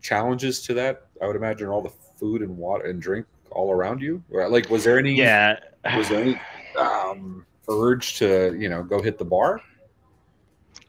challenges 0.00 0.62
to 0.62 0.74
that, 0.74 1.06
I 1.22 1.26
would 1.26 1.36
imagine, 1.36 1.68
all 1.68 1.80
the 1.80 1.92
food 2.18 2.42
and 2.42 2.56
water 2.56 2.84
and 2.84 3.00
drink 3.00 3.26
all 3.50 3.72
around 3.72 4.00
you. 4.02 4.22
Like, 4.30 4.68
was 4.68 4.84
there 4.84 4.98
any? 4.98 5.14
Yeah. 5.14 5.58
Was 5.96 6.08
there 6.08 6.22
any 6.22 6.40
um, 6.78 7.44
urge 7.68 8.18
to 8.18 8.56
you 8.58 8.68
know 8.68 8.82
go 8.82 9.00
hit 9.02 9.18
the 9.18 9.24
bar? 9.24 9.60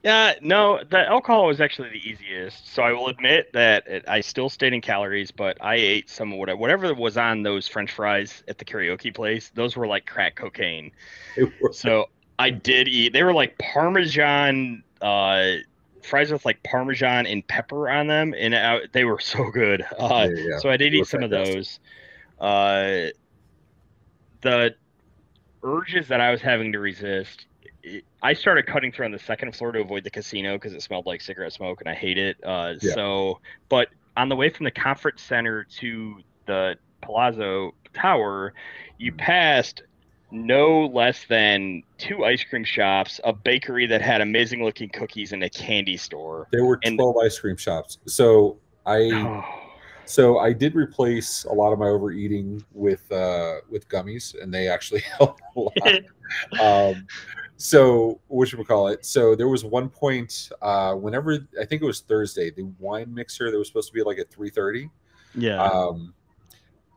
Yeah, 0.03 0.33
no, 0.41 0.83
the 0.83 0.99
alcohol 1.07 1.47
was 1.47 1.61
actually 1.61 1.89
the 1.89 2.09
easiest. 2.09 2.67
So 2.73 2.83
I 2.83 2.91
will 2.91 3.07
admit 3.07 3.47
that 3.53 3.87
it, 3.87 4.03
I 4.07 4.19
still 4.19 4.49
stayed 4.49 4.73
in 4.73 4.81
calories, 4.81 5.31
but 5.31 5.57
I 5.61 5.75
ate 5.75 6.09
some 6.09 6.33
of 6.33 6.39
what, 6.39 6.57
whatever 6.57 6.93
was 6.93 7.17
on 7.17 7.41
those 7.43 7.69
French 7.69 7.91
fries 7.91 8.43
at 8.49 8.57
the 8.57 8.65
karaoke 8.65 9.15
place. 9.15 9.49
Those 9.51 9.77
were 9.77 9.87
like 9.87 10.05
crack 10.05 10.35
cocaine. 10.35 10.91
So 11.71 12.05
I 12.37 12.51
did 12.51 12.87
eat. 12.87 13.13
They 13.13 13.23
were 13.23 13.33
like 13.33 13.57
Parmesan 13.57 14.83
uh, 15.01 15.53
fries 16.03 16.31
with 16.31 16.45
like 16.45 16.61
Parmesan 16.63 17.25
and 17.27 17.47
pepper 17.47 17.89
on 17.89 18.07
them, 18.07 18.35
and 18.37 18.55
I, 18.55 18.81
they 18.93 19.05
were 19.05 19.19
so 19.19 19.49
good. 19.51 19.85
Uh, 19.99 20.27
Yeah, 20.29 20.41
yeah. 20.41 20.57
So 20.59 20.69
I 20.69 20.77
did 20.77 20.93
eat 20.93 21.07
some 21.07 21.23
of 21.23 21.31
those. 21.31 21.79
Uh, 22.39 23.07
the 24.41 24.75
urges 25.63 26.07
that 26.09 26.21
I 26.21 26.31
was 26.31 26.41
having 26.41 26.73
to 26.73 26.79
resist. 26.79 27.47
I 28.21 28.33
started 28.33 28.65
cutting 28.65 28.91
through 28.91 29.05
on 29.05 29.11
the 29.11 29.19
second 29.19 29.55
floor 29.55 29.71
to 29.73 29.79
avoid 29.81 30.03
the 30.03 30.09
casino 30.09 30.53
because 30.55 30.73
it 30.73 30.81
smelled 30.81 31.05
like 31.05 31.21
cigarette 31.21 31.53
smoke 31.53 31.81
and 31.81 31.89
I 31.89 31.93
hate 31.93 32.17
it. 32.17 32.37
Uh, 32.43 32.75
Yeah. 32.81 32.93
So, 32.93 33.39
but 33.69 33.89
on 34.15 34.29
the 34.29 34.35
way 34.35 34.49
from 34.49 34.63
the 34.63 34.71
conference 34.71 35.21
center 35.21 35.65
to 35.79 36.15
the 36.45 36.75
Palazzo 37.01 37.73
Tower, 37.93 38.53
you 38.97 39.11
passed 39.11 39.81
no 40.31 40.85
less 40.87 41.25
than 41.25 41.83
two 41.97 42.23
ice 42.25 42.43
cream 42.43 42.63
shops, 42.63 43.19
a 43.23 43.33
bakery 43.33 43.85
that 43.87 44.01
had 44.01 44.21
amazing 44.21 44.63
looking 44.63 44.89
cookies, 44.89 45.31
and 45.33 45.43
a 45.43 45.49
candy 45.49 45.97
store. 45.97 46.47
There 46.51 46.65
were 46.65 46.79
And- 46.83 46.97
twelve 46.97 47.17
ice 47.23 47.37
cream 47.37 47.57
shops. 47.57 47.99
So 48.05 48.57
I 48.85 49.43
So 50.05 50.37
I 50.39 50.51
did 50.51 50.75
replace 50.75 51.45
a 51.45 51.53
lot 51.53 51.71
of 51.71 51.79
my 51.79 51.87
overeating 51.87 52.63
with 52.73 53.09
uh, 53.11 53.57
with 53.69 53.87
gummies, 53.89 54.39
and 54.41 54.53
they 54.53 54.67
actually 54.67 54.99
helped 55.17 55.41
a 55.55 55.59
lot. 55.59 55.71
um, 56.95 57.07
so 57.57 58.19
what 58.27 58.47
should 58.47 58.59
we 58.59 58.65
call 58.65 58.87
it? 58.87 59.05
So 59.05 59.35
there 59.35 59.47
was 59.47 59.63
one 59.63 59.89
point 59.89 60.49
uh, 60.61 60.95
whenever 60.95 61.47
I 61.59 61.65
think 61.65 61.81
it 61.81 61.85
was 61.85 62.01
Thursday, 62.01 62.51
the 62.51 62.63
wine 62.79 63.13
mixer 63.13 63.51
that 63.51 63.57
was 63.57 63.67
supposed 63.67 63.89
to 63.89 63.93
be 63.93 64.03
like 64.03 64.19
at 64.19 64.31
three 64.31 64.49
thirty. 64.49 64.89
yeah. 65.35 65.63
Um, 65.63 66.13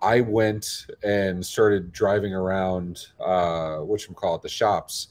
I 0.03 0.21
went 0.21 0.87
and 1.03 1.45
started 1.45 1.91
driving 1.91 2.35
around 2.35 3.07
uh, 3.19 3.79
what 3.79 4.01
should 4.01 4.11
we 4.11 4.15
call 4.15 4.35
it 4.35 4.43
the 4.43 4.49
shops, 4.49 5.09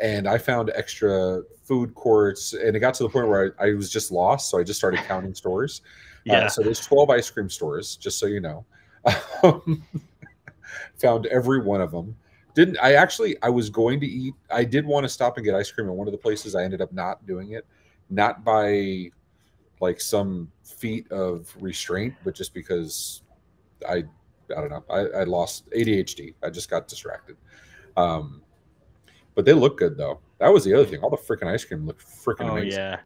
and 0.00 0.28
I 0.28 0.38
found 0.38 0.70
extra 0.74 1.42
food 1.64 1.94
courts, 1.94 2.52
and 2.52 2.76
it 2.76 2.80
got 2.80 2.94
to 2.94 3.02
the 3.02 3.08
point 3.08 3.28
where 3.28 3.54
I, 3.58 3.68
I 3.68 3.74
was 3.74 3.90
just 3.90 4.10
lost, 4.10 4.50
so 4.50 4.58
I 4.58 4.64
just 4.64 4.78
started 4.78 5.00
counting 5.00 5.34
stores. 5.42 5.82
Uh, 6.28 6.32
yeah. 6.32 6.46
so 6.48 6.62
there's 6.62 6.84
12 6.84 7.08
ice 7.10 7.30
cream 7.30 7.48
stores, 7.48 7.96
just 7.96 8.18
so 8.18 8.26
you 8.26 8.40
know. 8.40 8.64
Um, 9.42 9.84
found 10.98 11.26
every 11.26 11.60
one 11.60 11.80
of 11.80 11.92
them. 11.92 12.16
Didn't 12.58 12.76
I 12.82 12.94
actually? 12.94 13.36
I 13.40 13.50
was 13.50 13.70
going 13.70 14.00
to 14.00 14.06
eat. 14.06 14.34
I 14.50 14.64
did 14.64 14.84
want 14.84 15.04
to 15.04 15.08
stop 15.08 15.36
and 15.36 15.46
get 15.46 15.54
ice 15.54 15.70
cream 15.70 15.86
at 15.88 15.94
one 15.94 16.08
of 16.08 16.12
the 16.12 16.18
places. 16.18 16.56
I 16.56 16.64
ended 16.64 16.80
up 16.80 16.92
not 16.92 17.24
doing 17.24 17.52
it, 17.52 17.64
not 18.10 18.42
by 18.42 19.12
like 19.80 20.00
some 20.00 20.50
feat 20.64 21.08
of 21.12 21.54
restraint, 21.60 22.16
but 22.24 22.34
just 22.34 22.52
because 22.52 23.22
I, 23.88 23.98
I 23.98 24.02
don't 24.48 24.70
know. 24.70 24.84
I, 24.90 25.20
I 25.20 25.22
lost 25.22 25.70
ADHD. 25.70 26.34
I 26.42 26.50
just 26.50 26.68
got 26.68 26.88
distracted. 26.88 27.36
Um, 27.96 28.42
but 29.36 29.44
they 29.44 29.52
look 29.52 29.78
good 29.78 29.96
though. 29.96 30.18
That 30.40 30.52
was 30.52 30.64
the 30.64 30.74
other 30.74 30.84
thing. 30.84 30.98
All 31.00 31.10
the 31.10 31.16
freaking 31.16 31.46
ice 31.46 31.64
cream 31.64 31.86
looked 31.86 32.04
freaking 32.04 32.50
Oh 32.50 32.56
amazing. 32.56 32.80
yeah. 32.80 32.98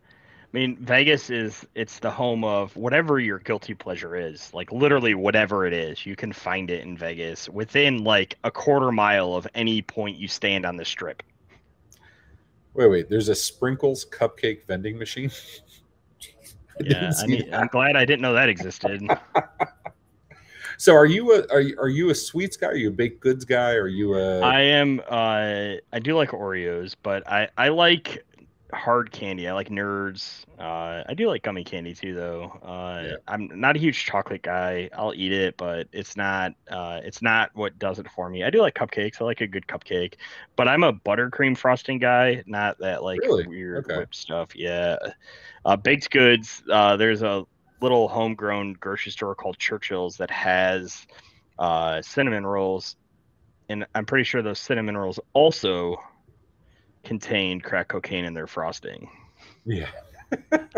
I 0.53 0.59
mean, 0.59 0.77
Vegas 0.77 1.31
is 1.31 1.67
it's 1.75 1.99
the 2.01 2.11
home 2.11 2.45
of 2.45 2.77
whatever 2.77 3.19
your 3.19 3.39
guilty 3.39 3.73
pleasure 3.73 4.15
is. 4.15 4.53
Like 4.53 4.71
literally 4.71 5.15
whatever 5.15 5.67
it 5.67 5.73
is, 5.73 6.05
you 6.05 6.15
can 6.15 6.33
find 6.33 6.71
it 6.71 6.83
in 6.83 6.97
Vegas 6.97 7.49
within 7.49 8.05
like 8.05 8.37
a 8.45 8.51
quarter 8.51 8.93
mile 8.93 9.35
of 9.35 9.49
any 9.55 9.81
point 9.81 10.19
you 10.19 10.29
stand 10.29 10.67
on 10.67 10.77
the 10.77 10.85
strip. 10.85 11.23
Wait, 12.75 12.89
wait. 12.89 13.09
There's 13.09 13.31
a 13.31 13.35
sprinkles 13.35 14.05
cupcake 14.05 14.67
vending 14.67 14.99
machine. 14.99 15.31
Yeah, 16.81 17.13
I 17.19 17.27
mean. 17.27 17.53
I'm 17.53 17.67
glad 17.67 17.97
I 17.97 18.05
didn't 18.07 18.23
know 18.23 18.33
that 18.33 18.49
existed. 18.49 19.03
So, 20.79 20.97
are 20.97 21.07
you 21.07 21.33
a 21.33 21.47
are 21.53 21.61
you, 21.61 21.79
are 21.79 21.89
you 21.89 22.11
a 22.11 22.15
sweets 22.15 22.57
guy? 22.57 22.67
Are 22.69 22.75
you 22.75 22.89
a 22.89 22.93
baked 22.93 23.21
goods 23.21 23.45
guy? 23.45 23.75
Are 23.75 23.87
you 23.87 24.17
a 24.17 24.41
I 24.41 24.63
am 24.63 25.01
uh 25.09 25.75
I 25.93 25.99
do 26.03 26.17
like 26.17 26.31
Oreos, 26.31 26.97
but 27.01 27.25
I 27.29 27.49
I 27.57 27.69
like 27.69 28.25
hard 28.75 29.11
candy. 29.13 29.49
I 29.49 29.53
like 29.53 29.69
nerds. 29.69 30.45
Uh 30.59 31.03
I 31.09 31.15
do 31.15 31.29
like 31.29 31.43
gummy 31.43 31.65
candy 31.65 31.95
too 31.95 32.15
though. 32.15 32.45
Uh 32.63 33.03
Yeah. 33.11 33.17
I'm 33.29 33.49
not 33.61 33.77
a 33.77 33.79
huge 33.79 34.05
chocolate 34.05 34.43
guy. 34.43 34.89
I'll 34.97 35.13
eat 35.15 35.33
it, 35.33 35.57
but 35.57 35.89
it's 35.93 36.17
not 36.17 36.53
uh 36.71 37.01
it's 37.05 37.23
not 37.23 37.51
what 37.55 37.79
does 37.79 37.99
it 37.99 38.11
for 38.11 38.29
me. 38.29 38.45
I 38.45 38.51
do 38.51 38.61
like 38.61 38.75
cupcakes. 38.75 39.21
I 39.21 39.25
like 39.25 39.41
a 39.41 39.47
good 39.47 39.67
cupcake, 39.67 40.15
but 40.57 40.69
I'm 40.69 40.83
a 40.85 40.93
buttercream 40.93 41.57
frosting 41.57 41.99
guy, 41.99 42.43
not 42.47 42.79
that 42.79 43.03
like 43.03 43.21
Really? 43.21 43.47
weird 43.47 43.85
Okay. 43.85 43.99
whipped 43.99 44.17
stuff. 44.17 44.55
Yeah. 44.57 44.97
Uh 45.65 45.77
baked 45.77 46.11
goods, 46.11 46.63
uh 46.71 46.97
there's 46.97 47.23
a 47.23 47.45
little 47.81 48.09
homegrown 48.09 48.75
grocery 48.75 49.13
store 49.13 49.35
called 49.35 49.59
Churchill's 49.59 50.17
that 50.19 50.31
has 50.31 51.07
uh 51.59 52.01
cinnamon 52.03 52.47
rolls 52.47 52.97
and 53.69 53.87
I'm 53.95 54.07
pretty 54.07 54.25
sure 54.25 54.43
those 54.43 54.59
cinnamon 54.59 54.97
rolls 54.97 55.19
also 55.33 55.97
contained 57.05 57.65
crack 57.65 57.89
cocaine 57.89 58.25
in 58.25 58.35
their 58.35 58.47
frosting. 58.47 59.09
yeah? 59.65 59.89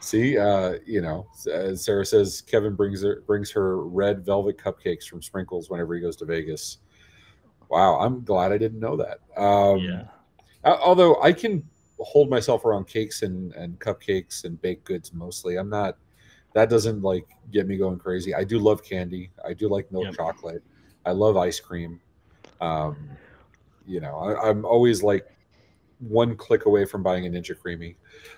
See, 0.00 0.36
uh, 0.36 0.74
you 0.84 1.00
know, 1.00 1.26
as 1.50 1.82
Sarah 1.84 2.04
says 2.04 2.42
Kevin 2.42 2.74
brings 2.74 3.02
her 3.02 3.22
brings 3.26 3.50
her 3.52 3.86
red 3.86 4.24
velvet 4.24 4.58
cupcakes 4.58 5.04
from 5.08 5.22
Sprinkles 5.22 5.70
whenever 5.70 5.94
he 5.94 6.00
goes 6.00 6.16
to 6.16 6.26
Vegas. 6.26 6.78
Wow, 7.70 7.98
I'm 7.98 8.22
glad 8.22 8.52
I 8.52 8.58
didn't 8.58 8.80
know 8.80 8.96
that. 8.96 9.20
Um, 9.40 9.78
yeah. 9.78 10.02
Uh, 10.62 10.76
although 10.82 11.20
I 11.22 11.32
can 11.32 11.66
hold 11.98 12.28
myself 12.28 12.64
around 12.64 12.86
cakes 12.86 13.22
and, 13.22 13.52
and 13.54 13.78
cupcakes 13.78 14.44
and 14.44 14.60
baked 14.60 14.84
goods 14.84 15.12
mostly. 15.12 15.56
I'm 15.56 15.70
not 15.70 15.96
that 16.54 16.70
doesn't 16.70 17.02
like 17.02 17.26
get 17.50 17.66
me 17.66 17.76
going 17.76 17.98
crazy. 17.98 18.34
I 18.34 18.44
do 18.44 18.58
love 18.58 18.84
candy. 18.84 19.30
I 19.44 19.54
do 19.54 19.68
like 19.68 19.90
milk 19.90 20.04
Yep. 20.04 20.14
chocolate. 20.14 20.62
I 21.04 21.12
love 21.12 21.36
ice 21.36 21.60
cream. 21.60 22.00
Um, 22.60 23.08
you 23.86 24.00
know, 24.00 24.16
I, 24.18 24.48
I'm 24.48 24.64
always 24.64 25.02
like 25.02 25.26
one 26.00 26.36
click 26.36 26.66
away 26.66 26.84
from 26.84 27.02
buying 27.02 27.26
a 27.26 27.30
Ninja 27.30 27.56
Creami. 27.56 27.96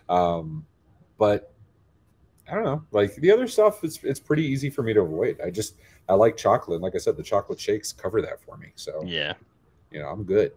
Um, 0.09 0.65
but 1.19 1.53
I 2.51 2.55
don't 2.55 2.65
know. 2.65 2.85
Like 2.93 3.15
the 3.17 3.31
other 3.33 3.47
stuff, 3.49 3.83
it's 3.83 4.03
it's 4.05 4.21
pretty 4.21 4.45
easy 4.45 4.71
for 4.71 4.83
me 4.83 4.93
to 4.95 5.01
avoid. 5.01 5.41
I 5.45 5.51
just 5.51 5.77
I 6.09 6.15
like 6.15 6.37
chocolate. 6.37 6.81
Like 6.81 6.95
I 6.95 6.99
said, 6.99 7.17
the 7.17 7.23
chocolate 7.23 7.59
shakes 7.61 7.93
cover 7.93 8.23
that 8.23 8.41
for 8.41 8.57
me. 8.57 8.69
So 8.77 9.03
Yeah. 9.05 9.35
you 9.91 10.01
know, 10.01 10.09
I'm 10.09 10.25
good. 10.25 10.53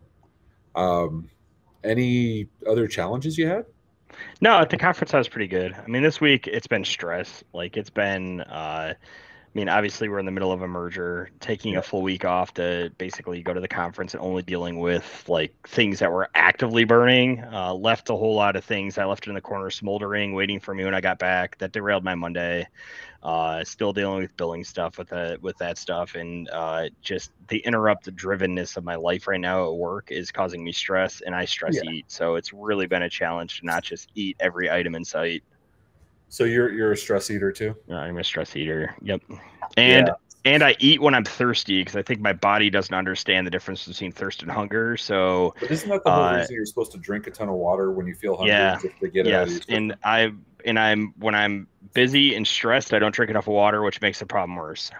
Um, 0.75 1.29
any 1.83 2.47
other 2.69 2.87
challenges 2.87 3.37
you 3.37 3.47
had? 3.47 3.65
No, 4.41 4.59
at 4.59 4.69
the 4.69 4.77
conference 4.77 5.13
I 5.13 5.17
was 5.17 5.27
pretty 5.29 5.47
good. 5.47 5.73
I 5.73 5.87
mean, 5.87 6.03
this 6.03 6.19
week 6.19 6.47
it's 6.47 6.67
been 6.67 6.83
stress. 6.83 7.43
Like 7.53 7.77
it's 7.77 7.89
been 7.89 8.41
uh 8.41 8.93
mean, 9.53 9.69
obviously, 9.69 10.09
we're 10.09 10.19
in 10.19 10.25
the 10.25 10.31
middle 10.31 10.51
of 10.51 10.61
a 10.61 10.67
merger, 10.67 11.29
taking 11.39 11.75
a 11.77 11.81
full 11.81 12.01
week 12.01 12.25
off 12.25 12.53
to 12.55 12.91
basically 12.97 13.41
go 13.41 13.53
to 13.53 13.59
the 13.59 13.67
conference 13.67 14.13
and 14.13 14.21
only 14.21 14.43
dealing 14.43 14.79
with 14.79 15.23
like 15.27 15.53
things 15.67 15.99
that 15.99 16.11
were 16.11 16.29
actively 16.35 16.83
burning. 16.83 17.43
Uh, 17.43 17.73
left 17.73 18.09
a 18.09 18.15
whole 18.15 18.35
lot 18.35 18.55
of 18.55 18.63
things. 18.63 18.97
I 18.97 19.05
left 19.05 19.25
it 19.25 19.29
in 19.29 19.35
the 19.35 19.41
corner 19.41 19.69
smoldering, 19.69 20.33
waiting 20.33 20.59
for 20.59 20.73
me 20.73 20.85
when 20.85 20.93
I 20.93 21.01
got 21.01 21.19
back. 21.19 21.57
That 21.57 21.71
derailed 21.71 22.03
my 22.03 22.15
Monday. 22.15 22.67
Uh, 23.21 23.63
still 23.65 23.91
dealing 23.91 24.21
with 24.21 24.37
billing 24.37 24.63
stuff 24.63 24.97
with 24.97 25.09
that 25.09 25.41
with 25.41 25.57
that 25.57 25.77
stuff, 25.77 26.15
and 26.15 26.49
uh, 26.51 26.87
just 27.01 27.31
the 27.49 27.57
interrupted 27.57 28.15
drivenness 28.15 28.77
of 28.77 28.83
my 28.83 28.95
life 28.95 29.27
right 29.27 29.41
now 29.41 29.65
at 29.67 29.75
work 29.75 30.11
is 30.11 30.31
causing 30.31 30.63
me 30.63 30.71
stress, 30.71 31.21
and 31.21 31.35
I 31.35 31.45
stress 31.45 31.75
Yeah. 31.75 31.89
eat. 31.91 32.05
So 32.11 32.35
it's 32.35 32.53
really 32.53 32.87
been 32.87 33.03
a 33.03 33.09
challenge 33.09 33.59
to 33.59 33.65
not 33.65 33.83
just 33.83 34.09
eat 34.15 34.37
every 34.39 34.71
item 34.71 34.95
in 34.95 35.03
sight. 35.03 35.43
So 36.29 36.43
you're 36.43 36.71
you're 36.71 36.91
a 36.91 36.97
stress 36.97 37.29
eater 37.31 37.51
too. 37.51 37.75
I'm 37.91 38.17
a 38.17 38.23
stress 38.23 38.55
eater. 38.55 38.95
Yep. 39.01 39.21
And 39.77 40.11
and 40.45 40.63
I 40.63 40.75
eat 40.79 41.01
when 41.01 41.13
I'm 41.13 41.25
thirsty 41.25 41.81
because 41.81 41.95
I 41.95 42.01
think 42.01 42.21
my 42.21 42.33
body 42.33 42.69
doesn't 42.69 42.93
understand 42.93 43.45
the 43.45 43.51
difference 43.51 43.87
between 43.87 44.11
thirst 44.11 44.41
and 44.41 44.51
hunger. 44.51 44.95
So 44.95 45.53
But 45.59 45.71
isn't 45.71 45.89
that 45.89 46.03
the 46.03 46.11
whole 46.11 46.23
Uh, 46.23 46.37
reason 46.37 46.55
you're 46.55 46.65
supposed 46.65 46.91
to 46.93 46.97
drink 46.97 47.27
a 47.27 47.31
ton 47.31 47.49
of 47.49 47.55
water 47.55 47.91
when 47.91 48.07
you 48.07 48.15
feel 48.15 48.37
hungry? 48.37 48.53
Yeah. 48.53 48.77
To 48.77 49.07
get 49.09 49.27
it 49.27 49.33
out 49.33 49.47
of 49.47 49.53
yes, 49.53 49.65
and 49.69 49.95
I 50.03 50.31
and 50.65 50.79
I'm 50.79 51.13
when 51.17 51.35
I'm 51.35 51.67
busy 51.93 52.35
and 52.35 52.47
stressed, 52.47 52.93
I 52.93 52.99
don't 52.99 53.13
drink 53.13 53.31
enough 53.31 53.47
water, 53.47 53.81
which 53.81 54.01
makes 54.01 54.19
the 54.19 54.25
problem 54.25 54.55
worse. 54.55 54.91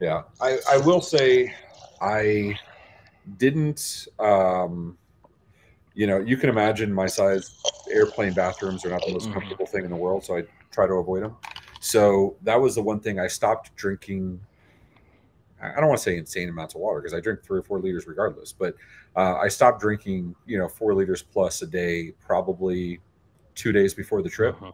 Yeah, 0.00 0.22
I, 0.40 0.58
I 0.70 0.78
will 0.78 1.00
say 1.00 1.54
I 2.00 2.58
didn't. 3.38 4.08
Um, 4.18 4.98
you 5.96 6.06
know, 6.06 6.18
you 6.20 6.36
can 6.36 6.50
imagine 6.50 6.92
my 6.92 7.06
size 7.06 7.56
airplane 7.90 8.34
bathrooms 8.34 8.84
are 8.84 8.90
not 8.90 9.04
the 9.04 9.12
most 9.12 9.30
Mhm. 9.30 9.32
comfortable 9.32 9.66
thing 9.66 9.82
in 9.84 9.90
the 9.90 9.96
world, 9.96 10.24
so 10.24 10.36
I 10.36 10.44
try 10.70 10.86
to 10.86 10.92
avoid 10.94 11.22
them. 11.22 11.36
So 11.80 12.36
that 12.42 12.60
was 12.60 12.74
the 12.74 12.82
one 12.82 13.00
thing 13.00 13.18
I 13.18 13.26
stopped 13.26 13.74
drinking. 13.76 14.40
I 15.60 15.80
don't 15.80 15.86
want 15.88 15.98
to 15.98 16.02
say 16.04 16.18
insane 16.18 16.50
amounts 16.50 16.74
of 16.74 16.82
water 16.82 17.00
because 17.00 17.14
I 17.14 17.20
drink 17.20 17.42
three 17.42 17.58
or 17.58 17.62
four 17.62 17.80
liters 17.80 18.06
regardless, 18.06 18.52
but 18.52 18.74
uh, 19.16 19.36
I 19.36 19.48
stopped 19.48 19.80
drinking, 19.80 20.34
you 20.44 20.58
know, 20.58 20.68
four 20.68 20.94
liters 20.94 21.22
plus 21.22 21.62
a 21.62 21.66
day, 21.66 22.12
probably 22.20 23.00
two 23.54 23.72
days 23.72 23.94
before 23.94 24.20
the 24.20 24.28
trip, 24.28 24.54
Mhm. 24.56 24.72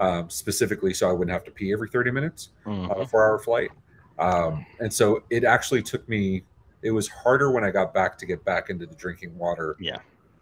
um, 0.00 0.28
specifically 0.28 0.92
so 0.92 1.08
I 1.08 1.12
wouldn't 1.12 1.30
have 1.30 1.44
to 1.44 1.52
pee 1.52 1.72
every 1.72 1.88
30 1.88 2.10
minutes 2.10 2.48
Mhm. 2.66 2.90
uh, 2.90 3.04
four 3.06 3.24
hour 3.24 3.38
flight. 3.38 3.70
Um, 4.18 4.66
and 4.80 4.92
so 4.92 5.22
it 5.30 5.44
actually 5.44 5.82
took 5.82 6.08
me, 6.08 6.44
it 6.82 6.90
was 6.90 7.06
harder 7.08 7.52
when 7.52 7.62
I 7.62 7.70
got 7.70 7.94
back 7.94 8.18
to 8.18 8.26
get 8.26 8.44
back 8.44 8.70
into 8.70 8.86
the 8.86 8.94
drinking 8.96 9.38
water. 9.38 9.76
Yeah. 9.78 9.98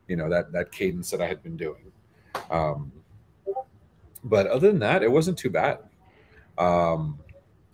You 0.09 0.17
know, 0.17 0.29
that, 0.29 0.53
that 0.53 0.73
cadence 0.73 1.11
that 1.11 1.21
I 1.21 1.27
had 1.27 1.43
been 1.43 1.57
doing. 1.57 1.93
Um, 2.51 2.93
but 4.25 4.47
other 4.47 4.69
than 4.69 4.81
that, 4.81 5.03
it 5.03 5.11
wasn't 5.11 5.39
too 5.39 5.51
bad. 5.51 5.79
Um, 6.59 7.19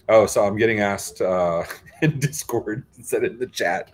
oh, 0.09 0.27
so 0.27 0.45
I'm 0.45 0.57
getting 0.57 0.81
asked 0.81 1.21
uh, 1.21 1.65
in 2.03 2.19
Discord 2.19 2.85
instead 2.97 3.25
in 3.25 3.39
the 3.39 3.47
chat, 3.47 3.91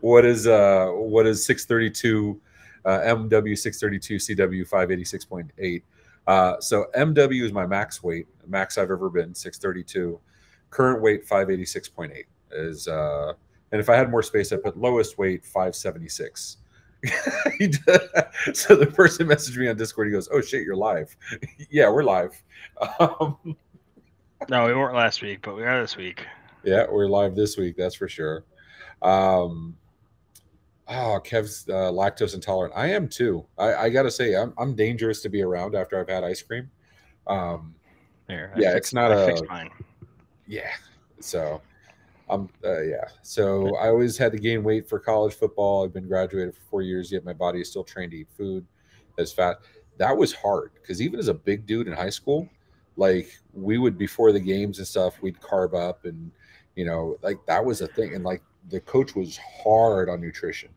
what 0.00 0.24
is, 0.24 0.46
uh, 0.46 0.88
what 0.92 1.26
is 1.26 1.44
632 1.44 2.40
uh, 2.84 2.98
MW 2.98 3.58
632 3.58 4.36
CW 4.36 4.68
586.8? 4.68 5.82
Uh, 6.26 6.60
so 6.60 6.86
MW 6.96 7.44
is 7.44 7.52
my 7.52 7.66
max 7.66 8.02
weight, 8.02 8.26
max 8.46 8.78
I've 8.78 8.90
ever 8.90 9.08
been, 9.08 9.34
632. 9.34 10.20
Current 10.70 11.00
weight 11.00 11.26
586.8 11.26 12.24
is 12.52 12.88
uh 12.88 13.32
and 13.72 13.80
if 13.80 13.88
I 13.88 13.96
had 13.96 14.10
more 14.10 14.22
space, 14.22 14.52
I 14.52 14.56
put 14.56 14.76
lowest 14.76 15.18
weight 15.18 15.44
576. 15.44 16.58
So 18.54 18.76
the 18.76 18.86
person 18.86 19.26
messaged 19.26 19.56
me 19.56 19.68
on 19.68 19.76
Discord. 19.76 20.06
He 20.08 20.12
goes, 20.12 20.28
"Oh 20.32 20.40
shit, 20.40 20.62
you're 20.62 20.76
live." 20.76 21.16
yeah, 21.70 21.88
we're 21.90 22.04
live. 22.04 22.30
Um, 23.00 23.36
No, 24.48 24.66
we 24.66 24.74
weren't 24.74 24.94
last 24.94 25.22
week, 25.22 25.40
but 25.42 25.56
we 25.56 25.64
are 25.64 25.80
this 25.80 25.96
week. 25.96 26.24
yeah, 26.64 26.86
we're 26.90 27.08
live 27.08 27.34
this 27.34 27.56
week. 27.56 27.76
That's 27.76 27.94
for 27.94 28.08
sure. 28.08 28.44
Um, 29.02 29.76
oh, 30.88 31.18
Kev's 31.24 31.66
uh, 31.68 31.90
lactose 31.90 32.34
intolerant. 32.34 32.74
I 32.76 32.88
am 32.88 33.08
too. 33.08 33.46
I, 33.58 33.74
I 33.74 33.88
gotta 33.90 34.10
say, 34.10 34.34
I'm 34.36 34.52
I'm 34.58 34.74
dangerous 34.74 35.22
to 35.22 35.28
be 35.28 35.42
around 35.42 35.74
after 35.74 35.98
I've 35.98 36.08
had 36.08 36.22
ice 36.24 36.42
cream. 36.42 36.70
Um, 37.26 37.74
There. 38.28 38.52
Yeah, 38.56 38.72
fixed- 38.74 38.76
it's 38.78 38.94
not 38.94 39.10
I 39.12 39.62
a- 39.62 39.68
yeah 40.46 40.70
so 41.18 41.60
um 42.28 42.48
uh, 42.64 42.82
yeah. 42.82 43.04
So 43.22 43.76
i 43.76 43.88
always 43.88 44.16
had 44.18 44.32
to 44.32 44.38
gain 44.38 44.64
weight 44.64 44.88
for 44.88 44.98
college 44.98 45.34
football. 45.34 45.84
I've 45.84 45.92
been 45.92 46.08
graduated 46.08 46.54
for 46.54 46.62
four 46.62 46.82
years 46.82 47.12
yet 47.12 47.24
my 47.24 47.32
body 47.32 47.60
is 47.60 47.70
still 47.70 47.84
trained 47.84 48.12
to 48.12 48.18
eat 48.18 48.28
food 48.36 48.66
as 49.18 49.32
fat. 49.32 49.58
That 49.98 50.16
was 50.16 50.32
hard 50.32 50.72
because 50.74 51.00
even 51.00 51.18
as 51.18 51.28
a 51.28 51.34
big 51.34 51.66
dude 51.66 51.86
in 51.86 51.92
high 51.92 52.10
school 52.10 52.48
like 52.96 53.38
we 53.52 53.78
would 53.78 53.98
before 53.98 54.32
the 54.32 54.40
games 54.40 54.78
and 54.78 54.86
stuff 54.86 55.20
we'd 55.20 55.38
carb 55.40 55.74
up 55.74 56.04
and 56.04 56.30
you 56.74 56.84
know 56.84 57.16
like 57.22 57.38
that 57.46 57.64
was 57.64 57.80
a 57.82 57.86
thing 57.86 58.14
and 58.14 58.24
like 58.24 58.42
the 58.70 58.80
coach 58.80 59.14
was 59.14 59.38
hard 59.62 60.08
on 60.08 60.20
nutrition. 60.20 60.70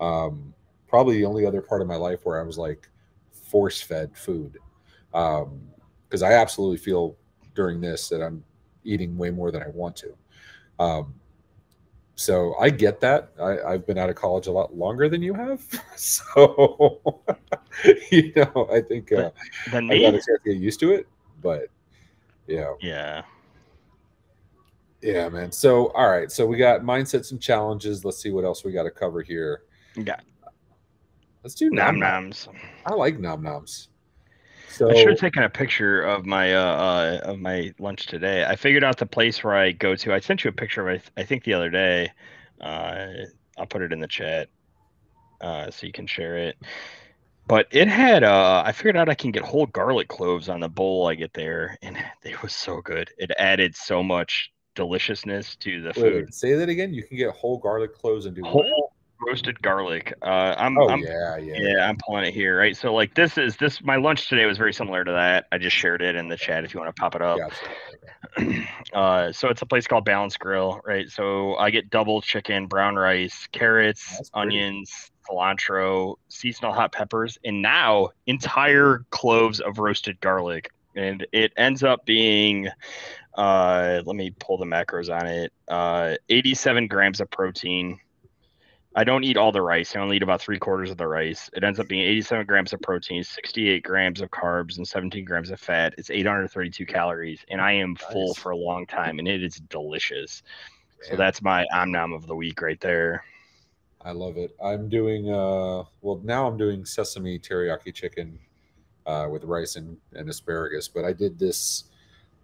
Um 0.00 0.54
probably 0.88 1.18
the 1.18 1.24
only 1.24 1.46
other 1.46 1.62
part 1.62 1.80
of 1.80 1.88
my 1.88 1.96
life 1.96 2.20
where 2.24 2.38
i 2.38 2.44
was 2.44 2.58
like 2.58 2.86
force 3.30 3.80
fed 3.80 4.14
food 4.14 4.58
um 5.14 5.58
because 6.06 6.22
i 6.22 6.32
absolutely 6.32 6.76
feel 6.76 7.16
during 7.54 7.80
this 7.80 8.10
that 8.10 8.20
i'm 8.20 8.44
eating 8.84 9.16
way 9.16 9.30
more 9.30 9.50
than 9.50 9.62
I 9.62 9.68
want 9.68 9.96
to. 9.96 10.14
Um, 10.78 11.14
so 12.14 12.54
I 12.60 12.70
get 12.70 13.00
that. 13.00 13.32
I, 13.40 13.58
I've 13.62 13.86
been 13.86 13.98
out 13.98 14.10
of 14.10 14.16
college 14.16 14.46
a 14.46 14.52
lot 14.52 14.76
longer 14.76 15.08
than 15.08 15.22
you 15.22 15.34
have, 15.34 15.62
so 15.96 17.00
you 18.10 18.32
know 18.36 18.68
I 18.72 18.80
think 18.80 19.12
uh, 19.12 19.30
I 19.72 19.80
got 19.80 20.10
to 20.12 20.38
get 20.44 20.56
used 20.56 20.80
to 20.80 20.92
it. 20.92 21.06
But 21.40 21.68
yeah, 22.46 22.72
Yeah. 22.80 23.22
yeah, 25.00 25.28
man. 25.28 25.50
So 25.52 25.88
all 25.88 26.10
right, 26.10 26.30
so 26.30 26.46
we 26.46 26.56
got 26.56 26.82
mindsets 26.82 27.32
and 27.32 27.40
challenges. 27.40 28.04
Let's 28.04 28.18
see 28.22 28.30
what 28.30 28.44
else 28.44 28.64
we 28.64 28.72
got 28.72 28.84
to 28.84 28.90
cover 28.90 29.22
here. 29.22 29.62
Yeah. 29.96 30.20
Let's 31.42 31.54
do 31.56 31.70
nom 31.70 31.98
noms. 31.98 32.46
I 32.86 32.94
like 32.94 33.18
nom 33.18 33.42
noms. 33.42 33.88
So 34.72 34.90
I 34.90 34.94
should 34.94 35.10
have 35.10 35.18
taken 35.18 35.42
a 35.42 35.50
picture 35.50 36.00
of 36.02 36.24
my 36.24 36.54
uh, 36.54 36.60
uh 36.60 37.20
of 37.24 37.38
my 37.38 37.74
lunch 37.78 38.06
today. 38.06 38.44
I 38.44 38.56
figured 38.56 38.82
out 38.82 38.96
the 38.96 39.06
place 39.06 39.44
where 39.44 39.54
I 39.54 39.72
go 39.72 39.94
to. 39.96 40.14
I 40.14 40.20
sent 40.20 40.44
you 40.44 40.48
a 40.48 40.52
picture 40.52 40.88
of 40.88 40.94
it. 40.94 41.10
I 41.16 41.24
think 41.24 41.44
the 41.44 41.54
other 41.54 41.70
day. 41.70 42.10
Uh, 42.60 43.08
I'll 43.58 43.66
put 43.66 43.82
it 43.82 43.92
in 43.92 44.00
the 44.00 44.08
chat, 44.08 44.48
uh, 45.40 45.70
so 45.70 45.86
you 45.86 45.92
can 45.92 46.06
share 46.06 46.36
it. 46.36 46.56
But 47.46 47.66
it 47.70 47.88
had. 47.88 48.24
Uh, 48.24 48.62
I 48.64 48.72
figured 48.72 48.96
out 48.96 49.08
I 49.08 49.14
can 49.14 49.30
get 49.30 49.42
whole 49.42 49.66
garlic 49.66 50.08
cloves 50.08 50.48
on 50.48 50.60
the 50.60 50.68
bowl 50.68 51.06
I 51.06 51.16
get 51.16 51.34
there, 51.34 51.76
and 51.82 51.98
it 52.22 52.42
was 52.42 52.54
so 52.54 52.80
good. 52.80 53.10
It 53.18 53.30
added 53.38 53.76
so 53.76 54.02
much 54.02 54.50
deliciousness 54.74 55.56
to 55.56 55.82
the 55.82 55.88
wait, 55.88 55.96
food. 55.96 56.24
wait, 56.24 56.34
say 56.34 56.54
that 56.54 56.70
again. 56.70 56.94
You 56.94 57.02
can 57.02 57.18
get 57.18 57.30
whole 57.30 57.58
garlic 57.58 57.94
cloves 57.94 58.24
and 58.24 58.34
do? 58.34 58.42
Whole 58.42 58.94
roasted 59.26 59.60
garlic. 59.62 60.12
Uh, 60.22 60.54
I'm. 60.56 60.78
Oh 60.78 60.88
I'm 60.88 61.00
yeah, 61.00 61.36
yeah. 61.36 61.54
yeah, 61.56 61.88
I'm 61.88 61.96
pulling 61.96 62.24
it 62.24 62.34
here, 62.34 62.58
right? 62.58 62.76
So 62.76 62.94
like 62.94 63.14
this 63.14 63.38
is 63.38 63.56
this 63.56 63.82
my 63.82 63.96
lunch 63.96 64.28
today 64.28 64.46
was 64.46 64.58
very 64.58 64.72
similar 64.72 65.04
to 65.04 65.12
that. 65.12 65.46
I 65.52 65.58
just 65.58 65.76
shared 65.76 66.02
it 66.02 66.16
in 66.16 66.28
the 66.28 66.36
chat 66.36 66.64
if 66.64 66.74
you 66.74 66.80
want 66.80 66.94
to 66.94 67.00
pop 67.00 67.14
it 67.14 67.22
up. 67.22 67.38
Gotcha. 67.38 68.64
uh, 68.92 69.32
so 69.32 69.48
it's 69.48 69.62
a 69.62 69.66
place 69.66 69.86
called 69.86 70.04
Balance 70.04 70.36
Grill, 70.36 70.80
right? 70.86 71.08
So 71.10 71.56
I 71.56 71.70
get 71.70 71.90
double 71.90 72.20
chicken, 72.22 72.66
brown 72.66 72.96
rice, 72.96 73.48
carrots, 73.52 74.16
That's 74.16 74.30
pretty. 74.30 74.58
onions, 74.58 75.10
cilantro, 75.28 76.16
seasonal 76.28 76.72
hot 76.72 76.92
peppers, 76.92 77.38
and 77.44 77.62
now 77.62 78.10
entire 78.26 79.04
cloves 79.10 79.60
of 79.60 79.78
roasted 79.78 80.20
garlic. 80.20 80.70
And 80.94 81.26
it 81.32 81.52
ends 81.56 81.82
up 81.82 82.04
being, 82.04 82.68
uh, 83.34 84.02
let 84.04 84.16
me 84.16 84.30
pull 84.38 84.58
the 84.58 84.66
macros 84.66 85.14
on 85.14 85.26
it, 85.26 85.52
uh, 85.68 86.16
87 86.28 86.86
grams 86.86 87.20
of 87.20 87.30
protein. 87.30 87.98
I 88.94 89.04
don't 89.04 89.24
eat 89.24 89.36
all 89.38 89.52
the 89.52 89.62
rice. 89.62 89.96
I 89.96 90.00
only 90.00 90.16
eat 90.16 90.22
about 90.22 90.40
three 90.42 90.58
quarters 90.58 90.90
of 90.90 90.98
the 90.98 91.06
rice. 91.06 91.48
It 91.54 91.64
ends 91.64 91.80
up 91.80 91.88
being 91.88 92.02
87 92.02 92.44
grams 92.46 92.72
of 92.74 92.80
protein, 92.82 93.24
68 93.24 93.82
grams 93.82 94.20
of 94.20 94.30
carbs, 94.30 94.76
and 94.76 94.86
17 94.86 95.24
grams 95.24 95.50
of 95.50 95.58
fat. 95.58 95.94
It's 95.96 96.10
832 96.10 96.84
calories, 96.84 97.44
and 97.48 97.60
I 97.60 97.72
am 97.72 97.96
full 97.96 98.28
Nice. 98.28 98.38
for 98.38 98.50
a 98.50 98.56
long 98.56 98.86
time, 98.86 99.18
and 99.18 99.26
it 99.26 99.42
is 99.42 99.56
delicious. 99.56 100.42
So 101.00 101.16
that's 101.16 101.42
my 101.42 101.66
omnom 101.74 102.14
of 102.14 102.26
the 102.26 102.34
week 102.34 102.60
right 102.60 102.80
there. 102.80 103.24
I 104.02 104.12
love 104.12 104.36
it. 104.36 104.54
I'm 104.62 104.88
doing 104.88 105.30
uh 105.30 105.84
well 106.00 106.20
now 106.22 106.46
I'm 106.46 106.56
doing 106.56 106.84
sesame 106.84 107.38
teriyaki 107.38 107.94
chicken 107.94 108.38
uh 109.06 109.28
with 109.30 109.44
rice 109.44 109.76
and, 109.76 109.96
and 110.12 110.28
asparagus, 110.28 110.88
but 110.88 111.04
I 111.04 111.12
did 111.12 111.38
this 111.38 111.84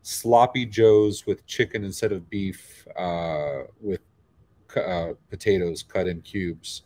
sloppy 0.03 0.65
joes 0.67 1.27
with 1.27 1.45
chicken 1.47 1.85
instead 1.85 2.13
of 2.13 2.29
beef 2.31 2.87
uh 2.97 3.65
with 3.81 4.01
uh, 4.77 5.15
potatoes 5.31 5.83
cut 5.83 6.07
in 6.07 6.21
cubes 6.23 6.83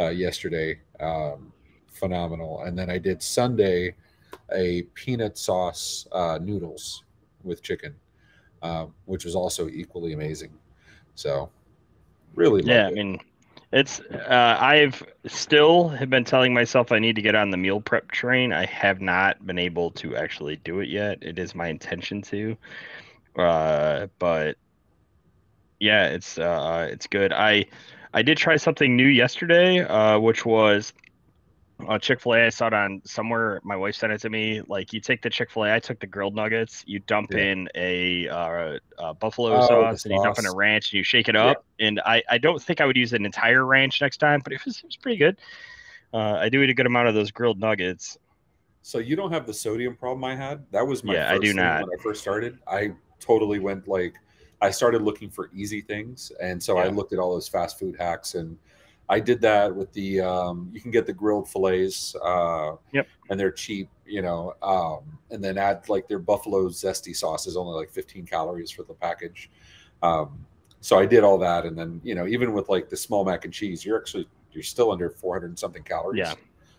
uh 0.00 0.08
yesterday. 0.08 0.80
Um 1.00 1.52
phenomenal. 1.88 2.62
And 2.62 2.78
then 2.78 2.90
I 2.90 2.98
did 2.98 3.22
Sunday 3.22 3.94
a 4.52 4.82
peanut 4.94 5.38
sauce 5.38 6.06
uh 6.12 6.38
noodles 6.40 7.04
with 7.42 7.62
chicken. 7.62 7.94
Um, 8.62 8.94
which 9.04 9.26
was 9.26 9.34
also 9.34 9.68
equally 9.68 10.14
amazing. 10.14 10.50
So 11.14 11.50
really 12.34 12.62
Yeah, 12.62 12.86
I 12.86 12.90
mean, 12.92 13.20
it's 13.72 14.00
uh, 14.00 14.56
I've 14.58 15.02
still 15.26 15.88
have 15.88 16.08
been 16.08 16.24
telling 16.24 16.54
myself 16.54 16.90
I 16.90 16.98
need 16.98 17.16
to 17.16 17.22
get 17.22 17.34
on 17.34 17.50
the 17.50 17.58
meal 17.58 17.80
prep 17.80 18.10
train. 18.10 18.52
I 18.54 18.64
have 18.66 19.02
not 19.02 19.44
been 19.46 19.58
able 19.58 19.90
to 19.92 20.16
actually 20.16 20.56
do 20.56 20.80
it 20.80 20.88
yet. 20.88 21.18
It 21.22 21.38
is 21.38 21.54
my 21.54 21.68
intention 21.68 22.22
to, 22.22 22.56
uh, 23.36 24.06
but 24.18 24.56
Yeah, 25.84 26.06
it's 26.06 26.38
uh, 26.38 26.88
it's 26.90 27.06
good. 27.06 27.30
I 27.34 27.66
I 28.14 28.22
did 28.22 28.38
try 28.38 28.56
something 28.56 28.96
new 28.96 29.06
yesterday, 29.06 29.80
uh, 29.80 30.18
which 30.18 30.46
was 30.46 30.94
uh, 31.86 31.98
Chick 31.98 32.22
Fil 32.22 32.32
A. 32.36 32.46
I 32.46 32.48
saw 32.48 32.68
it 32.68 32.72
on 32.72 33.02
somewhere. 33.04 33.60
My 33.64 33.76
wife 33.76 33.94
sent 33.94 34.10
it 34.10 34.22
to 34.22 34.30
me. 34.30 34.62
Like 34.66 34.94
you 34.94 35.00
take 35.00 35.20
the 35.20 35.28
Chick 35.28 35.50
Fil 35.50 35.64
A. 35.64 35.74
I 35.74 35.80
took 35.80 36.00
the 36.00 36.06
grilled 36.06 36.34
nuggets. 36.34 36.84
You 36.86 37.00
dump 37.00 37.32
Yeah. 37.32 37.40
in 37.40 37.68
a, 37.74 38.28
uh, 38.28 38.78
uh 38.98 39.12
buffalo 39.12 39.58
Oh, 39.58 39.66
sauce, 39.66 40.06
and 40.06 40.14
you 40.14 40.22
dump 40.22 40.38
in 40.38 40.46
a 40.46 40.54
ranch, 40.54 40.90
and 40.90 40.96
you 40.96 41.04
shake 41.04 41.28
it 41.28 41.34
Yeah. 41.34 41.50
up. 41.50 41.66
And 41.78 42.00
I 42.00 42.22
I 42.30 42.38
don't 42.38 42.62
think 42.62 42.80
I 42.80 42.86
would 42.86 42.96
use 42.96 43.12
an 43.12 43.26
entire 43.26 43.66
ranch 43.66 44.00
next 44.00 44.16
time, 44.16 44.40
but 44.42 44.54
it 44.54 44.64
was 44.64 44.78
it 44.78 44.86
was 44.86 44.96
pretty 44.96 45.18
good. 45.18 45.38
Uh, 46.14 46.38
I 46.40 46.48
do 46.48 46.62
eat 46.62 46.70
a 46.70 46.74
good 46.74 46.86
amount 46.86 47.08
of 47.08 47.14
those 47.14 47.30
grilled 47.30 47.60
nuggets. 47.60 48.16
So 48.80 49.00
you 49.00 49.16
don't 49.16 49.32
have 49.32 49.46
the 49.46 49.52
sodium 49.52 49.96
problem 49.96 50.24
I 50.24 50.34
had. 50.34 50.64
That 50.70 50.86
was 50.86 51.04
my 51.04 51.12
Yeah, 51.12 51.30
I 51.30 51.36
do 51.36 51.52
not. 51.52 51.82
when 51.82 51.90
I 51.90 52.02
first 52.02 52.22
started. 52.22 52.58
I 52.66 52.92
totally 53.20 53.58
went 53.58 53.86
like 53.86 54.14
I 54.64 54.70
started 54.70 55.02
looking 55.02 55.28
for 55.28 55.50
easy 55.54 55.82
things, 55.82 56.32
and 56.40 56.62
so 56.62 56.78
I 56.78 56.88
looked 56.88 57.12
at 57.12 57.18
all 57.18 57.34
those 57.34 57.48
fast 57.48 57.78
food 57.78 57.96
hacks, 57.98 58.34
and 58.34 58.56
I 59.10 59.20
did 59.20 59.40
that 59.42 59.74
with 59.74 59.92
the 59.92 60.22
um, 60.22 60.70
you 60.72 60.80
can 60.80 60.90
get 60.90 61.04
the 61.04 61.12
grilled 61.12 61.48
fillets, 61.50 62.16
uh, 62.24 62.76
Yep. 62.92 63.06
and 63.28 63.38
they're 63.38 63.52
cheap, 63.52 63.90
you 64.06 64.22
know, 64.22 64.54
um, 64.62 65.18
and 65.30 65.44
then 65.44 65.58
add 65.58 65.86
like 65.90 66.08
their 66.08 66.18
buffalo 66.18 66.68
zesty 66.70 67.14
sauce 67.14 67.46
is 67.46 67.58
only 67.58 67.74
like 67.74 67.90
15 67.90 68.24
calories 68.24 68.70
for 68.70 68.84
the 68.84 68.94
package. 68.94 69.50
Um, 70.02 70.46
so 70.80 70.98
I 70.98 71.04
did 71.04 71.24
all 71.24 71.36
that, 71.38 71.66
and 71.66 71.76
then 71.76 72.00
you 72.02 72.14
know 72.14 72.26
even 72.26 72.54
with 72.54 72.70
like 72.70 72.88
the 72.88 72.96
small 72.96 73.22
mac 73.22 73.44
and 73.44 73.52
cheese, 73.52 73.84
you're 73.84 73.98
actually 73.98 74.26
you're 74.52 74.62
still 74.62 74.90
under 74.90 75.10
400 75.10 75.48
and 75.48 75.58
something 75.58 75.82
calories. 75.82 76.20
Yeah. 76.20 76.34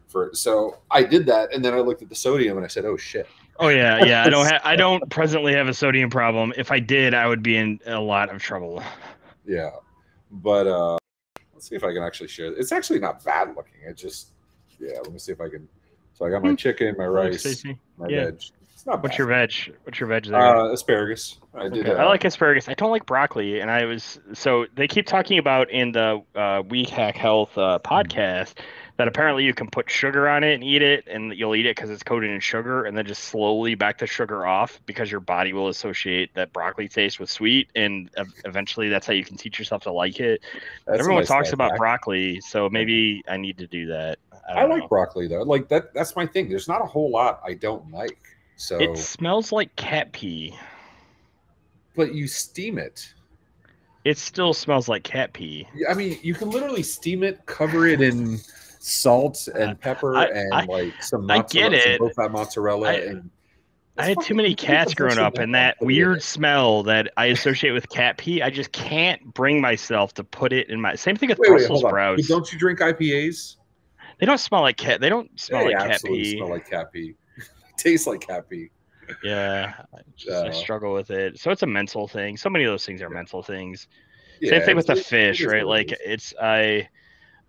For 0.08 0.32
so 0.34 0.80
I 0.90 1.04
did 1.04 1.28
that, 1.28 1.54
and 1.54 1.64
then 1.64 1.76
I 1.76 1.82
looked 1.82 2.02
at 2.02 2.10
the 2.10 2.16
sodium, 2.16 2.58
and 2.58 2.66
I 2.66 2.70
said, 2.70 2.86
"Oh 2.86 2.98
shit." 2.98 3.28
Oh 3.60 3.70
yeah, 3.70 4.00
yeah. 4.06 4.24
I 4.24 4.30
don't 4.30 4.46
have 4.46 4.62
I 4.64 4.76
don't 4.76 5.10
presently 5.10 5.54
have 5.54 5.68
a 5.68 5.74
sodium 5.74 6.10
problem. 6.10 6.54
If 6.58 6.72
I 6.72 6.80
did, 6.80 7.14
I 7.14 7.28
would 7.28 7.44
be 7.44 7.58
in 7.58 7.80
a 7.86 8.00
lot 8.00 8.34
of 8.34 8.42
trouble. 8.42 8.82
Yeah, 9.46 9.72
but 10.32 10.68
uh 10.68 10.98
let's 11.54 11.70
see 11.70 11.76
if 11.76 11.84
I 11.84 11.94
can 11.94 12.04
actually 12.04 12.28
share. 12.28 12.48
It's 12.54 12.72
actually 12.72 13.00
not 13.00 13.24
bad 13.24 13.56
looking. 13.56 13.82
It 13.88 13.98
just 13.98 14.30
yeah. 14.80 15.00
Let 15.02 15.12
me 15.12 15.20
see 15.20 15.32
if 15.32 15.42
I 15.42 15.50
can. 15.50 15.68
So 16.14 16.26
I 16.26 16.30
got 16.30 16.42
my 16.44 16.50
Hmm. 16.50 16.56
chicken, 16.56 16.96
my 16.98 17.06
rice, 17.06 17.64
my 17.98 18.08
Yeah. 18.10 18.26
veg. 18.26 18.36
It's 18.74 18.86
not 18.86 19.02
What's 19.02 19.18
your 19.18 19.28
veg? 19.28 19.52
What's 19.84 20.00
your 20.00 20.08
veg 20.08 20.26
there? 20.26 20.36
uh, 20.36 20.72
asparagus? 20.72 21.40
I 21.54 21.70
did. 21.70 21.86
Okay, 21.88 21.92
Uh, 21.96 22.04
I 22.04 22.06
like 22.06 22.26
asparagus. 22.26 22.68
I 22.68 22.74
don't 22.74 22.92
like 22.92 23.06
broccoli, 23.06 23.62
and 23.62 23.72
I 23.72 23.86
was 23.86 24.20
so 24.34 24.66
they 24.76 24.88
keep 24.88 25.06
talking 25.08 25.40
about 25.40 25.70
in 25.72 25.92
the 25.94 26.22
uh, 26.36 26.64
Hack 26.92 27.16
Health 27.16 27.58
uh, 27.58 27.80
podcast 27.84 28.56
that 28.98 29.08
apparently 29.10 29.44
you 29.44 29.54
can 29.54 29.70
put 29.70 29.90
sugar 29.90 30.28
on 30.30 30.44
it 30.44 30.54
and 30.54 30.64
eat 30.64 30.82
it, 30.82 31.06
and 31.08 31.34
you'll 31.36 31.56
eat 31.56 31.66
it 31.66 31.76
because 31.76 31.90
it's 31.90 32.04
coated 32.04 32.30
in 32.32 32.40
sugar, 32.40 32.86
and 32.86 32.98
then 32.98 33.06
just 33.06 33.26
slowly 33.26 33.76
back 33.76 33.98
the 33.98 34.08
sugar 34.08 34.46
off 34.46 34.80
because 34.86 35.12
your 35.12 35.20
body 35.20 35.52
will 35.52 35.68
associate 35.68 36.34
that 36.36 36.54
broccoli 36.54 36.88
taste 36.88 37.20
with 37.20 37.30
sweet, 37.30 37.68
and 37.76 38.10
ev- 38.18 38.34
eventually 38.46 38.88
that's 38.88 39.06
how 39.06 39.12
you 39.14 39.26
can 39.26 39.36
teach 39.36 39.60
yourself 39.60 39.84
to 39.84 39.92
like 39.92 40.20
it. 40.20 40.42
Everyone 40.88 41.22
nice 41.22 41.28
talks 41.28 41.52
about 41.52 41.72
hack. 41.72 41.80
broccoli, 41.80 42.40
so 42.42 42.70
maybe 42.70 43.22
I 43.28 43.36
need 43.38 43.58
to 43.58 43.68
do 43.68 43.88
that. 43.88 44.18
I, 44.48 44.62
I 44.62 44.66
like 44.66 44.84
know. 44.84 44.88
broccoli 44.88 45.28
though. 45.28 45.42
Like 45.42 45.68
that. 45.70 45.94
That's 45.94 46.16
my 46.16 46.26
thing. 46.26 46.48
There's 46.50 46.68
not 46.68 46.82
a 46.82 46.86
whole 46.86 47.10
lot 47.10 47.42
I 47.46 47.54
don't 47.56 47.92
like. 47.92 48.18
So, 48.58 48.80
It 48.80 48.98
smells 48.98 49.52
like 49.52 49.76
cat 49.76 50.14
pee. 50.14 50.56
but 51.96 52.14
you 52.14 52.28
steam 52.28 52.78
it. 52.78 53.14
It 54.06 54.18
still 54.18 54.54
smells 54.54 54.88
like 54.88 55.04
cat 55.04 55.34
pee. 55.34 55.68
I 55.90 55.96
mean, 55.96 56.20
you 56.22 56.34
can 56.36 56.50
literally 56.52 56.84
steam 56.84 57.24
it, 57.24 57.46
cover 57.48 57.88
it 57.88 58.02
in 58.02 58.40
salt 58.88 59.48
and 59.48 59.80
pepper 59.80 60.16
I- 60.16 60.26
and 60.28 60.54
I- 60.54 60.66
like 60.66 61.02
some 61.02 61.30
I 61.32 61.38
mozzarella, 61.40 61.72
get 61.72 61.98
some 62.16 62.26
it. 62.26 62.32
mozzarella. 62.32 62.88
I- 62.90 62.94
and 62.94 63.30
I 63.98 64.10
had 64.10 64.22
too 64.22 64.36
many 64.36 64.54
cats 64.54 64.94
growing 64.94 65.18
up, 65.18 65.38
and 65.38 65.56
that 65.56 65.78
weird 65.80 66.22
smell 66.22 66.84
that 66.84 67.12
I 67.16 67.28
associate 67.28 67.72
with 67.72 67.88
cat 67.90 68.18
pee, 68.18 68.42
I 68.42 68.50
just 68.50 68.72
can't 68.74 69.34
bring 69.34 69.62
myself 69.62 70.14
to 70.16 70.24
put 70.24 70.52
it 70.52 70.70
in 70.70 70.82
my. 70.82 70.96
Same 70.96 71.16
thing 71.16 71.30
with 71.30 71.40
Wait, 71.40 71.50
wait, 71.50 71.58
Brussels 71.60 71.84
on. 71.84 71.90
sprouts. 71.90 72.28
Don't 72.28 72.52
you 72.52 72.60
drink 72.60 72.80
IPAs? 72.80 73.56
They 74.20 74.26
don't 74.26 74.38
smell 74.38 74.62
like 74.62 74.76
cat. 74.78 75.00
They 75.02 75.10
don't 75.10 75.30
smell 75.40 75.66
They 75.66 75.74
like 75.76 75.88
cat 75.90 76.02
pee. 76.04 76.38
smell 76.38 76.50
like 76.50 76.70
cat 76.70 76.92
pee. 76.92 77.16
Tastes 77.78 78.06
like 78.06 78.20
cat 78.28 78.50
pee. 78.50 78.70
yeah, 79.24 79.74
I, 79.94 79.98
just, 80.16 80.30
I 80.32 80.50
Uh, 80.50 80.52
struggle 80.52 80.94
with 80.94 81.10
it. 81.12 81.40
So 81.40 81.52
it's 81.52 81.64
a 81.64 81.68
mental 81.68 82.08
thing. 82.08 82.36
So 82.38 82.50
many 82.50 82.66
of 82.66 82.72
those 82.72 82.86
things 82.86 83.02
are 83.02 83.10
mental 83.10 83.42
things. 83.42 83.88
Yeah, 84.42 84.52
same 84.52 84.62
thing 84.64 84.76
with 84.76 84.88
the 84.88 84.96
fish, 84.98 85.42
right? 85.44 85.66
Like 85.66 85.96
it's 86.06 86.34
I. 86.42 86.90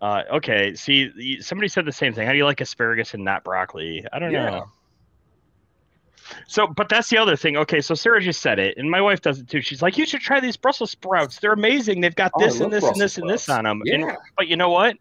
Uh, 0.00 0.22
okay, 0.34 0.74
see, 0.74 1.40
somebody 1.40 1.68
said 1.68 1.84
the 1.86 1.92
same 1.92 2.12
thing. 2.12 2.26
How 2.26 2.32
do 2.32 2.38
you 2.38 2.44
like 2.44 2.60
asparagus 2.60 3.14
and 3.14 3.24
not 3.24 3.44
broccoli? 3.44 4.04
I 4.12 4.18
don't 4.18 4.30
Yeah. 4.30 4.50
know. 4.50 4.70
So, 6.48 6.66
but 6.66 6.88
that's 6.88 7.08
the 7.08 7.18
other 7.18 7.36
thing. 7.36 7.56
Okay, 7.56 7.80
so 7.80 7.94
Sarah 7.94 8.20
just 8.20 8.40
said 8.42 8.58
it, 8.58 8.76
and 8.78 8.90
my 8.90 9.00
wife 9.00 9.20
does 9.20 9.38
it 9.38 9.48
too. 9.48 9.60
She's 9.62 9.80
like, 9.80 9.96
"You 9.96 10.04
should 10.04 10.20
try 10.20 10.40
these 10.40 10.56
Brussels 10.56 10.90
sprouts. 10.90 11.38
They're 11.38 11.52
amazing. 11.52 12.00
They've 12.00 12.14
got 12.14 12.32
Oh, 12.34 12.40
this 12.40 12.60
and 12.60 12.72
this 12.72 12.84
and 12.84 13.00
this 13.00 13.16
and 13.16 13.30
this 13.30 13.48
on 13.48 13.64
them." 13.64 13.80
Yeah. 13.84 14.16
but 14.36 14.48
you 14.48 14.56
know 14.56 14.68
what? 14.70 14.96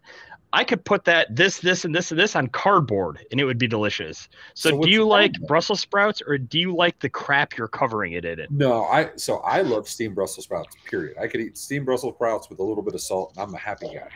I 0.54 0.64
could 0.64 0.86
put 0.86 1.04
that 1.06 1.36
this, 1.36 1.60
this, 1.60 1.84
and 1.84 1.94
this 1.94 2.12
and 2.12 2.20
this 2.20 2.36
on 2.36 2.48
cardboard, 2.48 3.26
and 3.32 3.42
it 3.42 3.46
would 3.46 3.58
be 3.58 3.68
delicious. 3.68 4.30
So, 4.54 4.70
So 4.70 4.82
do 4.84 4.90
you 4.90 5.04
like? 5.06 5.34
Brussels 5.48 5.82
sprouts, 5.82 6.22
or 6.26 6.38
do 6.38 6.60
you 6.60 6.74
like 6.76 7.00
the 7.00 7.10
crap 7.10 7.58
you're 7.58 7.68
covering 7.68 8.14
it 8.14 8.24
in? 8.24 8.46
No, 8.52 8.86
I 8.86 9.10
so 9.16 9.38
I 9.40 9.62
love 9.62 9.90
steamed 9.90 10.16
Brussels 10.16 10.46
sprouts. 10.46 10.76
Period. 10.86 11.18
I 11.20 11.28
could 11.28 11.42
eat 11.42 11.58
steamed 11.58 11.86
Brussels 11.88 12.14
sprouts 12.16 12.50
with 12.50 12.60
a 12.60 12.64
little 12.64 12.84
bit 12.84 12.94
of 12.94 13.02
salt, 13.02 13.34
and 13.36 13.42
I'm 13.44 13.54
a 13.54 13.58
happy 13.58 13.88
guy. 13.88 14.08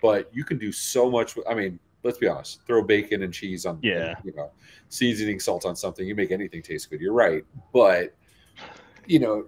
But 0.00 0.30
you 0.32 0.44
can 0.44 0.58
do 0.58 0.72
so 0.72 1.10
much. 1.10 1.36
With, 1.36 1.46
I 1.48 1.54
mean, 1.54 1.78
let's 2.02 2.18
be 2.18 2.28
honest. 2.28 2.62
Throw 2.66 2.82
bacon 2.82 3.22
and 3.22 3.32
cheese 3.32 3.66
on. 3.66 3.78
Yeah. 3.82 4.14
You 4.24 4.32
know, 4.34 4.50
seasoning 4.88 5.40
salt 5.40 5.66
on 5.66 5.76
something. 5.76 6.06
You 6.06 6.14
make 6.14 6.30
anything 6.30 6.62
taste 6.62 6.90
good. 6.90 7.00
You're 7.00 7.12
right. 7.12 7.44
But 7.72 8.14
you 9.06 9.18
know, 9.18 9.46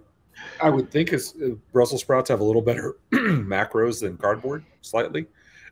I 0.61 0.69
would 0.69 0.91
think 0.91 1.13
as 1.13 1.33
uh, 1.43 1.49
Brussels 1.71 2.01
sprouts 2.01 2.29
have 2.29 2.41
a 2.41 2.43
little 2.43 2.61
better 2.61 2.97
macros 3.11 4.01
than 4.01 4.17
cardboard, 4.17 4.65
slightly. 4.81 5.25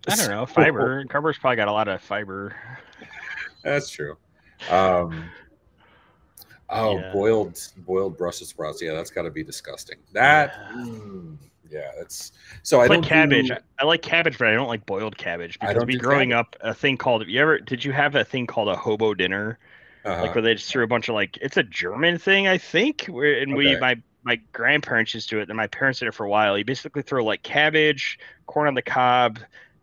I 0.07 0.15
don't 0.15 0.30
know. 0.30 0.45
Fiber. 0.47 1.05
Cardboard's 1.05 1.38
probably 1.38 1.57
got 1.57 1.67
a 1.67 1.71
lot 1.71 1.88
of 1.88 2.01
fiber. 2.01 2.55
That's 3.63 3.89
true. 3.89 4.17
Um, 4.69 5.30
oh, 6.69 6.97
Yeah. 6.99 7.11
boiled 7.13 7.59
boiled 7.80 8.17
Brussels 8.17 8.49
sprouts. 8.49 8.82
Yeah, 8.82 8.93
that's 8.93 9.09
got 9.11 9.24
to 9.24 9.32
be 9.32 9.43
disgusting. 9.43 9.97
That. 10.13 10.53
Yeah. 10.76 10.82
mm, 10.84 11.38
yeah, 11.74 11.91
that's 11.97 12.32
so. 12.61 12.80
I 12.80 12.88
like 12.88 12.89
don't 12.89 13.05
cabbage. 13.05 13.47
do- 13.47 13.57
I, 13.80 13.86
like 13.86 14.01
cabbage, 14.01 14.38
but 14.38 14.47
I 14.47 14.53
don't 14.53 14.67
like 14.67 14.86
boiled 14.86 15.17
cabbage 15.17 15.59
because 15.59 15.86
we 15.86 15.97
growing 15.97 16.32
up 16.32 16.55
a 16.61 16.74
thing 16.74 16.97
called. 16.97 17.28
You 17.28 17.41
ever 17.41 17.59
did 17.59 17.84
you 17.84 17.91
have 17.91 18.15
a 18.15 18.24
thing 18.24 18.47
called 18.47 18.69
a 18.69 18.76
hobo 18.76 19.13
dinner? 19.13 19.57
uh-huh. 20.05 20.21
Like 20.21 20.36
where 20.36 20.41
they 20.41 20.55
just 20.55 20.69
threw 20.69 20.84
a 20.84 20.88
bunch 20.88 21.09
of 21.09 21.15
like 21.15 21.38
it's 21.38 21.57
a 21.57 21.63
German 21.63 22.17
thing, 22.17 22.47
I 22.47 22.57
think. 22.57 23.05
Where 23.05 23.39
and 23.39 23.55
we 23.55 23.78
my 23.80 24.01
my 24.24 24.39
grandparents 24.51 25.13
used 25.13 25.30
to 25.30 25.36
do 25.36 25.41
it, 25.41 25.49
and 25.49 25.57
my 25.57 25.67
parents 25.67 25.99
did 25.99 26.07
it 26.07 26.13
for 26.13 26.26
a 26.26 26.30
while. 26.30 26.57
You 26.57 26.65
basically 26.65 27.01
throw 27.01 27.24
like 27.24 27.43
cabbage, 27.43 28.19
corn 28.45 28.67
on 28.67 28.74
the 28.74 28.82
cob, 28.82 29.39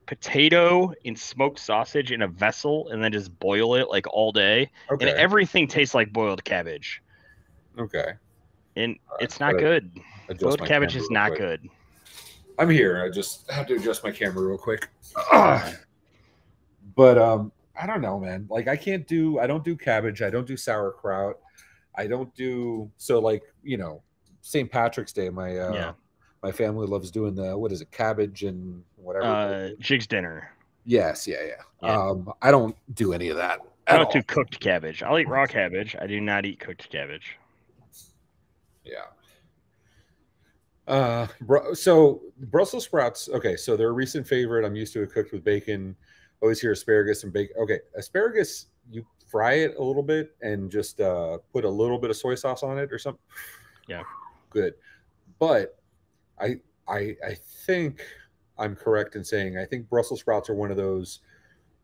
potato, 0.06 0.92
and 1.04 1.18
smoked 1.18 1.58
sausage 1.58 2.12
in 2.12 2.22
a 2.22 2.28
vessel, 2.28 2.88
and 2.88 3.02
then 3.02 3.12
just 3.12 3.36
boil 3.38 3.74
it 3.76 3.88
like 3.88 4.06
all 4.12 4.32
day, 4.32 4.70
okay. 4.90 5.08
and 5.08 5.18
everything 5.18 5.66
tastes 5.66 5.94
like 5.94 6.12
boiled 6.12 6.44
cabbage, 6.44 7.02
okay. 7.78 8.12
and 8.76 8.98
it's 9.20 9.40
not 9.40 9.56
good. 9.56 9.90
Boiled 10.38 10.64
cabbage 10.66 10.96
is 10.96 11.10
not 11.10 11.30
quick. 11.30 11.38
good. 11.38 11.68
I'm 12.60 12.68
here. 12.68 13.02
I 13.02 13.08
just 13.08 13.50
have 13.50 13.66
to 13.68 13.74
adjust 13.76 14.04
my 14.04 14.10
camera 14.10 14.46
real 14.46 14.58
quick. 14.58 14.88
but 16.94 17.18
um, 17.18 17.52
I 17.80 17.86
don't 17.86 18.02
know, 18.02 18.20
man. 18.20 18.46
Like 18.50 18.68
I 18.68 18.76
can't 18.76 19.06
do. 19.06 19.38
I 19.38 19.46
don't 19.46 19.64
do 19.64 19.74
cabbage. 19.76 20.20
I 20.22 20.28
don't 20.30 20.46
do 20.46 20.56
sauerkraut. 20.56 21.38
I 21.96 22.06
don't 22.06 22.32
do 22.34 22.90
so. 22.98 23.18
Like 23.18 23.42
you 23.62 23.78
know, 23.78 24.02
St. 24.42 24.70
Patrick's 24.70 25.12
Day. 25.12 25.30
My 25.30 25.56
uh, 25.58 25.72
Yeah. 25.72 25.92
my 26.42 26.52
family 26.52 26.86
loves 26.86 27.10
doing 27.10 27.34
the 27.34 27.56
what 27.56 27.72
is 27.72 27.80
it, 27.80 27.90
cabbage 27.90 28.42
and 28.44 28.82
whatever. 28.96 29.24
Uh, 29.24 29.68
Jig's 29.78 30.06
dinner. 30.06 30.50
yes, 30.84 31.26
yeah, 31.26 31.38
yeah, 31.46 31.54
yeah. 31.82 31.96
Um, 31.98 32.30
I 32.42 32.50
don't 32.50 32.76
do 32.94 33.14
any 33.14 33.28
of 33.30 33.38
that. 33.38 33.60
I 33.86 33.96
don't 33.96 34.04
all. 34.06 34.12
do 34.12 34.22
cooked 34.22 34.60
cabbage. 34.60 35.02
I'll 35.02 35.18
eat 35.18 35.28
raw 35.28 35.46
cabbage. 35.46 35.96
I 35.98 36.06
do 36.06 36.20
not 36.20 36.44
eat 36.44 36.60
cooked 36.60 36.90
cabbage. 36.90 37.36
Yeah. 38.84 39.04
Uh, 40.90 41.28
bro, 41.42 41.72
so 41.72 42.20
Brussels 42.36 42.84
sprouts. 42.84 43.28
Okay, 43.28 43.56
so 43.56 43.76
they're 43.76 43.90
a 43.90 43.92
recent 43.92 44.26
favorite. 44.26 44.66
I'm 44.66 44.74
used 44.74 44.92
to 44.94 45.02
it 45.02 45.12
cooked 45.12 45.32
with 45.32 45.44
bacon. 45.44 45.94
Always 46.42 46.60
hear 46.60 46.72
asparagus 46.72 47.22
and 47.22 47.32
bacon. 47.32 47.54
Okay, 47.62 47.78
asparagus. 47.96 48.66
You 48.90 49.06
fry 49.30 49.52
it 49.54 49.76
a 49.78 49.82
little 49.82 50.02
bit 50.02 50.34
and 50.42 50.68
just 50.68 51.00
uh, 51.00 51.38
put 51.52 51.64
a 51.64 51.70
little 51.70 51.98
bit 51.98 52.10
of 52.10 52.16
soy 52.16 52.34
sauce 52.34 52.64
on 52.64 52.76
it 52.76 52.92
or 52.92 52.98
something. 52.98 53.22
Yeah. 53.86 54.02
good. 54.50 54.74
But 55.38 55.78
I 56.40 56.56
I 56.88 57.16
I 57.24 57.36
think 57.66 58.04
I'm 58.58 58.74
correct 58.74 59.14
in 59.14 59.22
saying 59.22 59.58
I 59.58 59.64
think 59.64 59.88
Brussels 59.88 60.20
sprouts 60.20 60.50
are 60.50 60.54
one 60.54 60.72
of 60.72 60.76
those. 60.76 61.20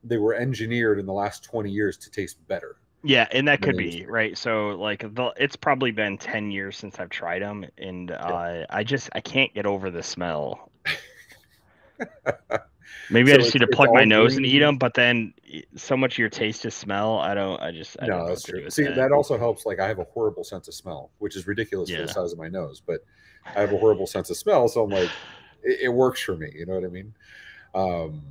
They 0.02 0.18
were 0.18 0.34
engineered 0.34 0.98
in 0.98 1.06
the 1.06 1.12
last 1.12 1.44
20 1.44 1.70
years 1.70 1.96
to 1.98 2.10
taste 2.10 2.44
better. 2.48 2.76
Yeah, 3.06 3.28
and 3.30 3.46
that 3.46 3.62
could 3.62 3.76
be 3.76 4.04
right. 4.06 4.36
So 4.36 4.70
like 4.70 5.02
the, 5.14 5.32
it's 5.36 5.54
probably 5.54 5.92
been 5.92 6.18
ten 6.18 6.50
years 6.50 6.76
since 6.76 6.98
I've 6.98 7.10
tried 7.10 7.42
them, 7.42 7.64
and 7.78 8.10
uh, 8.10 8.66
I 8.68 8.82
just 8.82 9.08
I 9.12 9.20
can't 9.20 9.54
get 9.54 9.64
over 9.64 9.90
the 9.90 10.02
smell. 10.02 10.70
Maybe 13.10 13.32
I 13.32 13.36
just 13.36 13.54
need 13.54 13.60
to 13.60 13.68
plug 13.68 13.92
my 13.92 14.04
nose 14.04 14.36
and 14.36 14.44
eat 14.44 14.58
them, 14.58 14.78
but 14.78 14.94
then 14.94 15.32
so 15.76 15.96
much 15.96 16.14
of 16.14 16.18
your 16.18 16.28
taste 16.28 16.66
is 16.66 16.74
smell. 16.74 17.18
I 17.18 17.34
don't. 17.34 17.60
I 17.62 17.70
just 17.70 17.96
I 18.00 18.06
don't 18.06 18.18
no, 18.18 18.28
that's 18.28 18.42
what 18.42 18.46
to 18.46 18.52
do 18.52 18.60
true. 18.62 18.70
See, 18.70 18.82
that. 18.84 18.96
that 18.96 19.12
also 19.12 19.38
helps. 19.38 19.64
Like, 19.64 19.78
I 19.78 19.86
have 19.86 20.00
a 20.00 20.04
horrible 20.04 20.42
sense 20.42 20.66
of 20.66 20.74
smell, 20.74 21.10
which 21.18 21.36
is 21.36 21.46
ridiculous 21.46 21.90
for 21.90 22.02
the 22.02 22.08
size 22.08 22.32
of 22.32 22.38
my 22.38 22.48
nose. 22.48 22.82
But 22.84 23.04
I 23.44 23.60
have 23.60 23.72
a 23.72 23.78
horrible 23.78 24.08
sense 24.08 24.30
of 24.30 24.36
smell, 24.36 24.66
so 24.68 24.82
I'm 24.82 24.90
like, 24.90 25.10
it, 25.62 25.80
it 25.82 25.88
works 25.88 26.20
for 26.20 26.36
me. 26.36 26.50
You 26.52 26.66
know 26.66 26.74
what 26.74 26.84
I 26.84 26.88
mean? 26.88 27.14
Um, 27.74 28.22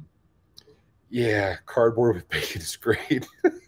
yeah, 1.09 1.55
cardboard 1.65 2.15
with 2.15 2.29
bacon 2.29 2.61
is 2.61 2.75
great. 2.75 3.25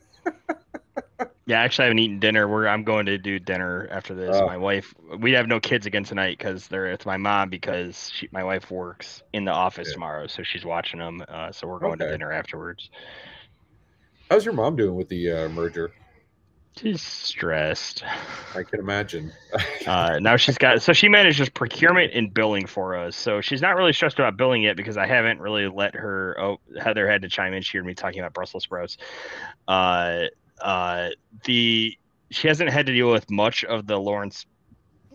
Yeah, 1.47 1.61
actually, 1.61 1.83
I 1.83 1.85
haven't 1.85 1.99
eaten 1.99 2.19
dinner. 2.19 2.45
We're 2.45 2.67
I'm 2.67 2.83
going 2.83 3.05
to 3.05 3.17
do 3.17 3.39
dinner 3.39 3.87
after 3.89 4.13
this. 4.13 4.35
Oh. 4.35 4.45
My 4.45 4.57
wife, 4.57 4.93
we 5.17 5.31
have 5.31 5.47
no 5.47 5.61
kids 5.61 5.85
again 5.85 6.03
tonight 6.03 6.37
because 6.37 6.67
they're 6.67 6.91
with 6.91 7.05
my 7.05 7.15
mom 7.15 7.49
because 7.49 8.11
she, 8.13 8.27
my 8.33 8.43
wife 8.43 8.69
works 8.69 9.23
in 9.31 9.45
the 9.45 9.51
office 9.51 9.87
Yeah. 9.87 9.93
tomorrow, 9.93 10.27
so 10.27 10.43
she's 10.43 10.65
watching 10.65 10.99
them. 10.99 11.23
Uh, 11.25 11.53
so 11.53 11.65
we're 11.65 11.79
going 11.79 11.99
to 11.99 12.09
dinner 12.09 12.33
afterwards. 12.33 12.89
How's 14.29 14.43
your 14.43 14.55
mom 14.55 14.75
doing 14.75 14.95
with 14.95 15.07
the 15.07 15.31
uh, 15.31 15.49
merger? 15.49 15.93
She's 16.77 17.01
stressed. 17.01 18.03
I 18.53 18.63
can 18.63 18.79
imagine. 18.79 19.31
Uh, 19.87 20.19
now 20.19 20.35
she's 20.35 20.57
got 20.57 20.81
so 20.81 20.91
she 20.91 21.07
manages 21.07 21.47
procurement 21.47 22.11
and 22.13 22.33
billing 22.33 22.67
for 22.67 22.93
us. 22.97 23.15
So 23.15 23.39
she's 23.39 23.61
not 23.61 23.77
really 23.77 23.93
stressed 23.93 24.19
about 24.19 24.35
billing 24.35 24.63
yet 24.63 24.75
because 24.75 24.97
I 24.97 25.05
haven't 25.07 25.39
really 25.39 25.69
let 25.69 25.95
her. 25.95 26.35
Oh, 26.37 26.57
Heather 26.77 27.09
had 27.09 27.21
to 27.21 27.29
chime 27.29 27.53
in. 27.53 27.61
She 27.61 27.77
heard 27.77 27.85
me 27.85 27.93
talking 27.93 28.19
about 28.19 28.33
Brussels 28.33 28.63
sprouts. 28.63 28.97
Uh, 29.65 30.25
uh, 30.61 31.09
the 31.45 31.97
she 32.29 32.47
hasn't 32.47 32.69
had 32.69 32.85
to 32.87 32.93
deal 32.93 33.11
with 33.11 33.29
much 33.31 33.63
of 33.63 33.87
the 33.87 33.97
Lawrence 33.97 34.45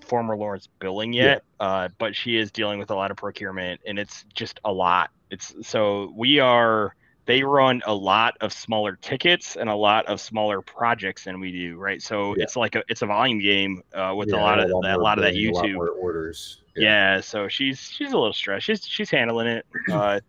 former 0.05 0.37
Lawrence 0.37 0.69
billing 0.79 1.13
yet, 1.13 1.43
uh, 1.61 1.89
but 1.99 2.15
she 2.17 2.37
is 2.37 2.51
dealing 2.51 2.79
with 2.79 2.91
a 2.91 2.95
lot 2.95 3.11
of 3.11 3.17
procurement, 3.17 3.81
and 3.87 3.99
it's 3.99 4.25
just 4.35 4.61
a 4.65 4.73
lot. 4.73 5.11
It's 5.31 5.55
so 5.63 6.13
we 6.17 6.39
are 6.41 6.95
they 7.27 7.43
run 7.45 7.81
a 7.87 7.95
lot 7.95 8.35
of 8.41 8.53
smaller 8.53 8.97
tickets 9.01 9.57
and 9.57 9.71
a 9.71 9.75
lot 9.75 10.07
of 10.07 10.21
smaller 10.21 10.61
projects 10.61 11.25
than 11.25 11.39
we 11.39 11.53
do, 11.53 11.77
right? 11.77 12.03
So 12.03 12.35
Yeah. 12.37 12.43
it's 12.43 12.57
like 12.57 12.75
a 12.75 12.83
it's 12.89 13.03
a 13.03 13.07
volume 13.07 13.39
game 13.39 13.83
uh, 13.95 14.13
with 14.17 14.33
a 14.33 14.37
lot 14.37 14.59
of 14.59 14.69
more 14.71 14.83
that, 14.83 14.97
a 14.99 15.01
lot 15.01 15.19
of 15.19 15.25
that 15.25 15.35
lot 15.37 15.65
YouTube. 15.65 15.77
orders. 16.01 16.63
Yeah. 16.75 17.21
so 17.21 17.47
she's 17.49 17.79
she's 17.81 18.13
a 18.13 18.19
little 18.19 18.33
stressed. 18.33 18.67
She's 18.67 18.85
she's 18.85 19.11
handling 19.11 19.47
it. 19.47 19.67
Uh, 19.93 20.21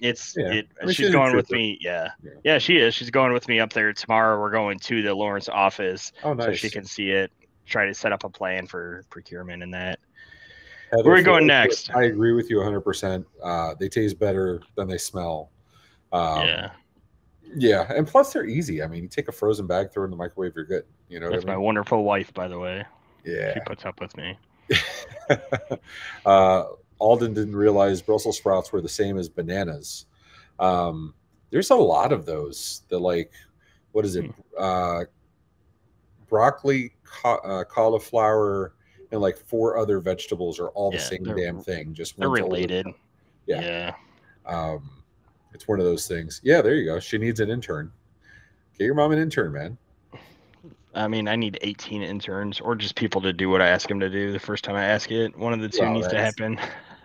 it's 0.00 0.34
Yeah. 0.36 0.52
it. 0.52 0.68
I 0.80 0.84
mean, 0.86 0.94
she's 0.94 1.06
she's 1.06 1.10
going 1.14 1.36
with 1.36 1.50
me. 1.50 1.78
Yeah. 1.80 2.08
Yeah. 2.22 2.30
yeah, 2.44 2.58
She 2.58 2.78
is. 2.78 2.94
She's 2.94 3.10
going 3.10 3.32
with 3.32 3.48
me 3.48 3.60
up 3.60 3.72
there 3.72 3.92
tomorrow. 3.92 4.38
We're 4.40 4.50
going 4.50 4.78
to 4.80 5.02
the 5.02 5.14
Lawrence 5.14 5.48
office 5.48 6.12
Oh, 6.24 6.32
nice. 6.34 6.46
so 6.46 6.52
she 6.54 6.70
can 6.70 6.84
see 6.84 7.10
it. 7.10 7.30
Try 7.66 7.86
to 7.86 7.94
set 7.94 8.12
up 8.12 8.24
a 8.24 8.28
plan 8.30 8.66
for 8.66 9.04
procurement 9.10 9.62
and 9.62 9.72
that. 9.74 9.98
Heather, 10.90 11.04
Where 11.04 11.12
are 11.14 11.16
we 11.18 11.22
going 11.22 11.46
next? 11.46 11.90
I 11.94 12.04
agree 12.04 12.32
with 12.32 12.50
you 12.50 12.56
100%. 12.58 13.24
Uh, 13.42 13.74
they 13.78 13.88
taste 13.88 14.18
better 14.18 14.60
than 14.76 14.88
they 14.88 14.98
smell. 14.98 15.50
Um, 16.12 16.46
yeah, 16.46 16.70
Yeah. 17.54 17.92
And 17.94 18.06
plus, 18.08 18.32
they're 18.32 18.44
easy. 18.46 18.82
I 18.82 18.88
mean, 18.88 19.02
you 19.04 19.08
take 19.08 19.28
a 19.28 19.32
frozen 19.32 19.66
bag, 19.68 19.92
throw 19.92 20.02
it 20.02 20.06
in 20.06 20.10
the 20.10 20.16
microwave, 20.16 20.52
you're 20.56 20.64
good. 20.64 20.84
You 21.08 21.20
know 21.20 21.30
that's 21.30 21.44
my 21.44 21.52
I 21.52 21.56
mean? 21.56 21.64
wonderful 21.64 22.02
wife, 22.02 22.34
by 22.34 22.48
the 22.48 22.58
way. 22.58 22.84
Yeah, 23.24 23.54
she 23.54 23.60
puts 23.66 23.84
up 23.84 24.00
with 24.00 24.16
me. 24.16 24.36
uh, 26.24 26.64
Alden 27.00 27.34
didn't 27.34 27.56
realize 27.56 28.00
Brussels 28.00 28.36
sprouts 28.36 28.72
were 28.72 28.80
the 28.80 28.88
same 28.88 29.18
as 29.18 29.28
bananas. 29.28 30.06
Um, 30.58 31.14
there's 31.50 31.70
a 31.70 31.74
lot 31.74 32.12
of 32.12 32.26
those. 32.26 32.82
The 32.88 32.98
like, 32.98 33.32
what 33.92 34.04
is 34.04 34.16
it? 34.16 34.26
Hmm. 34.26 34.40
Uh, 34.56 35.04
broccoli, 36.28 36.92
ca- 37.02 37.40
uh, 37.42 37.64
cauliflower, 37.64 38.74
and 39.10 39.20
like 39.20 39.36
four 39.36 39.76
other 39.76 39.98
vegetables 39.98 40.60
are 40.60 40.68
all 40.68 40.92
the 40.92 40.98
same 40.98 41.24
damn 41.24 41.60
thing. 41.60 41.92
Just 41.92 42.16
They're 42.16 42.30
one's 42.30 42.42
older 42.42 42.54
related. 42.54 42.86
Yeah. 43.46 43.60
yeah. 43.60 43.94
Um, 44.46 44.90
it's 45.52 45.66
one 45.66 45.80
of 45.80 45.86
those 45.86 46.06
things. 46.06 46.40
Yeah, 46.44 46.62
there 46.62 46.74
you 46.74 46.84
go. 46.84 47.00
She 47.00 47.18
needs 47.18 47.40
an 47.40 47.50
intern. 47.50 47.90
Get 48.78 48.84
your 48.84 48.94
mom 48.94 49.12
an 49.12 49.18
intern, 49.18 49.52
man. 49.52 49.78
I 50.94 51.06
mean, 51.08 51.28
I 51.28 51.36
need 51.36 51.58
18 51.62 52.02
interns 52.02 52.60
or 52.60 52.74
just 52.74 52.94
people 52.94 53.20
to 53.22 53.32
do 53.32 53.48
what 53.48 53.60
I 53.60 53.68
ask 53.68 53.88
them 53.88 54.00
to 54.00 54.10
do 54.10 54.32
the 54.32 54.38
first 54.38 54.64
time 54.64 54.74
I 54.74 54.84
ask 54.84 55.10
it. 55.10 55.36
One 55.36 55.52
of 55.52 55.60
the 55.60 55.68
two 55.68 55.88
needs 55.88 56.08
to 56.08 56.18
happen. 56.18 56.58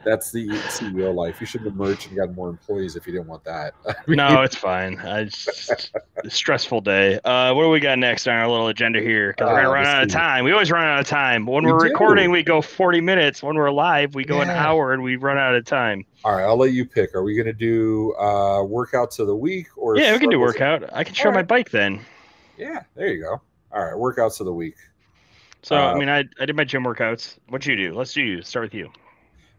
That's 0.06 0.32
the 0.32 0.47
CEO 0.47 1.14
life. 1.14 1.41
You 1.41 1.47
should 1.47 1.62
have 1.62 1.76
merged 1.76 2.08
and 2.08 2.16
got 2.16 2.34
more 2.36 2.47
employees 2.49 2.95
if 2.95 3.08
you 3.08 3.14
didn't 3.14 3.28
want 3.28 3.43
that. 3.45 3.74
I 3.88 3.93
mean, 4.08 4.18
No, 4.18 4.43
it's 4.43 4.56
fine. 4.56 4.99
I 4.99 5.24
just 5.26 5.91
a 6.24 6.30
stressful 6.30 6.82
day. 6.82 7.20
Uh, 7.26 7.53
what 7.56 7.64
do 7.64 7.70
we 7.70 7.80
got 7.80 7.97
next 7.97 8.28
on 8.28 8.36
our 8.36 8.47
little 8.47 8.68
agenda 8.68 9.01
here? 9.01 9.34
Because 9.34 9.47
we're 9.51 9.53
Uh, 9.60 9.64
gonna 9.64 9.70
run 9.74 9.84
let's 9.84 9.95
out 9.95 10.03
of 10.03 10.10
time. 10.10 10.45
We 10.45 10.51
always 10.51 10.72
run 10.72 10.86
out 10.86 10.99
of 10.99 11.08
time. 11.08 11.47
When 11.47 11.66
We 11.66 11.72
are 11.72 11.80
recording, 11.80 12.30
we 12.30 12.43
go 12.43 12.62
40 12.62 13.01
minutes. 13.01 13.41
When 13.41 13.56
we're 13.56 13.72
live, 13.72 14.14
we 14.14 14.24
go 14.24 14.41
an 14.41 14.49
hour 14.49 14.93
and 14.93 15.01
we 15.01 15.16
run 15.16 15.38
out 15.39 15.56
of 15.56 15.66
time. 15.66 16.06
All 16.24 16.36
right, 16.36 16.43
I'll 16.43 16.56
let 16.58 16.72
you 16.72 16.86
pick. 16.86 17.14
Are 17.16 17.24
we 17.24 17.36
going 17.36 17.47
to 17.47 17.53
do 17.53 18.14
uh, 18.20 18.60
workouts 18.60 19.20
of 19.20 19.28
the 19.28 19.36
week 19.36 19.68
or? 19.76 19.97
Yeah, 19.97 20.14
we 20.14 20.20
can 20.20 20.30
do 20.30 20.39
workout. 20.39 20.84
I 20.93 21.03
can 21.03 21.14
show 21.16 21.30
All 21.30 21.36
my 21.36 21.43
bike 21.43 21.72
then. 21.72 21.99
Yeah, 22.58 22.84
there 22.95 23.08
you 23.08 23.22
go. 23.24 23.41
All 23.72 23.84
right, 23.84 23.93
workouts 23.95 24.39
of 24.39 24.45
the 24.45 24.53
week. 24.53 24.76
So 25.64 25.76
I 25.76 25.91
Uh, 25.93 25.95
mean, 25.97 26.10
I, 26.10 26.24
I 26.39 26.45
did 26.45 26.56
my 26.56 26.64
gym 26.64 26.84
workouts. 26.84 27.38
What'd 27.49 27.66
you 27.66 27.76
do? 27.76 27.93
Let's 27.97 28.14
do 28.14 28.22
you. 28.22 28.43
Start 28.43 28.66
with 28.66 28.74
you. 28.76 28.91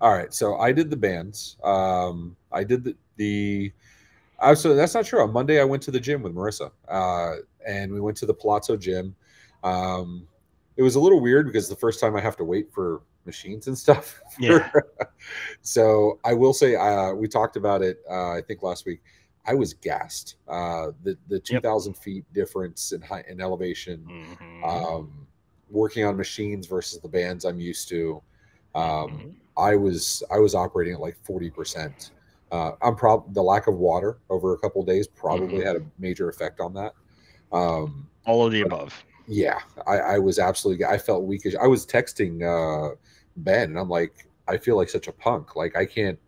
All 0.00 0.12
right, 0.12 0.32
so 0.32 0.56
I 0.56 0.72
did 0.72 0.90
the 0.90 0.96
bands. 0.96 1.56
Um, 1.64 2.36
I 2.52 2.64
did 2.64 2.84
the 2.84 2.96
the. 3.16 3.72
I 4.38 4.52
so 4.54 4.74
that's 4.74 4.94
not 4.94 5.06
true. 5.06 5.22
On 5.22 5.32
Monday, 5.32 5.60
I 5.60 5.64
went 5.64 5.82
to 5.84 5.90
the 5.90 6.00
gym 6.00 6.22
with 6.22 6.34
Marissa, 6.34 6.70
uh, 6.88 7.36
and 7.66 7.92
we 7.92 8.00
went 8.00 8.16
to 8.18 8.26
the 8.26 8.34
Palazzo 8.34 8.76
gym. 8.76 9.14
Um, 9.64 10.28
it 10.76 10.82
was 10.82 10.96
a 10.96 11.00
little 11.00 11.20
weird 11.20 11.46
because 11.46 11.68
the 11.68 11.76
first 11.76 12.00
time 12.00 12.14
I 12.14 12.20
have 12.20 12.36
to 12.36 12.44
wait 12.44 12.70
for 12.72 13.00
machines 13.24 13.66
and 13.68 13.76
stuff. 13.76 14.20
Yeah. 14.38 14.70
so 15.62 16.18
I 16.24 16.34
will 16.34 16.52
say, 16.52 16.76
uh, 16.76 17.12
we 17.12 17.26
talked 17.28 17.56
about 17.56 17.80
it. 17.82 18.02
Uh, 18.10 18.32
I 18.32 18.42
think 18.42 18.62
last 18.62 18.84
week. 18.86 19.00
I 19.48 19.54
was 19.54 19.74
gassed. 19.74 20.36
Uh, 20.48 20.88
the 21.04 21.16
the 21.28 21.38
two 21.38 21.60
thousand 21.60 21.94
feet 21.96 22.24
difference 22.34 22.90
in 22.90 23.00
height 23.00 23.26
in 23.28 23.40
elevation. 23.40 24.04
Mhm. 24.10 24.64
Um, 24.64 25.26
working 25.70 26.04
on 26.04 26.16
machines 26.16 26.66
versus 26.66 27.00
the 27.00 27.08
bands 27.08 27.44
I'm 27.44 27.60
used 27.60 27.88
to. 27.90 28.20
Um, 28.74 28.82
Mhm. 28.82 29.34
I 29.56 29.76
was 29.76 30.22
I 30.30 30.38
was 30.38 30.54
operating 30.54 30.94
at 30.94 31.00
like 31.00 31.16
forty 31.24 31.50
percent. 31.50 32.10
Uh, 32.52 32.72
I'm 32.82 32.94
prob 32.94 33.32
the 33.34 33.42
lack 33.42 33.66
of 33.66 33.74
water 33.76 34.18
over 34.30 34.54
a 34.54 34.58
couple 34.58 34.82
days 34.84 35.06
probably 35.08 35.58
Mhm. 35.60 35.66
had 35.66 35.76
a 35.76 35.82
major 35.98 36.28
effect 36.28 36.60
on 36.60 36.72
that. 36.74 36.92
Um, 37.52 38.08
All 38.24 38.46
of 38.46 38.52
the 38.52 38.60
above. 38.62 39.04
yeah, 39.26 39.58
I, 39.86 39.98
I 39.98 40.18
was 40.18 40.38
absolutely. 40.38 40.84
I 40.84 40.98
felt 40.98 41.24
weakish. 41.24 41.54
I 41.60 41.66
was 41.66 41.84
texting 41.86 42.42
uh, 42.44 42.94
Ben, 43.38 43.70
and 43.70 43.78
I'm 43.78 43.88
like, 43.88 44.28
I 44.46 44.56
feel 44.58 44.76
like 44.76 44.88
such 44.88 45.08
a 45.08 45.12
punk. 45.12 45.56
Like 45.56 45.76
I 45.76 45.84
can't, 45.86 46.18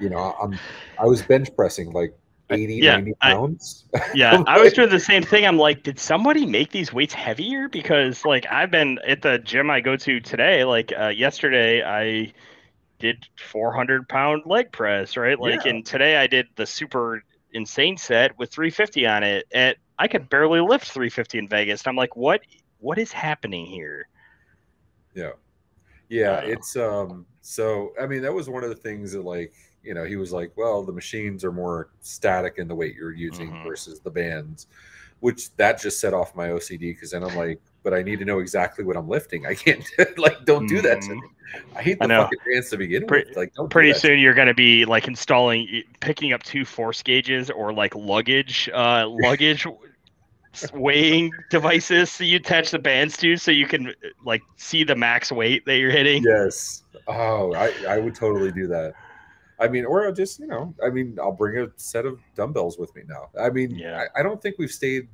you 0.00 0.08
know, 0.08 0.34
I'm. 0.40 0.58
I 0.98 1.04
was 1.06 1.20
bench 1.22 1.54
pressing 1.54 1.92
like 1.92 2.14
80, 2.50 2.74
Yeah, 2.76 2.96
90 2.96 3.12
I- 3.20 3.32
pounds. 3.34 3.84
Yeah, 4.14 4.42
I 4.46 4.58
was 4.58 4.72
doing 4.72 4.88
the 4.90 5.00
same 5.00 5.22
thing. 5.22 5.44
I'm 5.46 5.58
like, 5.58 5.82
did 5.82 5.98
somebody 5.98 6.46
make 6.46 6.70
these 6.70 6.92
weights 6.94 7.14
heavier? 7.14 7.68
Because 7.68 8.24
like 8.24 8.46
I've 8.50 8.70
been 8.70 8.98
at 9.06 9.20
the 9.22 9.38
gym 9.38 9.70
I 9.70 9.80
go 9.80 9.96
to 9.96 10.20
today. 10.20 10.64
Like 10.64 10.92
uh, 10.98 11.08
yesterday, 11.08 11.82
I 11.82 12.32
did 13.02 13.26
400 13.38 14.08
pound 14.08 14.44
leg 14.46 14.72
press, 14.72 15.16
right? 15.18 15.38
Like, 15.40 15.64
Yeah. 15.64 15.66
and 15.66 15.84
today 15.86 16.16
I 16.16 16.26
did 16.28 16.46
the 16.56 16.66
super 16.66 17.22
insane 17.52 17.98
set 17.98 18.38
with 18.38 18.52
350 18.52 19.06
on 19.06 19.24
it, 19.24 19.46
and 19.52 19.76
I 19.98 20.08
could 20.08 20.28
barely 20.30 20.60
lift 20.60 20.90
350 20.90 21.38
in 21.38 21.48
Vegas. 21.48 21.82
And 21.82 21.90
I'm 21.90 21.96
like, 21.96 22.16
what? 22.16 22.42
What 22.78 22.98
is 22.98 23.12
happening 23.12 23.66
here? 23.66 24.08
Yeah. 25.14 25.32
Yeah, 26.10 26.34
Uh, 26.34 26.42
it's 26.44 26.76
um 26.76 27.26
so 27.42 27.92
I 28.00 28.06
mean 28.06 28.22
that 28.22 28.34
was 28.34 28.48
one 28.50 28.64
of 28.64 28.70
the 28.70 28.76
things 28.76 29.12
that 29.12 29.22
like, 29.24 29.54
you 29.82 29.94
know, 29.94 30.04
he 30.04 30.16
was 30.16 30.32
like, 30.32 30.52
well, 30.56 30.84
the 30.84 30.92
machines 30.92 31.44
are 31.44 31.52
more 31.52 31.90
static 32.00 32.56
in 32.58 32.68
the 32.68 32.74
weight 32.76 32.96
you're 32.96 33.14
using 33.14 33.56
Mhm. 33.56 33.64
versus 33.64 34.00
the 34.00 34.10
bands, 34.10 34.68
which 35.20 35.54
that 35.56 35.80
just 35.80 36.00
set 36.00 36.14
off 36.14 36.36
my 36.36 36.50
OCD 36.50 36.92
because 36.92 37.12
then 37.12 37.24
I'm 37.24 37.34
like, 37.34 37.60
but 37.84 37.94
I 37.94 38.02
need 38.02 38.20
to 38.20 38.26
know 38.26 38.40
exactly 38.40 38.84
what 38.84 38.96
I'm 38.96 39.08
lifting. 39.08 39.46
I 39.46 39.54
can't 39.54 39.84
like 40.18 40.44
don't 40.46 40.68
do 40.68 40.82
that 40.82 41.02
to 41.02 41.14
Mhm. 41.14 41.22
me. 41.22 41.28
I 41.76 41.82
hate 41.82 41.98
I 42.00 42.06
the 42.06 42.08
know. 42.08 42.22
fucking 42.24 42.38
bands 42.50 42.70
to 42.70 42.76
begin 42.76 43.06
Pre- 43.06 43.24
with. 43.28 43.36
Like 43.36 43.52
Pretty 43.70 43.92
soon 43.94 44.18
you're 44.18 44.34
going 44.34 44.48
to 44.48 44.54
be 44.54 44.84
like 44.84 45.06
installing, 45.08 45.82
picking 46.00 46.32
up 46.32 46.42
two 46.42 46.64
force 46.64 47.02
gauges 47.02 47.50
or 47.50 47.72
like 47.72 47.94
luggage, 47.94 48.68
uh, 48.72 49.06
luggage 49.22 49.66
weighing 50.74 51.30
devices 51.50 52.10
so 52.10 52.24
you 52.24 52.36
attach 52.36 52.70
the 52.70 52.78
bands 52.78 53.16
to 53.16 53.36
so 53.38 53.50
you 53.50 53.66
can 53.66 53.94
like 54.24 54.42
see 54.56 54.84
the 54.84 54.94
max 54.94 55.32
weight 55.32 55.64
that 55.66 55.78
you're 55.78 55.90
hitting. 55.90 56.22
Yes. 56.22 56.82
Oh, 57.08 57.54
I, 57.54 57.72
I 57.88 57.98
would 57.98 58.14
totally 58.14 58.52
do 58.52 58.66
that. 58.68 58.92
I 59.58 59.68
mean, 59.68 59.84
or 59.84 60.06
I'll 60.06 60.12
just, 60.12 60.40
you 60.40 60.46
know, 60.48 60.74
I 60.84 60.90
mean, 60.90 61.16
I'll 61.20 61.32
bring 61.32 61.58
a 61.58 61.68
set 61.76 62.04
of 62.04 62.18
dumbbells 62.34 62.78
with 62.78 62.94
me 62.96 63.02
now. 63.08 63.30
I 63.40 63.48
mean, 63.50 63.70
Yeah. 63.70 64.06
I, 64.14 64.20
I 64.20 64.22
don't 64.22 64.42
think 64.42 64.56
we've 64.58 64.70
stayed 64.70 65.08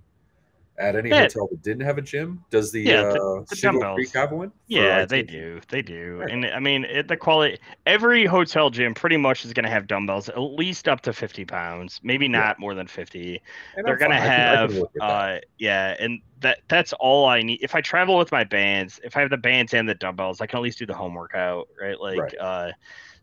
at 0.78 0.94
any 0.96 1.10
Yeah. 1.10 1.22
hotel 1.22 1.48
that 1.50 1.62
didn't 1.62 1.82
have 1.82 1.98
a 1.98 2.02
gym. 2.02 2.44
Does 2.50 2.70
the, 2.72 2.80
Yeah, 2.82 3.02
the- 3.12 3.20
uh, 3.20 3.44
the 3.48 3.56
Shingle 3.56 3.80
dumbbells. 3.80 3.96
Creek 3.96 4.12
have 4.14 4.32
one? 4.32 4.52
Yeah, 4.68 5.04
they 5.04 5.22
do. 5.22 5.60
They 5.68 5.82
do. 5.82 6.18
Right. 6.20 6.30
And 6.30 6.46
I 6.46 6.60
mean, 6.60 6.84
it, 6.84 7.08
the 7.08 7.16
quality, 7.16 7.58
every 7.86 8.24
hotel 8.26 8.70
gym 8.70 8.94
pretty 8.94 9.16
much 9.16 9.44
is 9.44 9.52
going 9.52 9.64
to 9.64 9.70
have 9.70 9.86
dumbbells 9.86 10.28
at 10.28 10.38
least 10.38 10.88
up 10.88 11.00
to 11.02 11.12
50 11.12 11.44
pounds, 11.44 12.00
maybe 12.02 12.26
Yeah. 12.26 12.32
not 12.38 12.58
more 12.60 12.74
than 12.74 12.86
50. 12.86 13.42
And 13.76 13.86
They're 13.86 13.96
going 13.96 14.12
to. 14.12 14.18
Can- 14.18 14.26
have, 14.28 14.70
work 14.74 14.82
with 14.82 14.92
that. 15.00 15.04
uh, 15.04 15.38
yeah. 15.58 15.96
And 15.98 16.20
that 16.40 16.60
that's 16.68 16.92
all 16.94 17.26
I 17.26 17.42
need. 17.42 17.58
If 17.62 17.74
I 17.74 17.80
travel 17.80 18.16
with 18.16 18.30
my 18.30 18.44
bands, 18.44 19.00
if 19.02 19.16
I 19.16 19.20
have 19.20 19.30
the 19.30 19.36
bands 19.36 19.74
and 19.74 19.88
the 19.88 19.94
dumbbells, 19.96 20.40
I 20.40 20.46
can 20.46 20.58
at 20.58 20.62
least 20.62 20.78
do 20.78 20.86
the 20.86 20.94
home 20.94 21.14
workout, 21.14 21.68
right? 21.80 22.00
Like, 22.00 22.18
Right. 22.20 22.38
uh, 22.38 22.72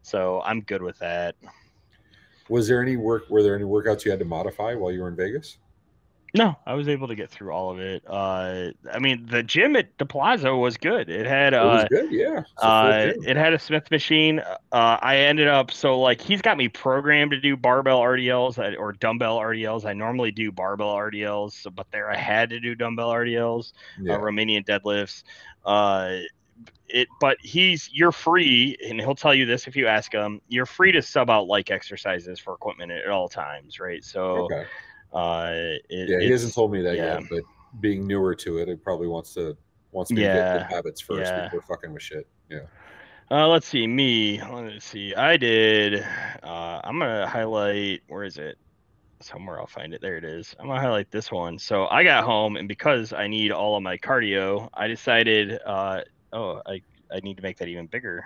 so 0.02 0.42
I'm 0.44 0.60
good 0.62 0.82
with 0.82 1.00
that. 1.00 1.36
Was 2.50 2.68
there 2.68 2.82
any 2.82 2.98
work? 2.98 3.30
Were 3.30 3.42
there 3.42 3.56
any 3.56 3.64
workouts 3.64 4.06
you 4.06 4.12
had 4.12 4.20
to 4.20 4.26
modify 4.26 4.76
while 4.76 4.92
you 4.92 5.02
were 5.02 5.08
in 5.08 5.16
Vegas? 5.16 5.58
No, 6.36 6.58
I 6.66 6.74
was 6.74 6.90
able 6.90 7.08
to 7.08 7.16
get 7.16 7.30
through 7.30 7.52
all 7.52 7.72
of 7.72 7.80
it. 7.80 8.04
Uh, 8.06 8.72
I 8.92 9.00
mean, 9.00 9.26
the 9.26 9.42
gym 9.42 9.78
at 9.78 9.98
the 9.98 10.06
Plaza 10.06 10.54
was 10.54 10.76
good. 10.76 11.10
It 11.10 11.26
had 11.26 11.54
uh, 11.54 11.58
it 11.58 11.66
was 11.66 11.86
good, 11.90 12.12
yeah. 12.12 12.44
Uh, 12.58 13.14
it 13.26 13.38
had 13.38 13.54
a 13.54 13.60
Smith 13.60 13.90
machine. 13.90 14.40
Uh, 14.40 14.98
I 15.02 15.18
ended 15.18 15.48
up 15.48 15.72
so 15.72 15.98
like 15.98 16.20
he's 16.20 16.42
got 16.42 16.58
me 16.58 16.68
programmed 16.68 17.32
to 17.32 17.40
do 17.40 17.56
barbell 17.56 18.02
RDLs 18.02 18.60
uh, 18.60 18.76
or 18.76 18.92
dumbbell 18.92 19.38
RDLs. 19.38 19.86
I 19.86 19.94
normally 19.94 20.32
do 20.32 20.52
barbell 20.52 20.94
RDLs, 20.94 21.74
but 21.74 21.90
there 21.92 22.12
I 22.12 22.18
had 22.18 22.50
to 22.50 22.60
do 22.60 22.76
dumbbell 22.76 23.12
RDLs, 23.12 23.72
uh, 23.72 24.04
yeah. 24.04 24.18
Romanian 24.18 24.66
deadlifts. 24.66 25.24
Uh, 25.64 26.18
it, 26.90 27.08
but 27.22 27.38
he's 27.40 27.90
you're 27.94 28.12
free, 28.12 28.78
and 28.86 29.00
he'll 29.00 29.16
tell 29.16 29.34
you 29.34 29.46
this 29.46 29.68
if 29.68 29.78
you 29.78 29.88
ask 29.88 30.12
him. 30.12 30.42
You're 30.50 30.66
free 30.66 30.92
to 30.92 31.02
sub 31.02 31.30
out 31.30 31.48
like 31.48 31.72
exercises 31.72 32.40
for 32.40 32.54
equipment 32.54 32.92
at 32.92 33.08
all 33.08 33.30
times, 33.30 33.80
right? 33.80 34.04
So. 34.04 34.44
Okay 34.46 34.66
uh, 35.14 35.52
it, 35.90 36.10
yeah, 36.10 36.20
he 36.20 36.32
hasn't 36.32 36.54
told 36.54 36.72
me 36.72 36.82
that 36.82 36.96
yeah. 36.96 37.20
yet, 37.20 37.24
but 37.30 37.44
being 37.80 38.08
newer 38.08 38.36
to 38.36 38.58
it, 38.58 38.70
it 38.70 38.84
probably 38.84 39.08
wants 39.08 39.34
to 39.34 39.58
wants 39.92 40.12
me 40.12 40.22
yeah. 40.22 40.34
to 40.34 40.40
get 40.40 40.70
good 40.70 40.76
habits 40.76 41.02
first 41.02 41.32
yeah. 41.32 41.46
before 41.46 41.62
fucking 41.62 41.94
with 41.94 42.02
shit. 42.02 42.28
Yeah. 42.50 42.60
Uh, 43.32 43.48
let's 43.48 43.68
see 43.68 43.88
me. 43.88 44.42
Let's 44.42 44.86
see. 44.86 45.16
I 45.16 45.38
did. 45.38 46.06
Uh, 46.44 46.82
I'm 46.84 47.00
gonna 47.00 47.28
highlight. 47.28 48.02
Where 48.08 48.24
is 48.24 48.38
it? 48.38 48.58
Somewhere 49.20 49.60
I'll 49.60 49.66
find 49.66 49.94
it. 49.94 50.02
There 50.02 50.18
it 50.18 50.24
is. 50.24 50.56
I'm 50.60 50.68
gonna 50.68 50.80
highlight 50.80 51.10
this 51.10 51.32
one. 51.32 51.58
So 51.58 51.88
I 51.88 52.04
got 52.04 52.24
home, 52.24 52.56
and 52.56 52.68
because 52.68 53.14
I 53.14 53.28
need 53.28 53.52
all 53.52 53.76
of 53.76 53.84
my 53.84 53.98
cardio, 53.98 54.70
I 54.74 54.88
decided. 54.88 55.60
Uh, 55.66 56.02
oh, 56.34 56.62
I 56.68 56.82
I 57.12 57.20
need 57.22 57.38
to 57.38 57.44
make 57.44 57.58
that 57.58 57.68
even 57.68 57.88
bigger. 57.88 58.24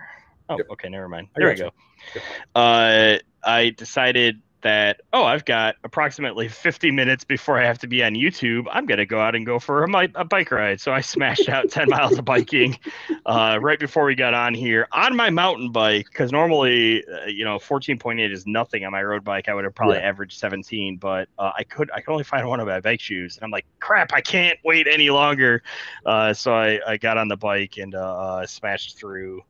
Oh, 0.49 0.57
yep. 0.57 0.67
okay, 0.71 0.89
never 0.89 1.07
mind. 1.07 1.30
There 1.36 1.47
we 1.47 1.55
go. 1.55 1.69
Yep. 2.15 2.23
Uh, 2.55 3.17
I 3.43 3.69
decided 3.69 4.41
that 4.62 5.01
oh 5.14 5.24
i've 5.24 5.45
got 5.45 5.76
approximately 5.84 6.47
50 6.47 6.91
minutes 6.91 7.24
before 7.24 7.60
i 7.60 7.66
have 7.66 7.80
to 7.80 7.88
be 7.88 8.03
on 8.03 8.14
youtube 8.14 8.66
i'm 8.72 8.86
going 8.86 8.97
to 8.97 9.05
go 9.05 9.20
out 9.20 9.36
and 9.36 9.45
go 9.45 9.60
for 9.60 9.84
a, 9.84 10.10
a, 10.16 10.26
bike 10.26 10.51
ride. 10.51 10.82
So 10.82 10.91
i 10.91 11.01
smashed 11.01 11.49
out 11.49 11.70
10 11.70 11.89
miles 11.89 12.18
of 12.18 12.26
biking 12.26 12.78
uh, 13.26 13.60
right 13.62 13.80
before 13.80 14.05
we 14.05 14.16
got 14.16 14.34
on 14.34 14.53
here 14.53 14.88
on 14.91 15.16
my 15.16 15.30
mountain 15.30 15.72
bike 15.72 16.07
because 16.10 16.32
normally 16.32 17.03
uh, 17.07 17.26
you 17.26 17.45
know 17.45 17.57
14.8 17.57 18.32
is 18.32 18.45
nothing 18.45 18.86
on 18.86 18.91
my 18.91 19.03
road 19.03 19.24
bike. 19.24 19.49
I 19.49 19.53
would 19.53 19.64
have 19.64 19.76
probably 19.76 19.97
yeah. 19.97 20.10
averaged 20.10 20.38
17 20.38 20.97
but 20.97 21.30
uh, 21.38 21.51
i 21.57 21.64
could 21.64 21.89
i 21.91 22.01
could 22.01 22.12
only 22.12 22.24
find 22.24 22.47
one 22.47 22.60
of 22.60 22.68
my 22.68 22.80
bike 22.80 22.99
shoes 22.99 23.38
and 23.38 23.43
i'm 23.43 23.51
like 23.51 23.66
crap 23.80 24.14
i 24.14 24.22
can't 24.22 24.60
wait 24.64 24.88
any 24.88 25.10
longer. 25.10 25.64
Uh, 26.05 26.34
so 26.34 26.53
I, 26.53 26.80
I 26.86 26.97
got 26.97 27.18
on 27.18 27.28
the 27.28 27.38
bike 27.38 27.78
and 27.78 27.95
uh, 27.95 28.18
uh, 28.18 28.47
smashed 28.47 28.97
through 28.97 29.41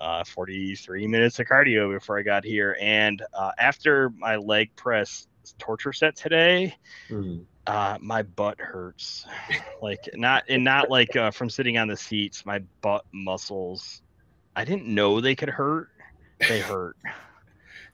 uh, 0.00 0.24
43 0.24 1.06
minutes 1.06 1.38
of 1.38 1.46
cardio 1.46 1.92
before 1.92 2.18
I 2.18 2.22
got 2.22 2.44
here. 2.44 2.76
And 2.80 3.22
uh, 3.34 3.52
after 3.58 4.10
my 4.10 4.36
leg 4.36 4.74
press 4.74 5.28
torture 5.58 5.92
set 5.92 6.16
today, 6.16 6.74
mm-hmm. 7.08 7.42
uh, 7.66 7.98
my 8.00 8.22
butt 8.22 8.58
hurts. 8.58 9.26
like 9.82 10.08
not 10.14 10.44
and 10.48 10.64
not 10.64 10.90
like 10.90 11.14
uh, 11.14 11.30
from 11.30 11.50
sitting 11.50 11.78
on 11.78 11.86
the 11.86 11.96
seats. 11.96 12.44
My 12.46 12.60
butt 12.80 13.04
muscles. 13.12 14.02
I 14.56 14.64
didn't 14.64 14.86
know 14.86 15.20
they 15.20 15.36
could 15.36 15.50
hurt. 15.50 15.90
They 16.48 16.60
hurt. 16.60 16.96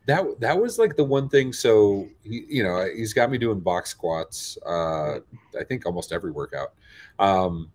that 0.06 0.24
that 0.40 0.58
was 0.58 0.78
like 0.78 0.96
the 0.96 1.04
one 1.04 1.28
thing. 1.28 1.52
So 1.52 2.08
he, 2.22 2.44
you 2.48 2.62
know, 2.62 2.88
he's 2.94 3.12
got 3.12 3.30
me 3.30 3.38
doing 3.38 3.60
box 3.60 3.90
squats. 3.90 4.56
Uh, 4.64 5.18
I 5.58 5.64
think 5.66 5.84
almost 5.86 6.12
every 6.12 6.30
workout, 6.30 6.74
um, 7.18 7.72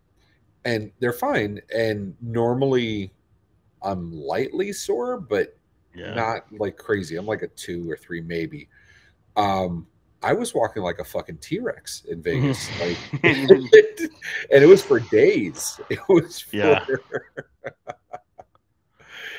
and 0.63 0.91
they're 0.99 1.13
fine. 1.13 1.59
And 1.75 2.15
normally 2.21 3.11
I'm 3.83 4.11
lightly 4.11 4.73
sore, 4.73 5.19
but 5.19 5.57
yeah. 5.95 6.13
not 6.13 6.51
like 6.51 6.77
crazy. 6.77 7.15
I'm 7.15 7.25
like 7.25 7.41
a 7.41 7.47
two 7.47 7.89
or 7.89 7.97
three, 7.97 8.21
maybe. 8.21 8.69
Um, 9.35 9.87
I 10.23 10.33
was 10.33 10.53
walking 10.53 10.83
like 10.83 10.99
a 10.99 11.03
fucking 11.03 11.37
T 11.37 11.59
Rex 11.59 12.03
in 12.07 12.21
Vegas, 12.21 12.69
like, 12.79 12.97
and 13.23 14.63
it 14.63 14.67
was 14.67 14.83
for 14.83 14.99
days. 14.99 15.79
It 15.89 15.99
was 16.07 16.39
for... 16.39 16.55
yeah, 16.55 16.85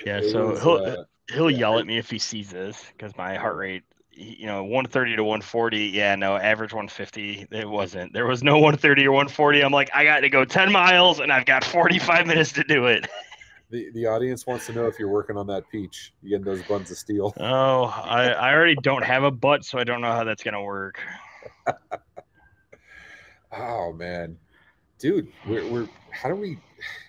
yeah. 0.05 0.21
So 0.31 0.51
was, 0.51 0.63
he'll 0.63 0.73
uh, 0.73 1.05
he'll 1.33 1.51
yeah. 1.51 1.59
yell 1.59 1.79
at 1.79 1.87
me 1.87 1.99
if 1.99 2.11
he 2.11 2.19
sees 2.19 2.51
this 2.51 2.85
because 2.97 3.17
my 3.17 3.37
heart 3.37 3.57
rate, 3.57 3.85
you 4.11 4.47
know, 4.47 4.65
130 4.65 5.17
to 5.17 5.23
140. 5.23 5.79
Yeah, 5.87 6.17
no, 6.17 6.37
average 6.37 6.73
150. 6.73 7.47
It 7.53 7.69
wasn't. 7.69 8.13
There 8.13 8.27
was 8.27 8.43
no 8.43 8.55
130 8.55 9.07
or 9.07 9.13
140. 9.13 9.63
I'm 9.63 9.73
like, 9.73 9.91
I 9.95 10.05
got 10.05 10.21
to 10.21 10.29
go 10.29 10.45
10 10.45 10.73
miles, 10.73 11.21
and 11.21 11.33
I've 11.33 11.47
got 11.47 11.63
45 11.63 12.27
minutes 12.27 12.53
to 12.53 12.65
do 12.65 12.87
it 12.87 13.07
the, 13.73 13.91
the 13.93 14.07
audience 14.07 14.47
wants 14.47 14.67
to 14.67 14.73
know 14.73 14.87
if 14.87 14.99
you're 14.99 15.09
working 15.09 15.37
on 15.37 15.47
that 15.49 15.69
peach. 15.71 16.13
You 16.23 16.31
getting 16.31 16.45
those 16.45 16.63
buns 16.63 16.91
of 16.91 16.99
steel? 16.99 17.35
Oh, 17.41 17.85
I, 17.85 18.29
I 18.29 18.53
already 18.53 18.77
don't 18.77 19.03
have 19.03 19.25
a 19.25 19.31
butt, 19.31 19.65
so 19.65 19.79
I 19.79 19.85
don't 19.85 20.01
know 20.01 20.13
how 20.13 20.25
that's 20.25 20.43
gonna 20.43 20.63
work. 20.63 21.01
oh 23.53 23.93
man, 23.95 24.39
dude, 24.99 25.33
we're, 25.47 25.67
we're 25.69 25.89
how 26.11 26.29
do 26.29 26.37
we? 26.37 26.53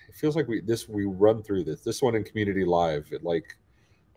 It 0.08 0.14
feels 0.14 0.36
like 0.36 0.48
we 0.48 0.60
this 0.60 0.88
we 0.88 1.04
run 1.04 1.42
through 1.42 1.64
this. 1.64 1.82
This 1.82 2.02
one 2.02 2.14
in 2.14 2.24
community 2.24 2.64
live, 2.64 3.06
it 3.12 3.22
like 3.22 3.56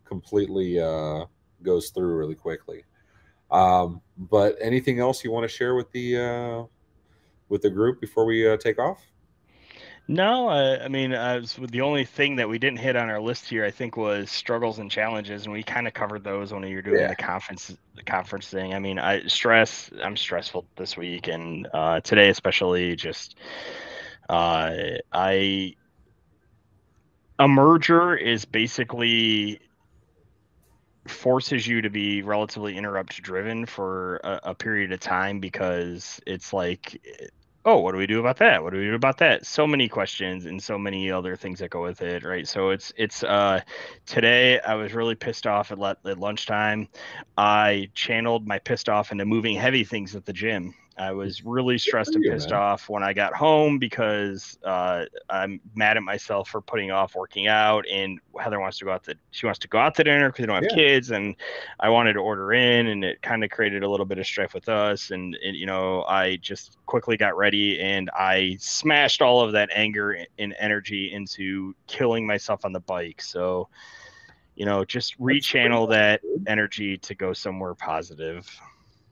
completely 0.05 0.79
uh, 0.79 1.25
goes 1.61 1.89
through 1.89 2.15
really 2.15 2.35
quickly. 2.35 2.83
Um, 3.51 4.01
but 4.17 4.55
anything 4.61 4.99
else 4.99 5.23
you 5.23 5.31
want 5.31 5.43
to 5.43 5.53
share 5.53 5.75
with 5.75 5.91
the 5.91 6.17
uh, 6.17 6.63
with 7.49 7.61
the 7.61 7.69
group 7.69 7.99
before 7.99 8.25
we 8.25 8.49
uh, 8.49 8.57
take 8.57 8.79
off? 8.79 9.05
No, 10.09 10.47
I, 10.47 10.85
I 10.85 10.87
mean, 10.87 11.13
I 11.13 11.37
was, 11.37 11.59
the 11.59 11.81
only 11.81 12.05
thing 12.05 12.37
that 12.37 12.47
we 12.47 12.59
didn't 12.59 12.79
hit 12.79 12.95
on 12.95 13.09
our 13.09 13.19
list 13.19 13.49
here, 13.49 13.65
I 13.65 13.71
think, 13.71 13.97
was 13.97 14.31
struggles 14.31 14.79
and 14.79 14.89
challenges, 14.89 15.43
and 15.43 15.51
we 15.51 15.63
kind 15.63 15.85
of 15.85 15.93
covered 15.93 16.23
those 16.23 16.53
when 16.53 16.63
you're 16.63 16.81
doing 16.81 17.01
yeah. 17.01 17.09
the 17.09 17.15
conference, 17.15 17.75
the 17.95 18.03
conference 18.03 18.47
thing. 18.47 18.73
I 18.73 18.79
mean, 18.79 18.99
I 18.99 19.27
stress, 19.27 19.91
I'm 20.01 20.15
stressful 20.15 20.65
this 20.77 20.95
week, 20.95 21.27
and 21.27 21.67
uh, 21.73 21.99
today 21.99 22.29
especially. 22.29 22.95
Just, 22.95 23.35
uh, 24.29 24.71
I, 25.11 25.75
a 27.37 27.47
merger 27.49 28.15
is 28.15 28.45
basically 28.45 29.59
forces 31.05 31.67
you 31.67 31.81
to 31.81 31.89
be 31.89 32.21
relatively 32.21 32.77
interrupt 32.77 33.21
driven 33.21 33.65
for 33.65 34.17
a, 34.23 34.39
a, 34.43 34.55
period 34.55 34.91
of 34.91 34.99
time 34.99 35.39
because 35.39 36.19
it's 36.27 36.51
like 36.51 37.01
oh, 37.65 37.79
what 37.79 37.91
do 37.91 37.97
we 37.97 38.07
do 38.07 38.19
about 38.19 38.37
that? 38.37 38.63
What 38.63 38.71
do 38.71 38.79
we 38.79 38.85
do 38.85 38.95
about 38.95 39.17
that? 39.17 39.45
So 39.45 39.67
many 39.67 39.87
questions 39.89 40.45
and 40.45 40.61
so 40.61 40.77
many 40.77 41.11
other 41.11 41.35
things 41.35 41.59
that 41.59 41.69
go 41.69 41.83
with 41.83 42.01
it, 42.01 42.23
right? 42.23 42.47
So 42.47 42.69
it's 42.69 42.93
it's 42.97 43.23
uh 43.23 43.61
today 44.05 44.59
I 44.59 44.75
was 44.75 44.93
really 44.93 45.15
pissed 45.15 45.47
off 45.47 45.71
at, 45.71 45.79
at 45.79 46.19
lunchtime. 46.19 46.87
I 47.37 47.89
channeled 47.93 48.47
my 48.47 48.59
pissed 48.59 48.89
off 48.89 49.11
into 49.11 49.25
moving 49.25 49.55
heavy 49.55 49.83
things 49.83 50.15
at 50.15 50.25
the 50.25 50.33
gym 50.33 50.73
I 50.97 51.11
was 51.11 51.45
really 51.45 51.77
stressed 51.77 52.15
and 52.15 52.23
pissed 52.23 52.51
off 52.51 52.89
when 52.89 53.03
I 53.03 53.13
got 53.13 53.35
home 53.35 53.77
because 53.77 54.57
uh, 54.63 55.05
I'm 55.29 55.61
mad 55.75 55.95
at 55.95 56.03
myself 56.03 56.49
for 56.49 56.59
putting 56.59 56.89
off 56.89 57.15
working 57.15 57.47
out. 57.47 57.85
And 57.87 58.19
Heather 58.39 58.59
wants 58.59 58.79
to 58.79 58.85
go 58.85 58.91
out 58.91 59.03
to 59.03 59.15
she 59.31 59.45
wants 59.45 59.59
to 59.59 59.67
go 59.67 59.77
out 59.77 59.93
to 59.95 60.03
dinner 60.03 60.29
because 60.29 60.43
they 60.43 60.47
don't 60.47 60.63
have 60.63 60.71
yeah. 60.71 60.75
kids, 60.75 61.11
and 61.11 61.35
I 61.79 61.89
wanted 61.89 62.13
to 62.13 62.19
order 62.19 62.53
in, 62.53 62.87
and 62.87 63.03
it 63.03 63.21
kind 63.21 63.43
of 63.43 63.51
created 63.51 63.83
a 63.83 63.89
little 63.89 64.05
bit 64.05 64.17
of 64.17 64.25
strife 64.25 64.53
with 64.53 64.69
us. 64.69 65.11
And 65.11 65.35
it, 65.41 65.55
you 65.55 65.67
know, 65.67 66.03
I 66.03 66.37
just 66.37 66.77
quickly 66.87 67.17
got 67.17 67.37
ready 67.37 67.79
and 67.79 68.09
I 68.11 68.57
smashed 68.59 69.21
all 69.21 69.41
of 69.41 69.51
that 69.51 69.69
anger 69.73 70.25
and 70.39 70.55
energy 70.59 71.11
into 71.13 71.75
killing 71.87 72.25
myself 72.25 72.65
on 72.65 72.73
the 72.73 72.79
bike. 72.79 73.21
So, 73.21 73.69
you 74.55 74.65
know, 74.65 74.83
just 74.83 75.19
rechannel 75.19 75.89
that 75.89 76.21
energy 76.47 76.97
to 76.97 77.13
go 77.13 77.33
somewhere 77.33 77.75
positive. 77.75 78.49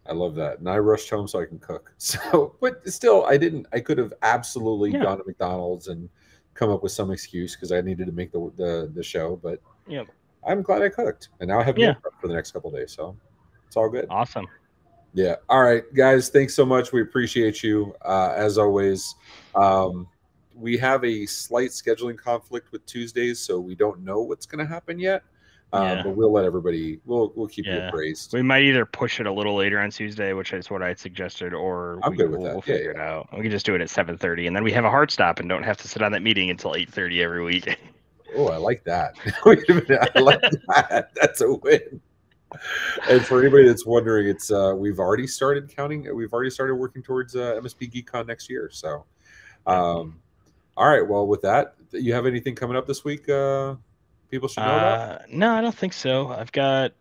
I 0.08 0.14
love 0.14 0.36
that. 0.36 0.60
And 0.60 0.70
I 0.70 0.78
rushed 0.78 1.10
home 1.10 1.28
so 1.28 1.40
I 1.42 1.46
can 1.46 1.60
cook. 1.60 1.94
So, 1.98 2.56
but 2.62 2.88
still, 2.88 3.26
I 3.26 3.38
didn't. 3.38 3.68
I 3.74 3.80
could 3.80 3.98
have 3.98 4.14
absolutely 4.22 4.92
yeah. 4.92 5.04
gone 5.04 5.18
to 5.18 5.24
McDonald's 5.26 5.88
and 5.88 6.10
come 6.54 6.70
up 6.70 6.84
with 6.84 6.92
some 6.92 7.12
excuse 7.12 7.56
because 7.56 7.72
I 7.72 7.82
needed 7.82 8.06
to 8.08 8.14
make 8.14 8.32
the 8.32 8.52
the, 8.56 8.92
the 8.94 9.04
show. 9.04 9.40
But 9.42 9.62
yeah, 9.88 10.04
I'm 10.46 10.62
glad 10.62 10.82
I 10.82 10.90
cooked, 10.90 11.30
and 11.40 11.50
now 11.50 11.60
I 11.60 11.64
have 11.64 11.78
yeah. 11.78 11.96
for 12.22 12.28
the 12.28 12.34
next 12.34 12.52
couple 12.52 12.72
days. 12.72 12.92
So 12.92 13.16
it's 13.68 13.76
all 13.76 13.90
good. 13.90 14.06
Awesome. 14.10 14.48
Yeah. 15.14 15.36
All 15.50 15.64
right, 15.64 15.84
guys. 15.96 16.30
Thanks 16.30 16.54
so 16.54 16.66
much. 16.66 16.92
We 16.92 17.02
appreciate 17.02 17.64
you 17.64 17.96
uh, 18.04 18.34
as 18.36 18.58
always. 18.58 19.16
Um, 19.56 20.08
we 20.54 20.78
have 20.78 21.04
a 21.04 21.26
slight 21.26 21.70
scheduling 21.70 22.18
conflict 22.18 22.72
with 22.72 22.86
Tuesdays, 22.86 23.40
so 23.40 23.60
we 23.60 23.76
don't 23.76 24.02
know 24.02 24.22
what's 24.22 24.46
going 24.46 24.66
to 24.66 24.72
happen 24.72 25.00
yet. 25.00 25.24
Um, 25.76 25.84
yeah. 25.84 26.04
But 26.04 26.16
we'll 26.16 26.32
let 26.32 26.46
everybody. 26.46 27.00
We'll 27.06 27.34
we'll 27.36 27.48
keep 27.48 27.66
yeah. 27.66 27.76
you 27.76 27.88
appraised. 27.88 28.32
We 28.34 28.42
might 28.42 28.64
either 28.64 28.86
push 28.86 29.20
it 29.20 29.26
a 29.26 29.32
little 29.32 29.56
later 29.56 29.80
on 29.80 29.90
Tuesday, 29.90 30.32
which 30.32 30.54
is 30.54 30.70
what 30.70 30.82
I 30.82 30.94
suggested, 30.94 31.54
or 31.54 32.00
I'm 32.02 32.12
we, 32.12 32.18
good 32.18 32.32
with 32.32 32.40
we'll, 32.40 32.48
that. 32.48 32.54
We'll 32.56 32.64
yeah, 32.66 32.76
figure 32.76 32.92
it 32.92 33.00
out. 33.00 33.28
We 33.34 33.42
can 33.42 33.52
just 33.52 33.66
do 33.66 33.76
it 33.76 33.82
at 33.82 33.90
7:30, 33.90 34.48
and 34.48 34.56
then 34.56 34.64
we 34.64 34.72
have 34.72 34.86
a 34.86 34.90
hard 34.90 35.12
stop 35.12 35.40
and 35.40 35.50
don't 35.50 35.64
have 35.64 35.78
to 35.78 35.88
sit 35.88 36.02
on 36.02 36.14
that 36.14 36.22
meeting 36.22 36.50
until 36.50 36.72
8:30 36.72 37.22
every 37.22 37.44
week. 37.44 37.78
oh, 38.38 38.48
I 38.48 38.58
like 38.58 38.86
that. 38.86 39.16
Wait 39.46 39.70
a 39.70 39.74
minute, 39.74 40.12
I 40.16 40.20
like 40.20 40.42
that. 40.68 41.10
That's 41.16 41.42
a 41.42 41.54
win. 41.54 42.00
And 43.10 43.26
for 43.26 43.42
anybody 43.42 43.68
that's 43.68 43.86
wondering, 43.86 44.30
it's 44.30 44.50
uh, 44.50 44.74
we've 44.78 45.00
already 45.00 45.28
started 45.28 45.76
counting. 45.76 46.16
We've 46.16 46.32
already 46.32 46.52
started 46.52 46.76
working 46.76 47.04
towards 47.04 47.36
uh, 47.36 47.60
MSP 47.62 47.92
GeekCon 47.92 48.28
next 48.28 48.50
year. 48.50 48.70
So, 48.72 49.04
um, 49.68 50.22
all 50.78 50.88
right. 50.88 51.06
Well, 51.06 51.28
with 51.28 51.42
that, 51.42 51.76
you 51.92 52.14
have 52.14 52.26
anything 52.26 52.56
coming 52.56 52.78
up 52.78 52.88
this 52.88 53.04
week? 53.04 53.28
Uh, 53.28 53.76
people 54.36 54.50
should 54.50 54.62
know 54.62 54.68
uh, 54.68 55.20
No, 55.30 55.54
I 55.54 55.62
don't 55.62 55.76
think 55.76 55.94
so. 55.94 56.28
I've 56.30 56.52
got 56.52 56.92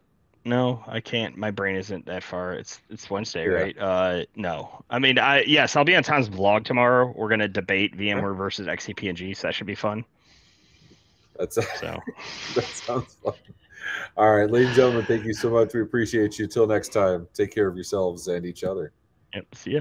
no, 0.46 0.84
I 0.86 1.00
can't. 1.00 1.38
My 1.38 1.50
brain 1.50 1.74
isn't 1.74 2.04
that 2.06 2.22
far. 2.22 2.52
It's 2.52 2.80
it's 2.90 3.08
Wednesday, 3.10 3.44
Yeah. 3.44 3.50
right? 3.54 3.78
Uh, 3.78 4.24
no. 4.36 4.84
I 4.90 4.98
mean, 4.98 5.18
I 5.18 5.42
yes, 5.44 5.74
I'll 5.74 5.84
be 5.86 5.96
on 5.96 6.02
Tom's 6.02 6.28
vlog 6.28 6.64
tomorrow. 6.64 7.12
We're 7.16 7.28
gonna 7.30 7.48
debate 7.48 7.96
VMware 7.96 8.36
versus 8.36 8.66
XCP-ng, 8.66 9.34
so 9.34 9.48
that 9.48 9.54
should 9.54 9.66
be 9.66 9.74
fun. 9.74 10.04
That's 11.38 11.54
So 11.80 11.98
that 12.54 12.64
sounds 12.66 13.14
fun. 13.24 13.34
All 14.16 14.36
right, 14.36 14.50
ladies 14.50 14.68
and 14.68 14.76
gentlemen, 14.76 15.06
thank 15.06 15.24
you 15.24 15.34
so 15.34 15.50
much. 15.50 15.74
We 15.74 15.80
appreciate 15.82 16.38
you. 16.38 16.46
Till 16.46 16.66
next 16.66 16.90
time, 16.90 17.26
take 17.34 17.52
care 17.54 17.66
of 17.66 17.74
yourselves 17.74 18.28
and 18.28 18.44
each 18.46 18.64
other. 18.64 18.92
yep, 19.34 19.46
see 19.54 19.72
ya. 19.72 19.80